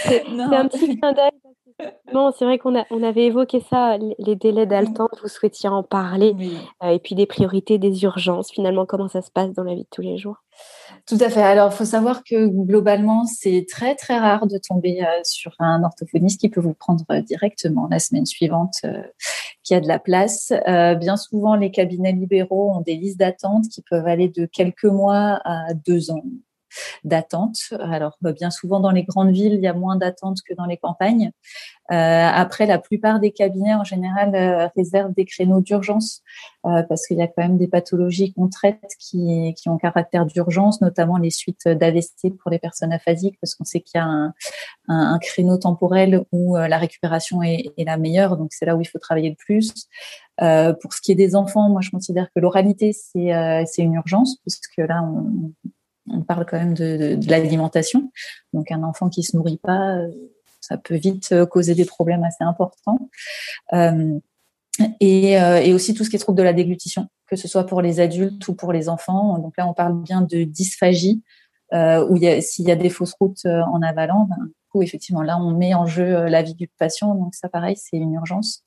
c'est 0.04 0.26
un 0.28 0.68
petit 0.68 0.98
clin 0.98 1.14
d'œil. 1.14 1.32
Non, 2.14 2.32
c'est 2.38 2.46
vrai 2.46 2.60
qu'on 2.60 2.78
a, 2.78 2.86
on 2.92 3.02
avait 3.02 3.26
évoqué 3.26 3.60
ça, 3.60 3.98
les 4.20 4.36
délais 4.36 4.68
d'attente, 4.68 5.18
vous 5.22 5.28
souhaitiez 5.28 5.68
en 5.68 5.82
parler, 5.82 6.36
euh, 6.84 6.90
et 6.90 7.00
puis 7.00 7.16
des 7.16 7.26
priorités, 7.26 7.80
des 7.80 8.04
urgences, 8.04 8.52
finalement, 8.52 8.86
comment 8.86 9.08
ça 9.08 9.24
se 9.24 9.32
passe 9.32 9.52
dans 9.54 9.64
la 9.64 9.74
vie 9.74 9.84
de 9.84 9.88
tous 9.90 10.04
les 10.04 10.18
jours? 10.18 10.44
Tout 11.08 11.18
à 11.20 11.30
fait. 11.30 11.42
Alors, 11.42 11.72
il 11.72 11.76
faut 11.76 11.86
savoir 11.86 12.24
que 12.24 12.46
globalement, 12.46 13.26
c'est 13.26 13.66
très 13.68 13.96
très 13.96 14.20
rare 14.20 14.46
de 14.46 14.60
tomber 14.60 15.00
sur 15.24 15.54
un 15.58 15.84
orthophoniste 15.84 16.40
qui 16.40 16.50
peut 16.50 16.62
vous 16.62 16.76
prendre 16.76 17.04
directement 17.22 17.88
la 17.90 17.98
semaine 17.98 18.28
suivante 18.28 18.82
qu'il 19.64 19.76
y 19.76 19.78
a 19.78 19.82
de 19.82 19.88
la 19.88 20.00
place. 20.00 20.54
Euh, 20.68 20.96
bien 20.96 21.18
souvent, 21.18 21.56
les 21.56 21.72
cabinets 21.72 22.12
libéraux 22.12 22.72
ont 22.72 22.82
des 22.82 22.96
listes 22.96 23.20
d'attente 23.20 23.66
qui 23.70 23.82
peuvent 23.82 24.08
aller 24.08 24.30
de 24.30 24.46
quelques 24.46 24.86
mois 24.86 25.40
à 25.46 25.74
deux 25.74 26.12
ans 26.12 26.24
d'attente. 27.04 27.74
Alors, 27.80 28.18
bah, 28.22 28.34
bien 28.34 28.52
souvent, 28.52 28.80
dans 28.80 28.92
les 28.92 29.04
grandes 29.04 29.32
villes, 29.32 29.54
il 29.54 29.62
y 29.62 29.68
a 29.68 29.74
moins 29.74 29.96
d'attente 29.96 30.40
que 30.48 30.54
dans 30.54 30.66
les 30.66 30.78
campagnes. 30.78 31.32
Euh, 31.92 31.96
après, 31.96 32.66
la 32.66 32.80
plupart 32.80 33.20
des 33.20 33.32
cabinets, 33.32 33.74
en 33.74 33.84
général, 33.84 34.34
euh, 34.34 34.68
réservent 34.78 35.14
des 35.14 35.26
créneaux 35.26 35.60
d'urgence 35.60 36.22
euh, 36.66 36.84
parce 36.84 37.06
qu'il 37.06 37.18
y 37.18 37.22
a 37.22 37.28
quand 37.28 37.42
même 37.42 37.58
des 37.58 37.68
pathologies 37.68 38.34
qu'on 38.34 38.48
traite 38.48 38.80
qui, 38.98 39.54
ont 39.66 39.78
caractère 39.78 40.26
d'urgence, 40.26 40.80
notamment 40.82 41.18
les 41.18 41.32
suites 41.32 41.68
d'AVC 41.68 42.38
pour 42.42 42.50
les 42.50 42.60
personnes 42.60 42.94
aphasiques, 42.94 43.38
parce 43.42 43.56
qu'on 43.56 43.66
sait 43.66 43.82
qu'il 43.82 44.00
y 44.00 44.02
a 44.02 44.32
un, 44.88 45.20
créneau 45.20 45.58
temporel 45.58 46.24
où 46.32 46.56
la 46.56 46.78
récupération 46.78 47.44
est, 47.44 47.74
la 47.78 47.98
meilleure. 47.98 48.38
Donc, 48.38 48.54
c'est 48.54 48.66
là 48.66 48.76
où 48.76 48.82
il 48.82 48.86
faut 48.86 49.00
travailler 49.00 49.30
le 49.30 49.36
plus. 49.36 49.88
Pour 50.38 50.94
ce 50.94 51.02
qui 51.02 51.12
est 51.12 51.16
des 51.16 51.36
enfants, 51.36 51.70
moi, 51.70 51.82
je 51.82 51.90
considère 51.90 52.28
que 52.34 52.40
l'oralité, 52.40 52.94
c'est 52.94 53.66
une 53.78 53.94
urgence, 53.96 54.38
puisque 54.42 54.78
là, 54.78 55.04
on, 55.04 55.52
on 56.10 56.22
parle 56.22 56.46
quand 56.46 56.58
même 56.58 56.74
de, 56.74 57.18
l'alimentation. 57.30 58.12
Donc 58.54 58.72
un 58.72 58.84
enfant 58.84 59.10
qui 59.10 59.24
se 59.24 59.36
nourrit 59.36 59.60
pas, 59.62 59.98
euh, 59.98 60.08
ça 60.60 60.78
peut 60.78 60.96
vite 60.96 61.32
euh, 61.32 61.46
causer 61.46 61.76
des 61.76 61.86
problèmes 61.86 62.24
assez 62.24 62.44
importants. 62.44 63.10
Euh, 63.74 64.20
et, 65.00 65.74
aussi 65.74 65.94
tout 65.94 66.04
ce 66.04 66.10
qui 66.10 66.16
est 66.16 66.20
trouble 66.20 66.38
de 66.38 66.44
la 66.44 66.54
déglutition, 66.54 67.08
que 67.28 67.36
ce 67.36 67.48
soit 67.48 67.66
pour 67.66 67.82
les 67.82 68.00
adultes 68.00 68.48
ou 68.48 68.56
pour 68.56 68.74
les 68.74 68.90
enfants. 68.90 69.38
Donc 69.38 69.54
là, 69.58 69.68
on 69.68 69.74
parle 69.74 70.02
bien 70.02 70.22
de 70.22 70.44
dysphagie, 70.44 71.22
où 71.74 72.18
s'il 72.42 72.68
y 72.68 72.72
a 72.72 72.76
des 72.76 72.90
fausses 72.90 73.14
routes 73.20 73.46
en 73.46 73.82
avalant, 73.82 74.28
ben, 74.30 74.50
effectivement, 74.80 75.22
là, 75.22 75.38
on 75.38 75.52
met 75.52 75.74
en 75.74 75.86
jeu 75.86 76.16
euh, 76.16 76.30
la 76.30 76.42
vie 76.42 76.54
du 76.54 76.68
patient. 76.68 77.14
Donc, 77.16 77.36
ça, 77.36 77.50
pareil, 77.50 77.76
c'est 77.76 77.98
une 77.98 78.14
urgence. 78.14 78.64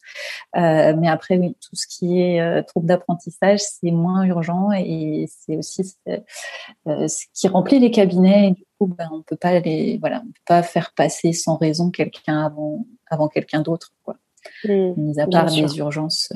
Euh, 0.56 0.94
mais 0.98 1.08
après, 1.08 1.38
oui, 1.38 1.56
tout 1.60 1.74
ce 1.74 1.86
qui 1.86 2.20
est 2.20 2.40
euh, 2.40 2.62
trouble 2.62 2.86
d'apprentissage, 2.86 3.60
c'est 3.60 3.90
moins 3.90 4.24
urgent 4.24 4.70
et 4.72 5.26
c'est 5.28 5.56
aussi 5.56 5.84
ce 5.84 7.26
qui 7.32 7.48
remplit 7.48 7.78
les 7.78 7.90
cabinets. 7.90 8.48
Et 8.48 8.50
du 8.50 8.64
coup, 8.78 8.86
ben, 8.86 9.08
on 9.12 9.22
peut 9.22 9.36
pas 9.36 9.58
les, 9.60 9.98
voilà, 9.98 10.20
on 10.22 10.26
peut 10.26 10.42
pas 10.46 10.62
faire 10.62 10.92
passer 10.94 11.32
sans 11.32 11.56
raison 11.56 11.90
quelqu'un 11.90 12.44
avant, 12.44 12.84
avant 13.08 13.28
quelqu'un 13.28 13.62
d'autre, 13.62 13.92
quoi. 14.02 14.16
Mmh, 14.64 14.92
Mis 14.98 15.20
à 15.20 15.26
part 15.26 15.46
les 15.46 15.78
urgences. 15.78 16.30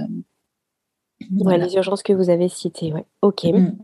les 1.20 1.74
urgences 1.74 2.02
que 2.02 2.14
vous 2.14 2.31
avez 2.31 2.48
citées, 2.48 2.92
ouais. 2.92 3.04
Ok. 3.20 3.44
Mmh. 3.44 3.76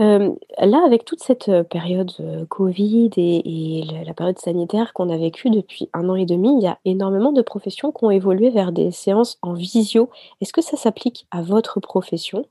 Euh, 0.00 0.34
là, 0.58 0.82
avec 0.86 1.04
toute 1.04 1.22
cette, 1.22 1.48
euh, 1.50 1.62
période, 1.62 2.10
euh, 2.20 2.46
Covid 2.46 3.10
et 3.18 3.84
la 4.06 4.14
période 4.14 4.38
sanitaire 4.38 4.94
qu'on 4.94 5.10
a 5.10 5.18
vécue 5.18 5.50
depuis 5.50 5.90
un 5.92 6.08
an 6.08 6.14
et 6.14 6.24
demi, 6.24 6.54
il 6.56 6.62
y 6.62 6.66
a 6.66 6.78
énormément 6.86 7.32
de 7.32 7.42
professions 7.42 7.92
qui 7.92 8.04
ont 8.04 8.10
évolué 8.10 8.48
vers 8.48 8.72
des 8.72 8.92
séances 8.92 9.38
en 9.42 9.52
visio. 9.52 10.08
Est-ce 10.40 10.54
que 10.54 10.62
ça 10.62 10.78
s'applique 10.78 11.26
à 11.30 11.42
votre 11.42 11.80
profession? 11.80 12.46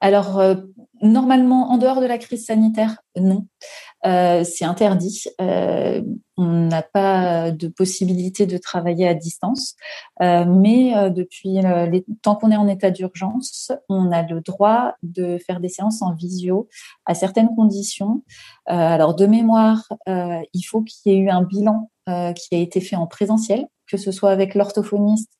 Alors, 0.00 0.42
normalement, 1.02 1.70
en 1.70 1.78
dehors 1.78 2.00
de 2.00 2.06
la 2.06 2.18
crise 2.18 2.46
sanitaire, 2.46 3.02
non. 3.16 3.46
Euh, 4.06 4.44
c'est 4.44 4.64
interdit. 4.64 5.24
Euh, 5.40 6.00
on 6.36 6.66
n'a 6.68 6.82
pas 6.82 7.50
de 7.50 7.68
possibilité 7.68 8.46
de 8.46 8.56
travailler 8.56 9.06
à 9.06 9.14
distance. 9.14 9.74
Euh, 10.22 10.44
mais 10.46 10.96
euh, 10.96 11.10
depuis 11.10 11.58
tant 12.22 12.34
qu'on 12.34 12.50
est 12.50 12.56
en 12.56 12.68
état 12.68 12.90
d'urgence, 12.90 13.72
on 13.88 14.10
a 14.10 14.22
le 14.22 14.40
droit 14.40 14.94
de 15.02 15.38
faire 15.46 15.60
des 15.60 15.68
séances 15.68 16.00
en 16.02 16.14
visio 16.14 16.68
à 17.04 17.14
certaines 17.14 17.54
conditions. 17.54 18.22
Euh, 18.70 18.72
alors, 18.72 19.14
de 19.14 19.26
mémoire, 19.26 19.88
il 20.06 20.62
faut 20.62 20.82
qu'il 20.82 21.12
y 21.12 21.16
ait 21.16 21.18
eu 21.18 21.30
un 21.30 21.42
bilan 21.42 21.90
qui 22.06 22.54
a 22.54 22.58
été 22.58 22.80
fait 22.80 22.96
en 22.96 23.06
présentiel, 23.06 23.66
que 23.86 23.96
ce 23.96 24.10
soit 24.10 24.32
avec 24.32 24.54
l'orthophoniste 24.54 25.30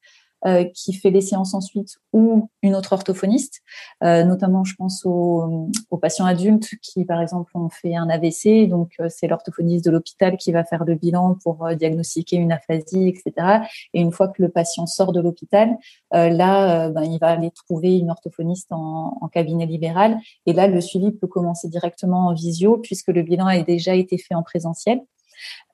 euh, 0.47 0.65
qui 0.75 0.93
fait 0.95 1.11
les 1.11 1.21
séances 1.21 1.55
ensuite 1.55 1.97
ou 2.13 2.49
une 2.63 2.75
autre 2.75 2.93
orthophoniste. 2.93 3.61
Euh, 4.03 4.25
notamment, 4.25 4.65
je 4.65 4.75
pense 4.75 5.05
aux, 5.05 5.69
aux, 5.91 5.97
patients 5.99 6.25
adultes 6.25 6.71
qui, 6.83 7.05
par 7.05 7.21
exemple, 7.21 7.51
ont 7.55 7.69
fait 7.69 7.95
un 7.95 8.09
AVC. 8.09 8.67
Donc, 8.67 8.93
euh, 9.01 9.09
c'est 9.11 9.27
l'orthophoniste 9.27 9.85
de 9.85 9.91
l'hôpital 9.91 10.37
qui 10.37 10.53
va 10.53 10.65
faire 10.65 10.85
le 10.85 10.95
bilan 10.95 11.37
pour 11.43 11.67
euh, 11.67 11.75
diagnostiquer 11.75 12.37
une 12.37 12.53
aphasie, 12.53 13.09
etc. 13.09 13.65
Et 13.95 14.01
une 14.01 14.13
fois 14.13 14.29
que 14.29 14.43
le 14.43 14.49
patient 14.49 14.87
sort 14.87 15.13
de 15.13 15.21
l'hôpital, 15.21 15.77
là, 16.13 16.89
ben, 16.89 17.03
il 17.03 17.19
va 17.19 17.29
aller 17.29 17.51
trouver 17.51 17.99
une 17.99 18.11
orthophoniste 18.11 18.73
en, 18.73 19.19
en, 19.21 19.29
cabinet 19.29 19.67
libéral. 19.67 20.19
Et 20.47 20.53
là, 20.53 20.67
le 20.67 20.81
suivi 20.81 21.13
peut 21.13 21.27
commencer 21.27 21.69
directement 21.69 22.29
en 22.29 22.35
visio 22.35 22.79
puisque 22.79 23.09
le 23.09 23.23
bilan 23.23 23.47
a 23.47 23.63
déjà 23.63 23.95
été 23.95 24.19
fait 24.19 24.35
en 24.35 24.43
présentiel. 24.43 25.01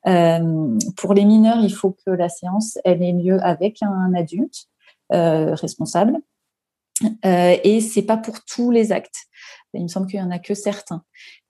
Euh, 0.06 0.78
pour 0.96 1.14
les 1.14 1.24
mineurs, 1.24 1.58
il 1.60 1.72
faut 1.72 1.96
que 2.06 2.10
la 2.10 2.28
séance 2.28 2.78
elle 2.84 3.02
ait 3.02 3.12
lieu 3.12 3.38
avec 3.42 3.82
un 3.82 4.14
adulte 4.14 4.68
euh, 5.12 5.54
responsable. 5.54 6.18
Euh, 7.24 7.56
et 7.62 7.80
c'est 7.80 8.02
pas 8.02 8.16
pour 8.16 8.44
tous 8.44 8.70
les 8.70 8.90
actes. 8.90 9.26
Il 9.74 9.82
me 9.82 9.88
semble 9.88 10.06
qu'il 10.06 10.18
y 10.18 10.22
en 10.22 10.30
a 10.30 10.38
que 10.38 10.54
certains. 10.54 11.04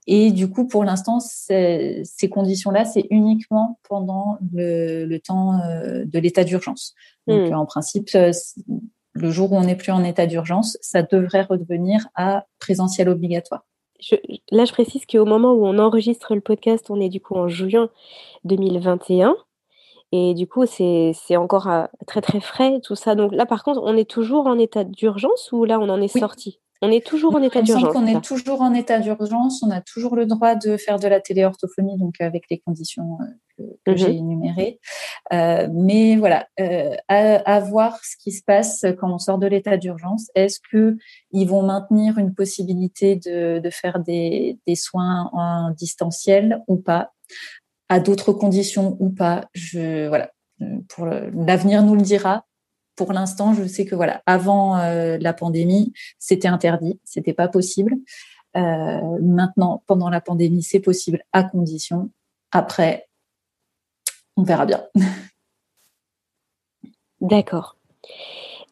Et 0.07 0.31
du 0.31 0.51
coup, 0.51 0.67
pour 0.67 0.85
l'instant, 0.85 1.21
ces 1.21 2.29
conditions-là, 2.31 2.85
c'est 2.85 3.07
uniquement 3.11 3.79
pendant 3.89 4.39
le, 4.53 5.05
le 5.05 5.21
temps 5.21 5.61
euh, 5.61 6.05
de 6.05 6.19
l'état 6.19 6.45
d'urgence. 6.45 6.95
Donc, 7.27 7.51
mmh. 7.51 7.55
en 7.55 7.67
principe, 7.67 8.11
le 9.13 9.31
jour 9.31 9.53
où 9.53 9.57
on 9.57 9.65
n'est 9.65 9.77
plus 9.77 9.93
en 9.93 10.05
état 10.05 10.27
d'urgence, 10.27 10.77
ça 10.81 11.03
devrait 11.03 11.43
redevenir 11.43 12.09
à 12.15 12.47
présentiel 12.59 13.09
obligatoire. 13.09 13.65
Là, 14.51 14.65
je 14.65 14.73
précise 14.73 15.07
qu'au 15.07 15.25
moment 15.25 15.53
où 15.53 15.67
on 15.67 15.79
enregistre 15.79 16.35
le 16.35 16.41
podcast, 16.41 16.87
on 16.91 17.01
est 17.01 17.09
du 17.09 17.21
coup 17.21 17.35
en 17.35 17.49
juin 17.49 17.91
2021. 18.45 19.37
Et 20.13 20.35
du 20.35 20.47
coup, 20.47 20.65
c'est 20.67 21.37
encore 21.37 21.69
euh, 21.69 21.85
très 22.07 22.21
très 22.21 22.41
frais 22.41 22.81
tout 22.83 22.95
ça. 22.95 23.15
Donc 23.15 23.33
là, 23.33 23.45
par 23.45 23.65
contre, 23.65 23.81
on 23.83 23.97
est 23.97 24.09
toujours 24.09 24.47
en 24.47 24.59
état 24.59 24.85
d'urgence 24.85 25.51
ou 25.53 25.65
là, 25.65 25.81
on 25.81 25.89
en 25.89 26.01
est 26.01 26.17
sorti? 26.17 26.61
On 26.83 26.91
est 26.91 27.05
toujours 27.05 27.35
en 27.35 27.43
état 27.43 27.63
d'urgence. 27.63 27.95
On 27.97 28.07
est 28.07 28.21
toujours 28.21 28.61
en 28.61 28.75
état 28.75 28.99
d'urgence. 28.99 29.63
On 29.63 29.71
a 29.71 29.81
toujours 29.81 30.15
le 30.15 30.27
droit 30.27 30.55
de 30.55 30.77
faire 30.77 30.99
de 30.99 31.09
la 31.09 31.21
téléorthophonie, 31.21 31.99
donc 31.99 32.21
avec 32.21 32.45
les 32.51 32.59
conditions 32.59 33.19
euh, 33.21 33.25
que, 33.57 33.91
mhm. 33.91 33.97
j'ai 33.97 34.15
énumérées. 34.17 34.81
Euh, 35.33 35.69
mais 35.73 36.17
voilà, 36.17 36.47
euh, 36.61 36.95
à, 37.09 37.61
voir 37.61 37.99
ce 38.05 38.17
qui 38.17 38.33
se 38.33 38.43
passe 38.43 38.85
quand 38.99 39.13
on 39.13 39.19
sort 39.19 39.39
de 39.39 39.47
l'état 39.47 39.77
d'urgence. 39.77 40.31
Est-ce 40.35 40.61
que 40.71 40.97
ils 41.33 41.47
vont 41.47 41.63
maintenir 41.63 42.19
une 42.19 42.35
possibilité 42.35 43.17
de, 43.17 43.59
de 43.59 43.71
faire 43.71 44.01
des, 44.01 44.59
des, 44.67 44.77
soins 44.77 45.31
en 45.33 45.71
distanciel 45.71 46.63
ou 46.69 46.77
pas, 46.77 47.13
à 47.89 48.01
d'autres 48.01 48.33
conditions 48.33 48.97
ou 49.01 49.11
pas? 49.11 49.49
Je 49.55 50.09
voilà. 50.09 50.31
Pour 50.89 51.05
l'avenir 51.05 51.83
nous 51.83 51.95
le 51.95 52.01
dira 52.01 52.47
pour 52.97 53.13
l'instant, 53.13 53.55
je 53.55 53.65
sais 53.67 53.85
que 53.85 53.95
voilà, 53.95 54.23
avant 54.27 54.79
euh, 54.79 55.19
la 55.21 55.35
pandémie, 55.35 55.93
c'était 56.19 56.49
interdit, 56.49 56.99
c'était 57.05 57.35
pas 57.35 57.47
possible. 57.47 57.95
Euh, 58.57 59.19
maintenant, 59.21 59.83
pendant 59.87 60.09
la 60.09 60.23
pandémie, 60.23 60.63
c'est 60.63 60.81
possible 60.81 61.23
à 61.33 61.45
condition. 61.45 62.11
Après, 62.53 63.06
on 64.37 64.43
verra 64.43 64.67
bien. 64.67 64.85
D'accord. 67.21 67.77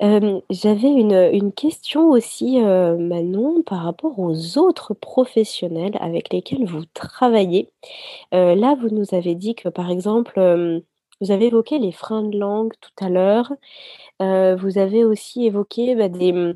Euh, 0.02 0.40
j'avais 0.50 0.88
une, 0.88 1.52
question 1.52 2.10
aussi, 2.10 2.58
Manon, 2.60 3.62
par 3.62 3.84
rapport 3.84 4.18
aux 4.18 4.58
autres 4.58 4.92
professionnels 4.92 5.96
avec 6.00 6.32
lesquels 6.32 6.66
vous 6.66 6.84
travaillez. 6.94 7.70
là, 8.32 8.76
vous 8.80 8.90
nous 8.90 9.14
avez 9.14 9.34
dit 9.34 9.54
que, 9.54 9.68
par 9.68 9.90
exemple, 9.90 10.82
vous 11.20 11.30
avez 11.30 11.46
évoqué 11.46 11.78
les 11.78 11.92
freins 11.92 12.22
de 12.22 12.38
langue 12.38 12.72
tout 12.80 13.04
à 13.04 13.08
l'heure. 13.08 13.52
Euh, 14.22 14.56
vous 14.56 14.78
avez 14.78 15.04
aussi 15.04 15.46
évoqué 15.46 15.94
bah, 15.94 16.08
des, 16.08 16.54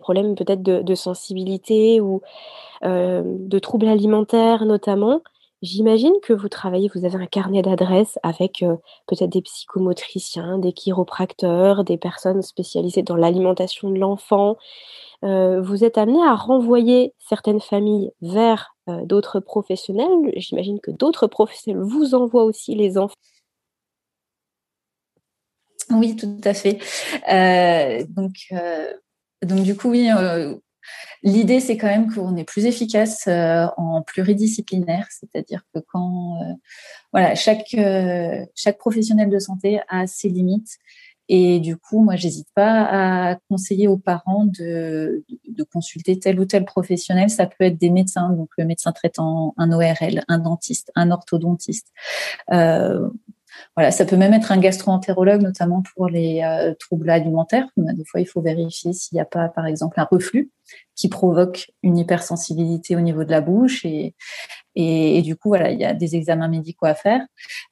problèmes 0.00 0.34
peut-être 0.34 0.62
de, 0.62 0.94
sensibilité 0.94 2.00
ou 2.00 2.22
euh, 2.84 3.22
de 3.24 3.58
troubles 3.58 3.88
alimentaires 3.88 4.64
notamment. 4.64 5.22
J'imagine 5.62 6.12
que 6.22 6.32
vous 6.32 6.48
travaillez, 6.48 6.90
vous 6.94 7.04
avez 7.04 7.16
un 7.16 7.26
carnet 7.26 7.62
d'adresses 7.62 8.18
avec 8.22 8.62
euh, 8.62 8.76
peut-être 9.06 9.30
des 9.30 9.42
psychomotriciens, 9.42 10.58
des 10.58 10.72
chiropracteurs, 10.72 11.84
des 11.84 11.96
personnes 11.96 12.42
spécialisées 12.42 13.02
dans 13.02 13.16
l'alimentation 13.16 13.90
de 13.90 13.98
l'enfant. 13.98 14.56
vous 15.22 15.84
êtes 15.84 15.98
amené 15.98 16.18
à 16.24 16.34
renvoyer 16.34 17.14
certaines 17.18 17.60
familles 17.60 18.10
vers 18.22 18.74
d'autres 19.04 19.38
professionnels. 19.40 20.32
J'imagine 20.36 20.80
que 20.80 20.90
d'autres 20.90 21.28
professionnels 21.28 21.82
vous 21.82 22.14
envoient 22.14 22.44
aussi 22.44 22.74
les 22.74 22.98
enfants 22.98 23.14
oui, 25.90 26.16
tout 26.16 26.40
à 26.44 26.54
fait. 26.54 26.78
Euh, 27.30 28.04
donc, 28.08 28.32
euh, 28.52 28.92
donc, 29.42 29.62
du 29.62 29.76
coup, 29.76 29.90
oui, 29.90 30.10
euh, 30.10 30.54
l'idée, 31.22 31.60
c'est 31.60 31.76
quand 31.76 31.88
même 31.88 32.12
qu'on 32.12 32.36
est 32.36 32.44
plus 32.44 32.66
efficace 32.66 33.28
en 33.28 34.02
pluridisciplinaire, 34.02 35.06
c'est-à-dire 35.10 35.62
que 35.74 35.80
quand, 35.80 36.38
voilà, 37.12 37.34
chaque, 37.34 37.76
chaque 38.54 38.78
professionnel 38.78 39.30
de 39.30 39.38
santé 39.38 39.80
a 39.88 40.06
ses 40.06 40.28
limites. 40.28 40.78
Et 41.28 41.60
du 41.60 41.76
coup, 41.76 42.02
moi, 42.02 42.16
j'hésite 42.16 42.48
pas 42.54 43.30
à 43.30 43.36
conseiller 43.48 43.88
aux 43.88 43.96
parents 43.96 44.44
de, 44.44 45.24
de, 45.48 45.62
consulter 45.62 46.18
tel 46.18 46.38
ou 46.38 46.44
tel 46.44 46.64
professionnel. 46.64 47.30
Ça 47.30 47.46
peut 47.46 47.64
être 47.64 47.78
des 47.78 47.90
médecins, 47.90 48.30
donc 48.30 48.50
le 48.58 48.64
médecin 48.64 48.92
traitant, 48.92 49.54
un 49.56 49.72
ORL, 49.72 50.24
un 50.28 50.38
dentiste, 50.38 50.90
un 50.94 51.10
orthodontiste. 51.10 51.88
Voilà, 53.76 53.90
ça 53.90 54.04
peut 54.04 54.16
même 54.16 54.34
être 54.34 54.52
un 54.52 54.58
gastro-entérologue, 54.58 55.42
notamment 55.42 55.82
pour 55.94 56.08
les 56.08 56.42
euh, 56.42 56.74
troubles 56.78 57.10
alimentaires. 57.10 57.66
Des 57.76 58.04
fois, 58.04 58.20
il 58.20 58.26
faut 58.26 58.40
vérifier 58.40 58.92
s'il 58.92 59.16
n'y 59.16 59.20
a 59.20 59.24
pas, 59.24 59.48
par 59.48 59.66
exemple, 59.66 59.98
un 60.00 60.08
reflux 60.10 60.50
qui 60.94 61.08
provoque 61.08 61.70
une 61.82 61.98
hypersensibilité 61.98 62.96
au 62.96 63.00
niveau 63.00 63.24
de 63.24 63.30
la 63.30 63.40
bouche. 63.40 63.84
Et, 63.84 64.14
et, 64.74 65.22
du 65.22 65.36
coup, 65.36 65.48
voilà, 65.48 65.70
il 65.70 65.80
y 65.80 65.84
a 65.84 65.94
des 65.94 66.16
examens 66.16 66.48
médicaux 66.48 66.86
à 66.86 66.94
faire. 66.94 67.20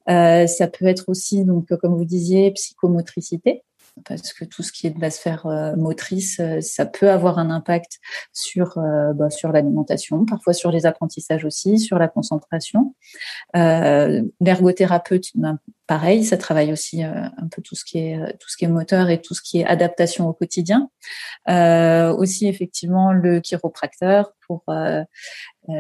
Euh, 0.09 0.47
ça 0.47 0.69
peut 0.69 0.87
être 0.87 1.09
aussi, 1.09 1.45
donc, 1.45 1.69
comme 1.77 1.97
vous 1.97 2.05
disiez, 2.05 2.51
psychomotricité 2.53 3.63
parce 4.05 4.33
que 4.33 4.45
tout 4.45 4.63
ce 4.63 4.73
qui 4.73 4.87
est 4.87 4.91
de 4.91 5.01
la 5.01 5.11
sphère 5.11 5.47
euh, 5.47 5.75
motrice, 5.77 6.41
euh, 6.41 6.61
ça 6.61 6.87
peut 6.87 7.11
avoir 7.11 7.39
un 7.39 7.51
impact 7.51 7.99
sur 8.33 8.79
euh, 8.79 9.13
bah, 9.13 9.31
sur 9.31 9.53
l'alimentation, 9.53 10.25
parfois 10.25 10.53
sur 10.53 10.71
les 10.71 10.87
apprentissages 10.87 11.45
aussi, 11.45 11.79
sur 11.79 11.99
la 11.99 12.09
concentration. 12.09 12.95
L'ergothérapeute, 13.55 15.29
ben, 15.35 15.59
pareil, 15.87 16.25
ça 16.25 16.37
travaille 16.37 16.73
aussi 16.73 17.03
un 17.03 17.49
peu 17.51 17.63
tout 17.63 17.75
ce 17.75 17.85
qui 17.85 17.99
est 17.99 18.39
tout 18.39 18.49
ce 18.49 18.57
qui 18.57 18.65
est 18.65 18.69
moteur 18.69 19.11
et 19.11 19.21
tout 19.21 19.35
ce 19.35 19.43
qui 19.43 19.61
est 19.61 19.65
adaptation 19.65 20.29
au 20.29 20.33
quotidien. 20.33 20.89
aussi 21.49 22.47
effectivement 22.47 23.13
le 23.13 23.41
chiropracteur 23.41 24.33
pour 24.47 24.65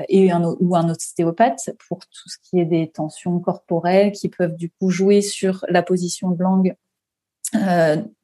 et 0.08 0.30
un, 0.30 0.42
ou 0.60 0.76
un 0.76 0.88
ostéopathe 0.88 1.70
pour 1.88 2.00
tout 2.00 2.28
ce 2.28 2.36
qui 2.42 2.58
est 2.60 2.64
des 2.64 2.90
tensions 2.90 3.38
corporelles 3.40 4.12
qui 4.12 4.28
peuvent 4.28 4.56
du 4.56 4.70
coup 4.70 4.90
jouer 4.90 5.22
sur 5.22 5.64
la 5.68 5.82
position 5.82 6.30
de 6.30 6.42
langue 6.42 6.76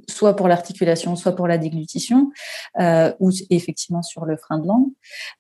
soit 0.09 0.37
pour 0.37 0.49
l'articulation, 0.49 1.17
soit 1.17 1.35
pour 1.35 1.49
la 1.49 1.59
déglutition, 1.59 2.31
euh, 2.81 3.13
ou 3.21 3.31
effectivement 3.51 4.03
sur 4.03 4.25
le 4.25 4.37
frein 4.37 4.59
de 4.59 4.67
langue. 4.67 4.91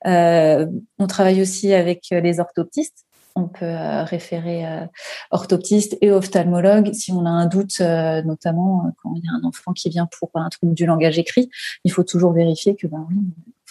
Euh, 0.07 0.66
on 0.99 1.07
travaille 1.07 1.41
aussi 1.41 1.72
avec 1.72 2.09
les 2.11 2.41
orthoptistes. 2.41 3.05
On 3.39 3.49
peut 3.49 3.66
euh, 3.66 4.03
référer 4.05 4.66
euh, 4.66 4.87
orthoptiste 5.30 5.99
et 6.01 6.11
ophtalmologue 6.11 6.93
si 6.95 7.12
on 7.12 7.26
a 7.26 7.30
un 7.30 7.47
doute, 7.47 7.80
notamment 7.80 8.91
quand 9.03 9.14
il 9.14 9.24
y 9.24 9.28
a 9.28 9.32
un 9.32 9.47
enfant 9.47 9.72
qui 9.72 9.91
vient 9.91 10.09
pour 10.18 10.30
un 10.34 10.49
trouble 10.49 10.74
du 10.74 10.87
langage 10.87 11.18
écrit. 11.18 11.51
Il 11.84 11.93
faut 11.93 12.05
toujours 12.05 12.32
vérifier 12.32 12.76
que 12.76 12.87
ben 12.87 13.07
oui, 13.11 13.16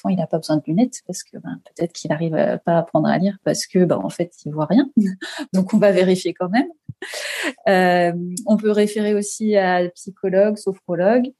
il 0.10 0.18
n'a 0.18 0.28
pas 0.28 0.38
besoin 0.38 0.58
de 0.58 0.64
lunettes 0.66 1.02
parce 1.08 1.24
que 1.24 1.38
ben, 1.38 1.60
peut-être 1.66 1.94
qu'il 1.94 2.10
n'arrive 2.10 2.32
pas 2.66 2.74
à 2.74 2.80
apprendre 2.80 3.08
à 3.08 3.18
lire 3.18 3.38
parce 3.44 3.66
que 3.66 3.86
ben, 3.86 3.98
en 3.98 4.10
fait 4.10 4.32
il 4.46 4.54
voit 4.54 4.66
rien. 4.66 4.90
Donc 5.54 5.74
on 5.74 5.78
va 5.78 5.92
vérifier 5.92 6.34
quand 6.34 6.50
même. 6.50 6.68
Euh, 7.68 8.14
on 8.46 8.58
peut 8.58 8.72
référer 8.72 9.14
aussi 9.14 9.56
à 9.56 9.88
psychologue, 9.90 10.58
sophrologue. 10.58 11.32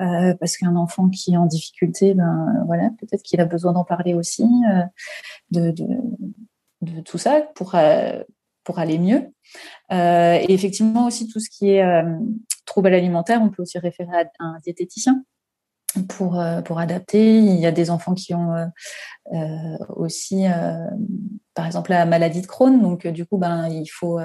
Euh, 0.00 0.34
parce 0.40 0.58
qu'un 0.58 0.76
enfant 0.76 1.08
qui 1.08 1.32
est 1.32 1.36
en 1.38 1.46
difficulté, 1.46 2.12
ben 2.12 2.62
voilà, 2.66 2.90
peut-être 3.00 3.22
qu'il 3.22 3.40
a 3.40 3.46
besoin 3.46 3.72
d'en 3.72 3.84
parler 3.84 4.12
aussi, 4.12 4.42
euh, 4.42 4.82
de, 5.52 5.70
de, 6.82 7.00
tout 7.00 7.16
ça 7.16 7.40
pour 7.54 7.76
pour 8.64 8.78
aller 8.78 8.98
mieux. 8.98 9.32
et 9.90 10.52
effectivement 10.52 11.06
aussi 11.06 11.28
tout 11.28 11.40
ce 11.40 11.48
qui 11.48 11.70
est 11.70 12.04
trouble 12.66 12.92
alimentaire, 12.92 13.40
on 13.40 13.48
peut 13.48 13.62
aussi 13.62 13.78
référer 13.78 14.10
à 14.18 14.44
un 14.44 14.58
diététicien 14.58 15.24
pour, 16.04 16.40
euh, 16.40 16.62
pour 16.62 16.78
adapter. 16.78 17.38
Il 17.38 17.56
y 17.56 17.66
a 17.66 17.72
des 17.72 17.90
enfants 17.90 18.14
qui 18.14 18.34
ont 18.34 18.54
euh, 18.54 18.66
euh 19.32 19.76
aussi, 19.96 20.44
par 21.54 21.66
exemple, 21.66 21.90
la 21.90 22.06
maladie 22.06 22.42
de 22.42 22.46
Crohn. 22.46 22.80
Donc, 22.80 23.06
du 23.06 23.26
coup, 23.26 23.38
ben, 23.38 23.68
il 23.68 23.86
faut, 23.86 24.20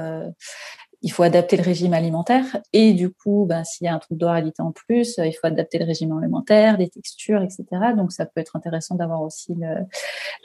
il 1.02 1.10
faut 1.10 1.24
adapter 1.24 1.58
le 1.58 1.64
régime 1.64 1.94
alimentaire. 1.94 2.46
Et 2.74 2.94
du 2.94 3.10
coup, 3.10 3.46
ben, 3.48 3.64
s'il 3.64 3.86
y 3.86 3.88
a 3.88 3.96
un 3.96 4.00
trouble 4.00 4.20
d'oralité 4.20 4.62
en 4.62 4.72
plus, 4.72 5.16
il 5.18 5.34
faut 5.34 5.48
adapter 5.48 5.80
le 5.80 5.86
régime 5.86 6.16
alimentaire, 6.18 6.78
les 6.78 6.90
textures, 6.90 7.42
etc. 7.42 7.66
Donc, 7.96 8.12
ça 8.12 8.26
peut 8.26 8.42
être 8.42 8.56
intéressant 8.56 8.96
d'avoir 8.96 9.22
aussi 9.22 9.56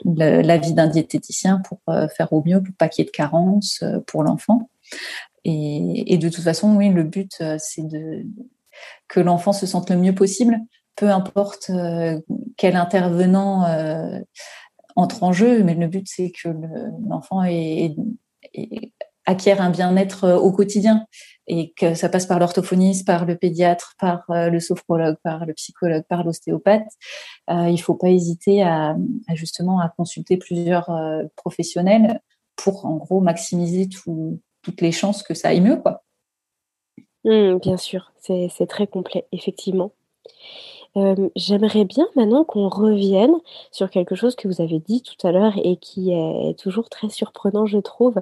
l'avis 0.05 0.73
d'un 0.73 0.87
diététicien 0.87 1.61
pour 1.67 1.79
faire 2.15 2.33
au 2.33 2.43
mieux, 2.43 2.61
pour 2.61 2.73
pas 2.75 2.89
qu'il 2.89 3.03
y 3.03 3.07
ait 3.07 3.11
de 3.11 3.15
carence 3.15 3.83
pour 4.07 4.23
l'enfant. 4.23 4.69
Et, 5.43 6.13
et, 6.13 6.17
de 6.17 6.29
toute 6.29 6.43
façon, 6.43 6.75
oui, 6.75 6.89
le 6.89 7.03
but, 7.03 7.41
c'est 7.57 7.87
de 7.87 8.25
que 9.07 9.19
l'enfant 9.19 9.53
se 9.53 9.65
sente 9.65 9.89
le 9.89 9.97
mieux 9.97 10.15
possible 10.15 10.59
peu 10.97 11.09
importe 11.09 11.69
euh, 11.69 12.19
quel 12.57 12.75
intervenant 12.75 13.65
euh, 13.65 14.19
entre 14.95 15.23
en 15.23 15.31
jeu, 15.31 15.63
mais 15.63 15.75
le 15.75 15.87
but 15.87 16.07
c'est 16.09 16.31
que 16.31 16.49
l'enfant 17.07 17.43
acquiert 19.25 19.61
un 19.61 19.69
bien-être 19.69 20.23
euh, 20.23 20.37
au 20.37 20.51
quotidien 20.51 21.05
et 21.45 21.71
que 21.77 21.93
ça 21.93 22.09
passe 22.09 22.25
par 22.25 22.39
l'orthophoniste, 22.39 23.05
par 23.05 23.25
le 23.25 23.37
pédiatre, 23.37 23.93
par 23.99 24.25
le 24.27 24.59
sophrologue, 24.59 25.15
par 25.23 25.45
le 25.45 25.53
psychologue, 25.53 26.03
par 26.09 26.25
l'ostéopathe. 26.25 26.91
il 27.47 27.71
ne 27.71 27.77
faut 27.77 27.95
pas 27.95 28.09
hésiter 28.09 28.63
à, 28.63 28.97
justement 29.33 29.79
à 29.79 29.87
consulter 29.87 30.35
plusieurs 30.35 30.91
professionnels 31.37 32.19
pour 32.57 32.85
en 32.85 32.97
gros 32.97 33.21
maximiser 33.21 33.87
toutes 33.87 34.81
les 34.81 34.91
chances 34.91 35.23
que 35.23 35.33
ça 35.33 35.47
aille 35.47 35.61
mieux, 35.61 35.77
quoi. 35.77 36.03
Mmh, 37.23 37.59
bien 37.59 37.77
sûr, 37.77 38.11
c'est 38.19 38.67
très 38.67 38.87
complet, 38.87 39.25
effectivement. 39.31 39.93
J'aimerais 41.35 41.85
bien 41.85 42.07
maintenant 42.15 42.43
qu'on 42.43 42.69
revienne 42.69 43.35
sur 43.71 43.89
quelque 43.89 44.15
chose 44.15 44.35
que 44.35 44.47
vous 44.47 44.61
avez 44.61 44.79
dit 44.79 45.03
tout 45.03 45.27
à 45.27 45.31
l'heure 45.31 45.53
et 45.63 45.77
qui 45.77 46.11
est 46.11 46.57
toujours 46.57 46.89
très 46.89 47.09
surprenant, 47.09 47.65
je 47.65 47.77
trouve, 47.77 48.15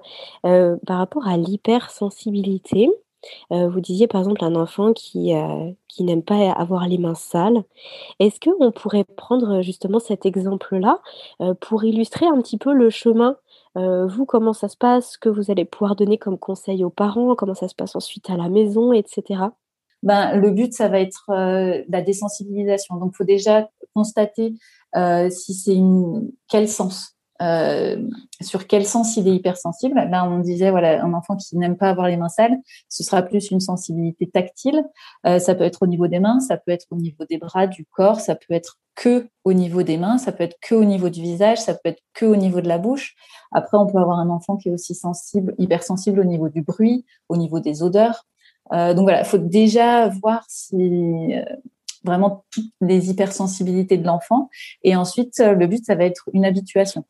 par 0.43 0.97
rapport 0.97 1.27
à 1.27 1.37
l'hypersensibilité. 1.37 2.89
vous 3.51 3.79
disiez 3.79 4.07
par 4.07 4.21
exemple 4.21 4.43
un 4.43 4.55
enfant 4.55 4.93
qui, 4.93 5.33
qui 5.87 6.03
n'aime 6.03 6.23
pas 6.23 6.51
avoir 6.51 6.87
les 6.87 6.97
mains 6.97 7.15
sales. 7.15 7.63
Est-ce 8.19 8.39
qu'on 8.39 8.71
pourrait 8.71 9.05
prendre 9.05 9.61
justement 9.61 9.99
cet 9.99 10.25
exemple-là 10.25 11.01
pour 11.61 11.83
illustrer 11.85 12.25
un 12.25 12.41
petit 12.41 12.57
peu 12.57 12.73
le 12.73 12.89
chemin? 12.89 13.37
Vous, 13.75 14.25
comment 14.25 14.53
ça 14.53 14.67
se 14.69 14.77
passe, 14.77 15.13
ce 15.13 15.17
que 15.17 15.29
vous 15.29 15.51
allez 15.51 15.65
pouvoir 15.65 15.95
donner 15.95 16.17
comme 16.17 16.37
conseil 16.37 16.83
aux 16.83 16.89
parents, 16.89 17.35
comment 17.35 17.55
ça 17.55 17.67
se 17.67 17.75
passe 17.75 17.95
ensuite 17.95 18.29
à 18.29 18.37
la 18.37 18.49
maison, 18.49 18.91
etc. 18.93 19.49
Ben, 20.05 20.37
le 20.37 20.51
but, 20.51 20.73
ça 20.73 20.87
va 20.87 21.01
être 21.01 21.25
la 21.27 22.01
désensibilisation. 22.01 22.95
Donc, 22.95 23.11
il 23.13 23.17
faut 23.17 23.23
déjà 23.25 23.69
constater 23.93 24.53
si 25.29 25.53
c'est 25.53 25.77
quel 26.47 26.69
sens 26.69 27.15
euh, 27.41 28.01
sur 28.41 28.65
quel 28.65 28.85
sens 28.85 29.17
il 29.17 29.27
est 29.27 29.35
hypersensible. 29.35 29.95
Là, 29.95 30.25
on 30.25 30.39
disait, 30.39 30.71
voilà, 30.71 31.03
un 31.03 31.13
enfant 31.13 31.35
qui 31.35 31.57
n'aime 31.57 31.75
pas 31.75 31.89
avoir 31.89 32.07
les 32.07 32.15
mains 32.15 32.29
sales, 32.29 32.57
ce 32.87 33.03
sera 33.03 33.21
plus 33.21 33.51
une 33.51 33.59
sensibilité 33.59 34.29
tactile. 34.29 34.83
Euh, 35.25 35.39
ça 35.39 35.53
peut 35.55 35.63
être 35.63 35.83
au 35.83 35.87
niveau 35.87 36.07
des 36.07 36.19
mains, 36.19 36.39
ça 36.39 36.57
peut 36.57 36.71
être 36.71 36.85
au 36.91 36.95
niveau 36.95 37.25
des 37.29 37.37
bras, 37.37 37.67
du 37.67 37.85
corps, 37.85 38.21
ça 38.21 38.35
peut 38.35 38.53
être 38.53 38.79
que 38.95 39.27
au 39.43 39.51
niveau 39.51 39.83
des 39.83 39.97
mains, 39.97 40.17
ça 40.17 40.31
peut 40.31 40.43
être 40.43 40.57
que 40.61 40.75
au 40.75 40.85
niveau 40.85 41.09
du 41.09 41.21
visage, 41.21 41.57
ça 41.57 41.73
peut 41.73 41.89
être 41.89 42.01
que 42.13 42.25
au 42.25 42.37
niveau 42.37 42.61
de 42.61 42.69
la 42.69 42.77
bouche. 42.77 43.15
Après, 43.51 43.77
on 43.77 43.85
peut 43.85 43.99
avoir 43.99 44.19
un 44.19 44.29
enfant 44.29 44.55
qui 44.55 44.69
est 44.69 44.71
aussi 44.71 44.95
sensible, 44.95 45.53
hypersensible 45.57 46.21
au 46.21 46.23
niveau 46.23 46.47
du 46.47 46.61
bruit, 46.61 47.05
au 47.27 47.35
niveau 47.35 47.59
des 47.59 47.83
odeurs. 47.83 48.25
Euh, 48.73 48.93
donc 48.93 49.03
voilà, 49.03 49.19
il 49.19 49.25
faut 49.25 49.37
déjà 49.37 50.07
voir 50.07 50.43
si 50.47 51.33
vraiment 52.03 52.45
toutes 52.51 52.71
les 52.81 53.09
hypersensibilités 53.09 53.97
de 53.97 54.05
l'enfant. 54.05 54.49
Et 54.83 54.95
ensuite, 54.95 55.39
le 55.39 55.67
but, 55.67 55.83
ça 55.83 55.95
va 55.95 56.05
être 56.05 56.29
une 56.33 56.45
habituation 56.45 57.05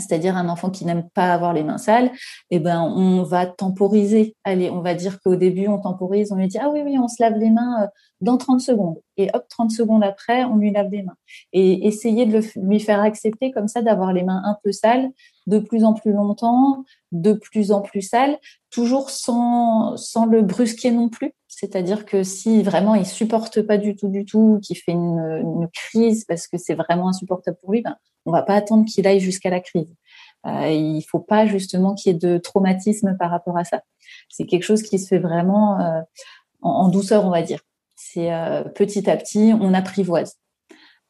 c'est-à-dire 0.00 0.36
un 0.36 0.48
enfant 0.48 0.70
qui 0.70 0.84
n'aime 0.84 1.08
pas 1.14 1.32
avoir 1.32 1.52
les 1.52 1.62
mains 1.62 1.78
sales, 1.78 2.10
eh 2.50 2.58
ben 2.58 2.80
on 2.80 3.22
va 3.22 3.46
temporiser. 3.46 4.36
Allez, 4.44 4.70
on 4.70 4.80
va 4.80 4.94
dire 4.94 5.20
qu'au 5.20 5.36
début 5.36 5.68
on 5.68 5.78
temporise, 5.78 6.32
on 6.32 6.36
lui 6.36 6.48
dit 6.48 6.58
ah 6.58 6.70
oui 6.70 6.82
oui, 6.84 6.98
on 6.98 7.08
se 7.08 7.22
lave 7.22 7.34
les 7.34 7.50
mains 7.50 7.84
euh, 7.84 7.86
dans 8.20 8.36
30 8.36 8.60
secondes 8.60 8.98
et 9.16 9.30
hop 9.34 9.46
30 9.48 9.70
secondes 9.70 10.02
après, 10.02 10.44
on 10.44 10.56
lui 10.56 10.70
lave 10.72 10.90
les 10.90 11.02
mains. 11.02 11.16
Et 11.52 11.86
essayer 11.86 12.26
de 12.26 12.40
lui 12.56 12.80
faire 12.80 13.00
accepter 13.00 13.50
comme 13.50 13.68
ça 13.68 13.82
d'avoir 13.82 14.12
les 14.12 14.22
mains 14.22 14.42
un 14.44 14.56
peu 14.62 14.72
sales 14.72 15.10
de 15.46 15.58
plus 15.58 15.84
en 15.84 15.94
plus 15.94 16.12
longtemps, 16.12 16.84
de 17.12 17.32
plus 17.32 17.72
en 17.72 17.80
plus 17.80 18.02
sales, 18.02 18.38
toujours 18.70 19.10
sans 19.10 19.96
sans 19.96 20.26
le 20.26 20.42
brusquer 20.42 20.90
non 20.90 21.08
plus. 21.08 21.32
C'est-à-dire 21.48 22.06
que 22.06 22.22
si 22.22 22.62
vraiment 22.62 22.94
il 22.94 23.04
supporte 23.04 23.62
pas 23.62 23.76
du 23.76 23.96
tout, 23.96 24.08
du 24.08 24.24
tout, 24.24 24.60
qu'il 24.62 24.76
fait 24.76 24.92
une, 24.92 25.40
une, 25.42 25.68
crise 25.68 26.24
parce 26.24 26.46
que 26.46 26.56
c'est 26.56 26.74
vraiment 26.74 27.08
insupportable 27.08 27.58
pour 27.60 27.72
lui, 27.72 27.82
ben, 27.82 27.96
on 28.26 28.32
va 28.32 28.42
pas 28.42 28.54
attendre 28.54 28.84
qu'il 28.86 29.06
aille 29.06 29.20
jusqu'à 29.20 29.50
la 29.50 29.60
crise. 29.60 29.94
Euh, 30.46 30.68
il 30.68 31.02
faut 31.02 31.20
pas 31.20 31.46
justement 31.46 31.94
qu'il 31.94 32.12
y 32.12 32.14
ait 32.14 32.18
de 32.18 32.38
traumatisme 32.38 33.16
par 33.18 33.30
rapport 33.30 33.58
à 33.58 33.64
ça. 33.64 33.82
C'est 34.28 34.46
quelque 34.46 34.62
chose 34.62 34.82
qui 34.82 34.98
se 34.98 35.08
fait 35.08 35.18
vraiment 35.18 35.80
euh, 35.80 36.00
en, 36.62 36.88
douceur, 36.88 37.24
on 37.24 37.30
va 37.30 37.42
dire. 37.42 37.60
C'est 37.96 38.32
euh, 38.32 38.64
petit 38.64 39.08
à 39.10 39.16
petit, 39.16 39.52
on 39.60 39.74
apprivoise. 39.74 40.36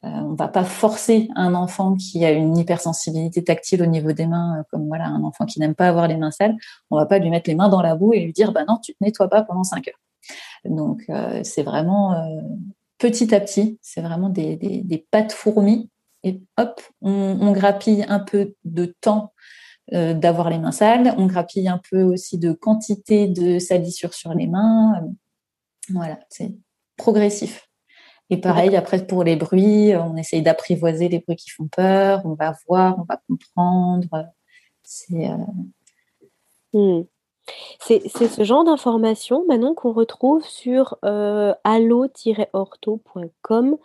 Euh, 0.03 0.09
on 0.09 0.35
va 0.35 0.49
pas 0.49 0.65
forcer 0.65 1.29
un 1.37 1.55
enfant 1.55 1.95
qui 1.95 2.25
a 2.25 2.31
une 2.31 2.57
hypersensibilité 2.57 3.45
tactile 3.45 3.83
au 3.83 3.87
niveau 3.87 4.13
des 4.13 4.27
mains, 4.27 4.65
comme 4.71 4.89
voilà 4.89 5.07
un 5.07 5.23
enfant 5.25 5.45
qui 5.45 5.61
n'aime 5.61 5.75
pas 5.75 5.89
avoir 5.89 6.09
les 6.09 6.17
mains 6.17 6.31
sales. 6.31 6.57
On 6.91 6.97
va 6.97 7.05
pas 7.05 7.19
lui 7.19 7.29
mettre 7.29 7.51
les 7.51 7.55
mains 7.55 7.69
dans 7.69 7.83
la 7.83 7.95
boue 7.95 8.15
et 8.15 8.21
lui 8.21 8.33
dire 8.33 8.53
bah 8.53 8.65
non, 8.67 8.79
tu 8.83 8.93
te 8.93 8.99
nettoies 9.03 9.29
pas 9.29 9.43
pendant 9.43 9.63
cinq 9.63 9.89
heures. 9.89 10.01
Donc 10.65 11.05
c'est 11.43 11.63
vraiment 11.63 12.15
petit 12.97 13.35
à 13.35 13.41
petit, 13.41 13.79
c'est 13.83 14.01
vraiment 14.01 14.31
des, 14.31 14.57
des, 14.57 15.07
fourmis 15.31 15.91
et 16.23 16.41
hop, 16.57 16.81
on, 17.01 17.53
grappille 17.53 18.05
un 18.09 18.21
peu 18.21 18.55
de 18.65 18.95
temps 19.01 19.33
euh, 19.93 20.15
d'avoir 20.15 20.51
les 20.51 20.59
mains 20.59 20.73
sales, 20.73 21.15
on 21.17 21.27
grappille 21.27 21.69
un 21.69 21.81
peu 21.91 22.03
aussi 22.03 22.39
de 22.39 22.53
quantité 22.53 23.27
de 23.27 23.59
salissure 23.59 24.15
sur 24.15 24.35
les 24.35 24.47
mains. 24.47 25.03
Voilà, 25.89 26.19
c'est 26.29 26.53
progressif. 26.97 27.69
Et 28.29 28.37
pareil, 28.37 28.77
après, 28.77 29.05
pour 29.05 29.25
les 29.25 29.35
bruits, 29.35 29.97
on 29.97 30.17
essaye 30.17 30.43
d'apprivoiser 30.43 31.09
les 31.09 31.19
bruits 31.19 31.37
qui 31.37 31.51
font 31.51 31.67
peur, 31.67 32.23
on 32.25 32.35
va 32.35 32.55
voir, 32.69 32.99
on 32.99 33.03
va 33.03 33.21
comprendre. 33.27 34.29
C'est. 34.85 35.29
Euh, 35.29 35.37
hmm. 36.73 37.05
C'est 37.79 38.09
ce 38.09 38.45
genre 38.45 38.65
d'informations, 38.65 39.45
maintenant, 39.49 39.75
qu'on 39.75 39.93
retrouve 39.93 40.45
sur, 40.45 40.97
euh, 41.05 41.55
allo-ortho.com, 41.65 43.77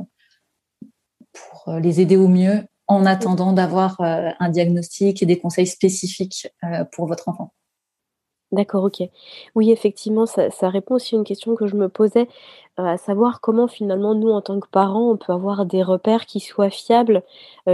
pour 1.32 1.74
les 1.74 2.00
aider 2.00 2.16
au 2.16 2.28
mieux 2.28 2.64
en 2.87 3.07
attendant 3.07 3.53
d'avoir 3.53 3.97
un 4.01 4.49
diagnostic 4.51 5.22
et 5.22 5.26
des 5.26 5.39
conseils 5.39 5.66
spécifiques 5.66 6.49
pour 6.93 7.07
votre 7.07 7.28
enfant. 7.28 7.53
D'accord, 8.53 8.85
OK. 8.85 9.03
Oui, 9.57 9.72
effectivement, 9.72 10.26
ça 10.26 10.68
répond 10.68 10.95
aussi 10.95 11.16
à 11.16 11.18
une 11.18 11.24
question 11.24 11.57
que 11.57 11.66
je 11.66 11.74
me 11.74 11.89
posais, 11.89 12.28
heu, 12.78 12.87
à 12.87 12.97
savoir 12.99 13.41
comment 13.41 13.66
finalement 13.66 14.14
nous, 14.14 14.30
en 14.30 14.43
tant 14.43 14.61
que 14.61 14.68
parents, 14.68 15.11
on 15.11 15.16
peut 15.16 15.32
avoir 15.32 15.66
des 15.66 15.82
repères 15.82 16.24
qui 16.24 16.39
soient 16.39 16.70
fiables, 16.70 17.24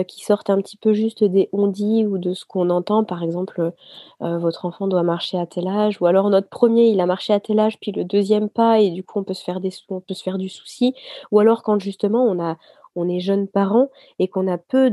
qui 0.09 0.25
sortent 0.25 0.49
un 0.49 0.57
petit 0.63 0.79
peu 0.79 0.95
juste 0.95 1.23
des 1.23 1.51
on-dit 1.53 2.07
ou 2.07 2.17
de 2.17 2.33
ce 2.33 2.47
qu'on 2.47 2.71
entend. 2.71 3.05
Par 3.05 3.23
exemple, 3.23 3.73
votre 4.21 4.65
enfant 4.65 4.87
doit 4.89 5.03
marcher 5.03 5.39
à 5.39 5.45
tel 5.47 5.69
âge 5.69 6.01
ou 6.01 6.07
alors 6.07 6.31
notre 6.31 6.49
premier 6.49 6.89
il 6.89 7.01
a 7.01 7.07
marché 7.07 7.35
à 7.35 7.41
tel 7.41 7.59
âge, 7.59 7.79
puis 7.79 7.93
le 7.93 8.05
deuxième 8.05 8.49
pas 8.49 8.81
et 8.81 8.91
du 8.91 9.05
coup 9.05 9.19
on 9.19 9.25
peut 9.25 9.35
se 9.35 9.45
faire 9.45 9.61
des 9.61 9.71
on 9.91 10.01
peut 10.01 10.15
se 10.15 10.23
faire 10.23 10.39
du 10.39 10.49
souci. 10.49 10.95
Ou 11.31 11.41
alors 11.41 11.63
quand 11.63 11.79
justement 11.79 12.23
on 12.25 12.43
a 12.43 12.57
on 12.97 13.09
est 13.09 13.20
jeune 13.20 13.49
parent 13.49 13.88
et 14.18 14.28
qu'on 14.28 14.49
a 14.49 14.59
peu 14.59 14.91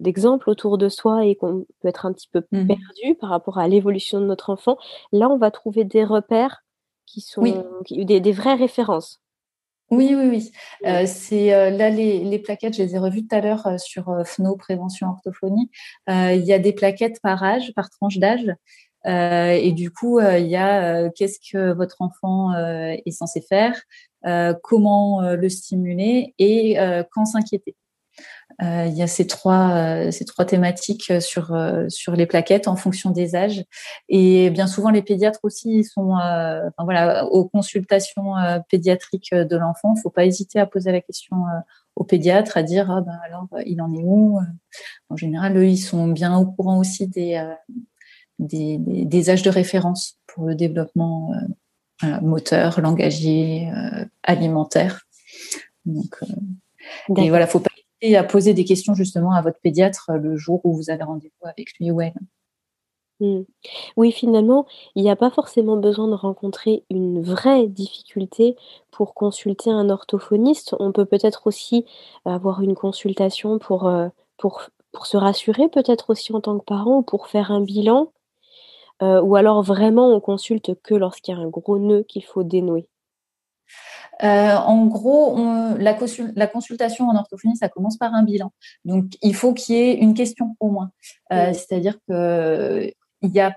d'exemples 0.00 0.50
autour 0.50 0.78
de 0.78 0.88
soi 0.88 1.24
et 1.26 1.34
qu'on 1.34 1.66
peut 1.80 1.88
être 1.88 2.06
un 2.06 2.12
petit 2.12 2.28
peu 2.28 2.42
mmh 2.52 2.66
perdu 2.66 3.14
par 3.20 3.30
rapport 3.30 3.58
à 3.58 3.68
l'évolution 3.68 4.20
de 4.20 4.26
notre 4.26 4.50
enfant, 4.50 4.78
là, 5.12 5.28
on 5.28 5.38
va 5.38 5.50
trouver 5.50 5.84
des 5.84 6.04
repères 6.04 6.62
qui 7.06 7.20
sont 7.20 7.42
des, 7.90 8.32
vraies 8.32 8.54
références. 8.54 9.20
Oui, 9.90 10.14
oui, 10.14 10.26
oui. 10.26 10.52
Euh, 10.86 11.04
c'est 11.06 11.52
euh, 11.52 11.68
là 11.68 11.90
les, 11.90 12.38
plaquettes, 12.38 12.74
je 12.74 12.82
les 12.82 12.94
ai 12.94 12.98
revues 12.98 13.26
tout 13.26 13.36
à 13.36 13.42
l'heure 13.42 13.66
euh, 13.66 13.76
sur 13.76 14.10
FNO 14.24 14.56
Prévention 14.56 15.08
Orthophonie. 15.08 15.70
il 16.08 16.44
y 16.44 16.52
a 16.54 16.58
des 16.58 16.72
plaquettes 16.72 17.20
par 17.22 17.42
âge, 17.42 17.72
par 17.74 17.90
tranche 17.90 18.16
d'âge. 18.16 18.50
Et 19.04 19.72
du 19.72 19.90
coup, 19.90 20.20
il 20.20 20.46
y 20.46 20.56
a 20.56 21.10
qu'est-ce 21.10 21.38
que 21.40 21.72
votre 21.72 21.96
enfant 22.00 22.54
est 22.54 23.10
censé 23.10 23.40
faire, 23.40 23.74
euh, 24.26 24.54
comment 24.62 25.22
euh, 25.22 25.34
le 25.34 25.48
stimuler 25.48 26.34
et 26.38 26.78
euh, 26.78 27.02
quand 27.10 27.24
s'inquiéter. 27.24 27.74
Euh, 28.62 28.86
il 28.86 28.94
y 28.94 29.02
a 29.02 29.06
ces 29.08 29.26
trois, 29.26 29.72
euh, 29.72 30.10
ces 30.12 30.24
trois 30.24 30.44
thématiques 30.44 31.12
sur, 31.20 31.56
sur 31.88 32.12
les 32.12 32.26
plaquettes 32.26 32.68
en 32.68 32.76
fonction 32.76 33.10
des 33.10 33.34
âges. 33.34 33.64
Et 34.08 34.50
bien 34.50 34.68
souvent, 34.68 34.90
les 34.90 35.02
pédiatres 35.02 35.40
aussi 35.42 35.82
sont 35.82 36.12
enfin, 36.12 36.84
voilà, 36.84 37.24
aux 37.26 37.48
consultations 37.48 38.34
pédiatriques 38.68 39.34
de 39.34 39.56
l'enfant. 39.56 39.94
Il 39.94 39.96
ne 39.96 40.02
faut 40.02 40.10
pas 40.10 40.26
hésiter 40.26 40.60
à 40.60 40.66
poser 40.66 40.92
la 40.92 41.00
question 41.00 41.38
au 41.96 42.04
pédiatre, 42.04 42.56
à 42.56 42.62
dire 42.62 42.90
ah 42.90 43.00
ben 43.00 43.18
alors 43.26 43.48
il 43.66 43.80
en 43.82 43.92
est 43.92 44.04
où? 44.04 44.38
En 45.08 45.16
général, 45.16 45.56
eux, 45.56 45.66
ils 45.66 45.78
sont 45.78 46.06
bien 46.08 46.36
au 46.36 46.46
courant 46.46 46.78
aussi 46.78 47.08
des, 47.08 47.42
des, 48.42 48.78
des, 48.78 49.04
des 49.04 49.30
âges 49.30 49.42
de 49.42 49.50
référence 49.50 50.18
pour 50.26 50.46
le 50.46 50.54
développement 50.54 51.32
moteur, 52.20 52.80
langagier, 52.80 53.70
alimentaire. 54.22 55.02
Donc, 55.84 56.16
et 57.16 57.28
voilà, 57.28 57.46
faut 57.46 57.60
pas 57.60 57.70
hésiter 58.00 58.16
à 58.16 58.24
poser 58.24 58.54
des 58.54 58.64
questions 58.64 58.94
justement 58.94 59.32
à 59.32 59.42
votre 59.42 59.60
pédiatre 59.60 60.10
le 60.14 60.36
jour 60.36 60.60
où 60.64 60.74
vous 60.74 60.90
avez 60.90 61.04
rendez-vous 61.04 61.46
avec 61.46 61.72
lui 61.78 61.90
ou 61.90 62.00
elle. 62.00 62.14
Mmh. 63.20 63.42
Oui, 63.96 64.10
finalement, 64.10 64.66
il 64.96 65.04
n'y 65.04 65.10
a 65.10 65.16
pas 65.16 65.30
forcément 65.30 65.76
besoin 65.76 66.08
de 66.08 66.14
rencontrer 66.14 66.82
une 66.90 67.22
vraie 67.22 67.68
difficulté 67.68 68.56
pour 68.90 69.14
consulter 69.14 69.70
un 69.70 69.88
orthophoniste. 69.90 70.74
On 70.80 70.90
peut 70.90 71.04
peut-être 71.04 71.46
aussi 71.46 71.84
avoir 72.24 72.62
une 72.62 72.74
consultation 72.74 73.60
pour, 73.60 73.88
pour, 74.38 74.62
pour 74.90 75.06
se 75.06 75.16
rassurer, 75.16 75.68
peut-être 75.68 76.10
aussi 76.10 76.32
en 76.32 76.40
tant 76.40 76.58
que 76.58 76.64
parent, 76.64 76.98
ou 76.98 77.02
pour 77.02 77.28
faire 77.28 77.52
un 77.52 77.60
bilan. 77.60 78.10
Ou 79.02 79.36
alors 79.36 79.62
vraiment 79.62 80.14
on 80.14 80.20
consulte 80.20 80.80
que 80.82 80.94
lorsqu'il 80.94 81.34
y 81.34 81.38
a 81.38 81.40
un 81.40 81.48
gros 81.48 81.78
nœud 81.78 82.04
qu'il 82.08 82.24
faut 82.24 82.44
dénouer. 82.44 82.88
Euh, 84.22 84.54
en 84.54 84.86
gros, 84.86 85.36
la, 85.78 85.94
consultation 85.94 87.08
en 87.08 87.16
orthophonie, 87.16 87.56
ça 87.56 87.68
commence 87.68 87.96
par 87.96 88.14
un 88.14 88.22
bilan. 88.22 88.52
Donc, 88.84 89.06
il 89.20 89.34
faut 89.34 89.52
qu'il 89.52 89.74
y 89.74 89.78
ait 89.78 89.94
une 89.94 90.14
question 90.14 90.56
au 90.60 90.68
moins. 90.68 90.92
Euh, 91.32 91.52
c'est-à-dire 91.52 91.98
que 92.08 92.92
il 93.22 93.30
y 93.30 93.40
a, 93.40 93.56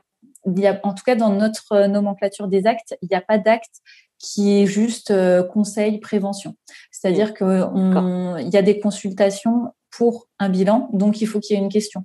en 0.84 0.94
tout 0.94 1.04
cas 1.04 1.16
dans 1.16 1.32
notre 1.32 1.88
nomenclature 1.88 2.48
des 2.48 2.68
actes, 2.68 2.96
il 3.02 3.10
n'y 3.10 3.18
a 3.18 3.22
pas 3.22 3.38
d'acte 3.38 3.82
qui 4.18 4.62
est 4.62 4.66
juste 4.66 5.12
euh, 5.12 5.44
conseil 5.44 6.00
prévention. 6.00 6.56
C'est-à-dire 6.92 7.34
qu'il 7.34 8.50
y 8.54 8.58
a 8.58 8.62
des 8.62 8.80
consultations 8.80 9.74
pour 9.98 10.28
un 10.40 10.50
bilan, 10.50 10.90
donc 10.92 11.22
il 11.22 11.26
faut 11.26 11.40
qu'il 11.40 11.56
y 11.56 11.60
ait 11.60 11.64
une 11.64 11.72
question. 11.72 12.04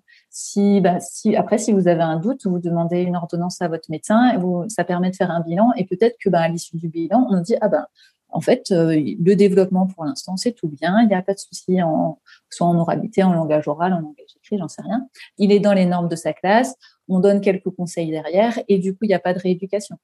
Bah, 0.80 1.00
si 1.00 1.34
après, 1.34 1.58
si 1.58 1.72
vous 1.72 1.88
avez 1.88 2.02
un 2.02 2.18
doute, 2.18 2.46
vous 2.46 2.60
demandez 2.60 3.00
une 3.00 3.16
ordonnance 3.16 3.60
à 3.60 3.68
votre 3.68 3.90
médecin, 3.90 4.32
ça 4.68 4.84
permet 4.84 5.10
de 5.10 5.16
faire 5.16 5.30
un 5.30 5.40
bilan, 5.40 5.72
et 5.76 5.84
peut-être 5.84 6.16
que 6.20 6.28
bah, 6.28 6.40
à 6.40 6.48
l'issue 6.48 6.76
du 6.76 6.88
bilan, 6.88 7.26
on 7.30 7.40
dit 7.40 7.56
ah 7.60 7.68
ben 7.68 7.86
en 8.32 8.40
fait, 8.40 8.70
euh, 8.70 8.92
le 9.20 9.34
développement 9.34 9.88
pour 9.88 10.04
l'instant, 10.04 10.36
c'est 10.36 10.52
tout 10.52 10.68
bien. 10.68 11.00
Il 11.02 11.08
n'y 11.08 11.14
a 11.14 11.22
pas 11.22 11.34
de 11.34 11.40
souci, 11.40 11.82
en, 11.82 12.20
soit 12.48 12.68
en 12.68 12.78
oralité, 12.78 13.24
en 13.24 13.32
langage 13.32 13.66
oral, 13.66 13.92
en 13.92 13.96
langage 14.00 14.36
écrit, 14.36 14.56
j'en 14.56 14.68
sais 14.68 14.82
rien. 14.82 15.08
Il 15.38 15.50
est 15.50 15.58
dans 15.58 15.72
les 15.72 15.84
normes 15.84 16.08
de 16.08 16.14
sa 16.14 16.32
classe. 16.32 16.76
On 17.08 17.18
donne 17.18 17.40
quelques 17.40 17.70
conseils 17.70 18.10
derrière 18.10 18.56
et 18.68 18.78
du 18.78 18.92
coup, 18.92 19.00
il 19.02 19.08
n'y 19.08 19.14
a 19.14 19.18
pas 19.18 19.34
de 19.34 19.40
rééducation. 19.40 19.96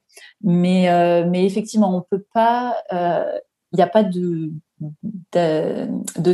Mais, 0.42 0.88
euh, 0.90 1.30
effectivement, 1.34 1.96
on 1.96 2.02
peut 2.02 2.24
pas. 2.34 2.76
Euh, 2.92 3.38
il 3.72 3.76
n'y 3.76 3.82
a 3.82 3.86
pas 3.86 4.02
de 4.02 4.50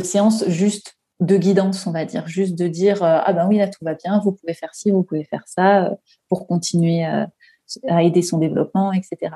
séance 0.01 0.47
juste 0.47 0.97
de 1.19 1.37
guidance, 1.37 1.87
on 1.87 1.91
va 1.91 2.05
dire, 2.05 2.27
juste 2.27 2.57
de 2.57 2.67
dire 2.67 3.03
ah 3.03 3.31
ben 3.33 3.47
oui 3.47 3.57
là 3.57 3.67
tout 3.67 3.83
va 3.83 3.93
bien, 3.93 4.19
vous 4.19 4.33
pouvez 4.33 4.53
faire 4.53 4.73
ci, 4.73 4.91
vous 4.91 5.03
pouvez 5.03 5.23
faire 5.23 5.43
ça 5.45 5.91
pour 6.27 6.47
continuer 6.47 7.03
à 7.05 8.03
aider 8.03 8.21
son 8.21 8.39
développement, 8.39 8.91
etc. 8.91 9.35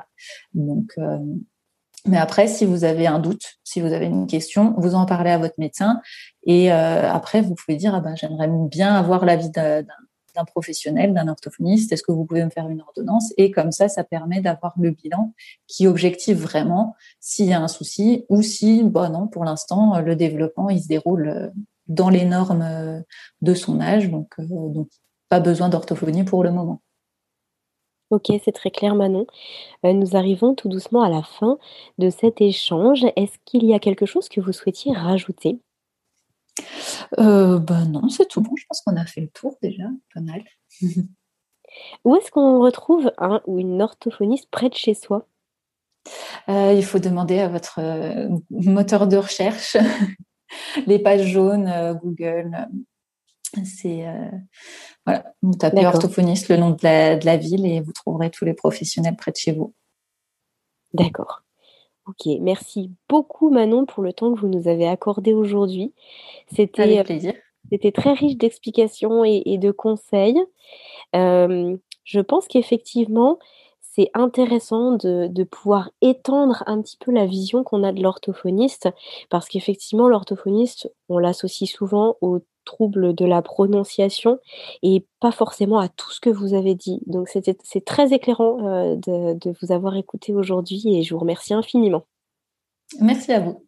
Donc 0.54 0.92
mais 2.06 2.16
après, 2.16 2.46
si 2.46 2.64
vous 2.64 2.84
avez 2.84 3.06
un 3.06 3.18
doute, 3.18 3.58
si 3.64 3.80
vous 3.80 3.92
avez 3.92 4.06
une 4.06 4.26
question, 4.26 4.74
vous 4.78 4.94
en 4.94 5.04
parlez 5.06 5.30
à 5.30 5.38
votre 5.38 5.54
médecin. 5.58 6.00
Et 6.44 6.72
euh, 6.72 7.10
après, 7.10 7.42
vous 7.42 7.54
pouvez 7.54 7.76
dire, 7.76 7.94
ah 7.94 8.00
ben, 8.00 8.14
j'aimerais 8.16 8.48
bien 8.48 8.94
avoir 8.94 9.24
l'avis 9.24 9.50
d'un 9.50 9.84
professionnel, 10.44 11.14
d'un 11.14 11.28
orthophoniste. 11.28 11.92
Est-ce 11.92 12.02
que 12.02 12.12
vous 12.12 12.24
pouvez 12.24 12.44
me 12.44 12.50
faire 12.50 12.68
une 12.68 12.80
ordonnance? 12.80 13.32
Et 13.36 13.50
comme 13.50 13.72
ça, 13.72 13.88
ça 13.88 14.04
permet 14.04 14.40
d'avoir 14.40 14.74
le 14.78 14.90
bilan 14.90 15.32
qui 15.66 15.86
objective 15.86 16.40
vraiment 16.40 16.94
s'il 17.20 17.46
y 17.46 17.52
a 17.52 17.60
un 17.60 17.68
souci 17.68 18.24
ou 18.28 18.42
si, 18.42 18.82
bon 18.82 19.12
non, 19.12 19.26
pour 19.26 19.44
l'instant, 19.44 20.00
le 20.00 20.16
développement, 20.16 20.70
il 20.70 20.82
se 20.82 20.88
déroule 20.88 21.52
dans 21.86 22.10
les 22.10 22.24
normes 22.24 23.02
de 23.40 23.54
son 23.54 23.80
âge. 23.80 24.10
Donc, 24.10 24.32
euh, 24.38 24.44
donc 24.48 24.88
pas 25.28 25.40
besoin 25.40 25.68
d'orthophonie 25.68 26.24
pour 26.24 26.44
le 26.44 26.50
moment. 26.50 26.80
Ok, 28.10 28.32
c'est 28.42 28.52
très 28.52 28.70
clair 28.70 28.94
Manon. 28.94 29.26
Euh, 29.84 29.92
nous 29.92 30.16
arrivons 30.16 30.54
tout 30.54 30.68
doucement 30.68 31.02
à 31.02 31.10
la 31.10 31.22
fin 31.22 31.58
de 31.98 32.08
cet 32.08 32.40
échange. 32.40 33.04
Est-ce 33.16 33.36
qu'il 33.44 33.64
y 33.66 33.74
a 33.74 33.78
quelque 33.78 34.06
chose 34.06 34.30
que 34.30 34.40
vous 34.40 34.52
souhaitiez 34.52 34.94
rajouter? 34.94 35.60
Euh, 37.18 37.58
ben 37.58 37.86
non, 37.86 38.08
c'est 38.08 38.26
tout 38.26 38.40
bon. 38.40 38.54
Je 38.56 38.64
pense 38.68 38.82
qu'on 38.82 38.96
a 38.96 39.06
fait 39.06 39.20
le 39.22 39.28
tour 39.28 39.56
déjà, 39.62 39.84
pas 40.14 40.20
mal. 40.20 40.42
Où 42.04 42.16
est-ce 42.16 42.30
qu'on 42.30 42.60
retrouve 42.60 43.12
un 43.18 43.42
ou 43.46 43.58
une 43.58 43.82
orthophoniste 43.82 44.50
près 44.50 44.68
de 44.68 44.74
chez 44.74 44.94
soi? 44.94 45.26
Euh, 46.48 46.72
Il 46.74 46.84
faut 46.84 46.98
demander 46.98 47.38
à 47.40 47.48
votre 47.48 47.80
euh, 47.80 48.28
moteur 48.50 49.06
de 49.06 49.16
recherche, 49.16 49.76
les 50.86 50.98
pages 50.98 51.26
jaunes, 51.26 51.98
Google. 52.02 52.68
C'est 53.64 54.04
voilà, 55.06 55.32
vous 55.42 55.54
tapez 55.54 55.86
orthophoniste, 55.86 56.48
le 56.48 56.56
nom 56.56 56.70
de 56.70 56.84
la, 56.84 57.36
ville 57.36 57.66
et 57.66 57.80
vous 57.80 57.92
trouverez 57.92 58.30
tous 58.30 58.44
les 58.44 58.54
professionnels 58.54 59.16
près 59.16 59.30
de 59.30 59.36
chez 59.36 59.52
vous. 59.52 59.74
D'accord. 60.92 61.42
Ok, 62.08 62.26
merci 62.40 62.90
beaucoup 63.06 63.50
Manon 63.50 63.84
pour 63.84 64.02
le 64.02 64.14
temps 64.14 64.32
que 64.32 64.40
vous 64.40 64.48
nous 64.48 64.66
avez 64.66 64.88
accordé 64.88 65.34
aujourd'hui. 65.34 65.92
C'était 66.50 67.04
plaisir. 67.04 67.34
C'était 67.70 67.92
très 67.92 68.14
riche 68.14 68.38
d'explications 68.38 69.24
et, 69.24 69.58
de 69.58 69.70
conseils. 69.70 70.40
Euh, 71.14 71.76
je 72.04 72.20
pense 72.20 72.48
qu'effectivement, 72.48 73.38
c'est 73.82 74.10
intéressant 74.14 74.92
de, 74.92 75.26
de, 75.26 75.44
pouvoir 75.44 75.90
étendre 76.00 76.62
un 76.66 76.80
petit 76.80 76.96
peu 76.96 77.12
la 77.12 77.26
vision 77.26 77.62
qu'on 77.62 77.84
a 77.84 77.92
de 77.92 78.02
l'orthophoniste, 78.02 78.88
parce 79.28 79.48
qu'effectivement, 79.48 80.08
l'orthophoniste, 80.08 80.90
on 81.10 81.18
l'associe 81.18 81.70
souvent 81.70 82.16
au 82.22 82.40
troubles 82.68 83.14
de 83.14 83.24
la 83.24 83.40
prononciation 83.40 84.38
et 84.82 85.06
pas 85.20 85.32
forcément 85.32 85.78
à 85.78 85.88
tout 85.88 86.10
ce 86.10 86.20
que 86.20 86.30
vous 86.30 86.52
avez 86.52 86.74
dit. 86.74 87.00
Donc 87.06 87.28
c'est 87.28 87.84
très 87.84 88.12
éclairant 88.12 88.66
euh, 88.66 88.96
de, 88.96 89.54
vous 89.60 89.72
avoir 89.72 89.96
écouté 89.96 90.34
aujourd'hui 90.34 90.82
et 90.94 91.02
je 91.02 91.14
vous 91.14 91.20
remercie 91.20 91.54
infiniment. 91.54 92.04
Merci 93.00 93.32
à 93.32 93.40
vous. 93.40 93.64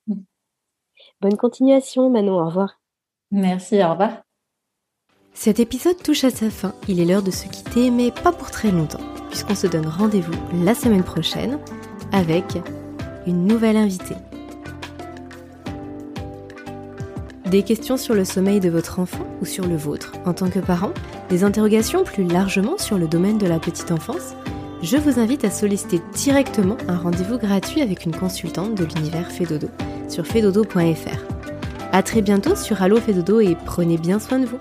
Bonne 1.20 1.36
continuation 1.36 2.10
Manon, 2.10 2.40
au 2.40 2.46
revoir. 2.46 2.80
Merci, 3.30 3.82
au 3.82 3.90
revoir. 3.90 4.22
Cet 5.32 5.60
épisode 5.60 6.02
touche 6.02 6.24
à 6.24 6.30
sa 6.30 6.50
fin. 6.50 6.74
Il 6.88 7.00
est 7.00 7.04
l'heure 7.04 7.22
de 7.22 7.30
se 7.30 7.48
quitter, 7.48 7.90
mais 7.90 8.10
pas 8.10 8.32
pour 8.32 8.50
très 8.50 8.70
longtemps, 8.70 9.04
puisqu'on 9.28 9.54
se 9.54 9.66
donne 9.66 9.86
rendez-vous 9.86 10.34
la 10.64 10.74
semaine 10.74 11.04
prochaine 11.04 11.58
avec 12.12 12.44
une 13.26 13.46
nouvelle 13.46 13.76
invitée. 13.76 14.16
Des 17.50 17.64
questions 17.64 17.96
sur 17.96 18.14
le 18.14 18.24
sommeil 18.24 18.60
de 18.60 18.70
votre 18.70 19.00
enfant 19.00 19.26
ou 19.40 19.44
sur 19.44 19.66
le 19.66 19.74
vôtre 19.74 20.12
en 20.24 20.32
tant 20.32 20.48
que 20.48 20.60
parent 20.60 20.92
Des 21.30 21.42
interrogations 21.42 22.04
plus 22.04 22.22
largement 22.22 22.78
sur 22.78 22.96
le 22.96 23.08
domaine 23.08 23.38
de 23.38 23.46
la 23.48 23.58
petite 23.58 23.90
enfance 23.90 24.36
Je 24.82 24.96
vous 24.96 25.18
invite 25.18 25.44
à 25.44 25.50
solliciter 25.50 26.00
directement 26.14 26.76
un 26.86 26.96
rendez-vous 26.96 27.38
gratuit 27.38 27.82
avec 27.82 28.04
une 28.04 28.14
consultante 28.14 28.76
de 28.76 28.84
l'univers 28.84 29.32
Fedodo 29.32 29.66
sur 30.08 30.28
fedodo.fr. 30.28 31.24
A 31.90 32.02
très 32.04 32.22
bientôt 32.22 32.54
sur 32.54 32.82
Allo 32.82 33.00
Fedodo 33.00 33.40
et 33.40 33.56
prenez 33.66 33.98
bien 33.98 34.20
soin 34.20 34.38
de 34.38 34.46
vous 34.46 34.60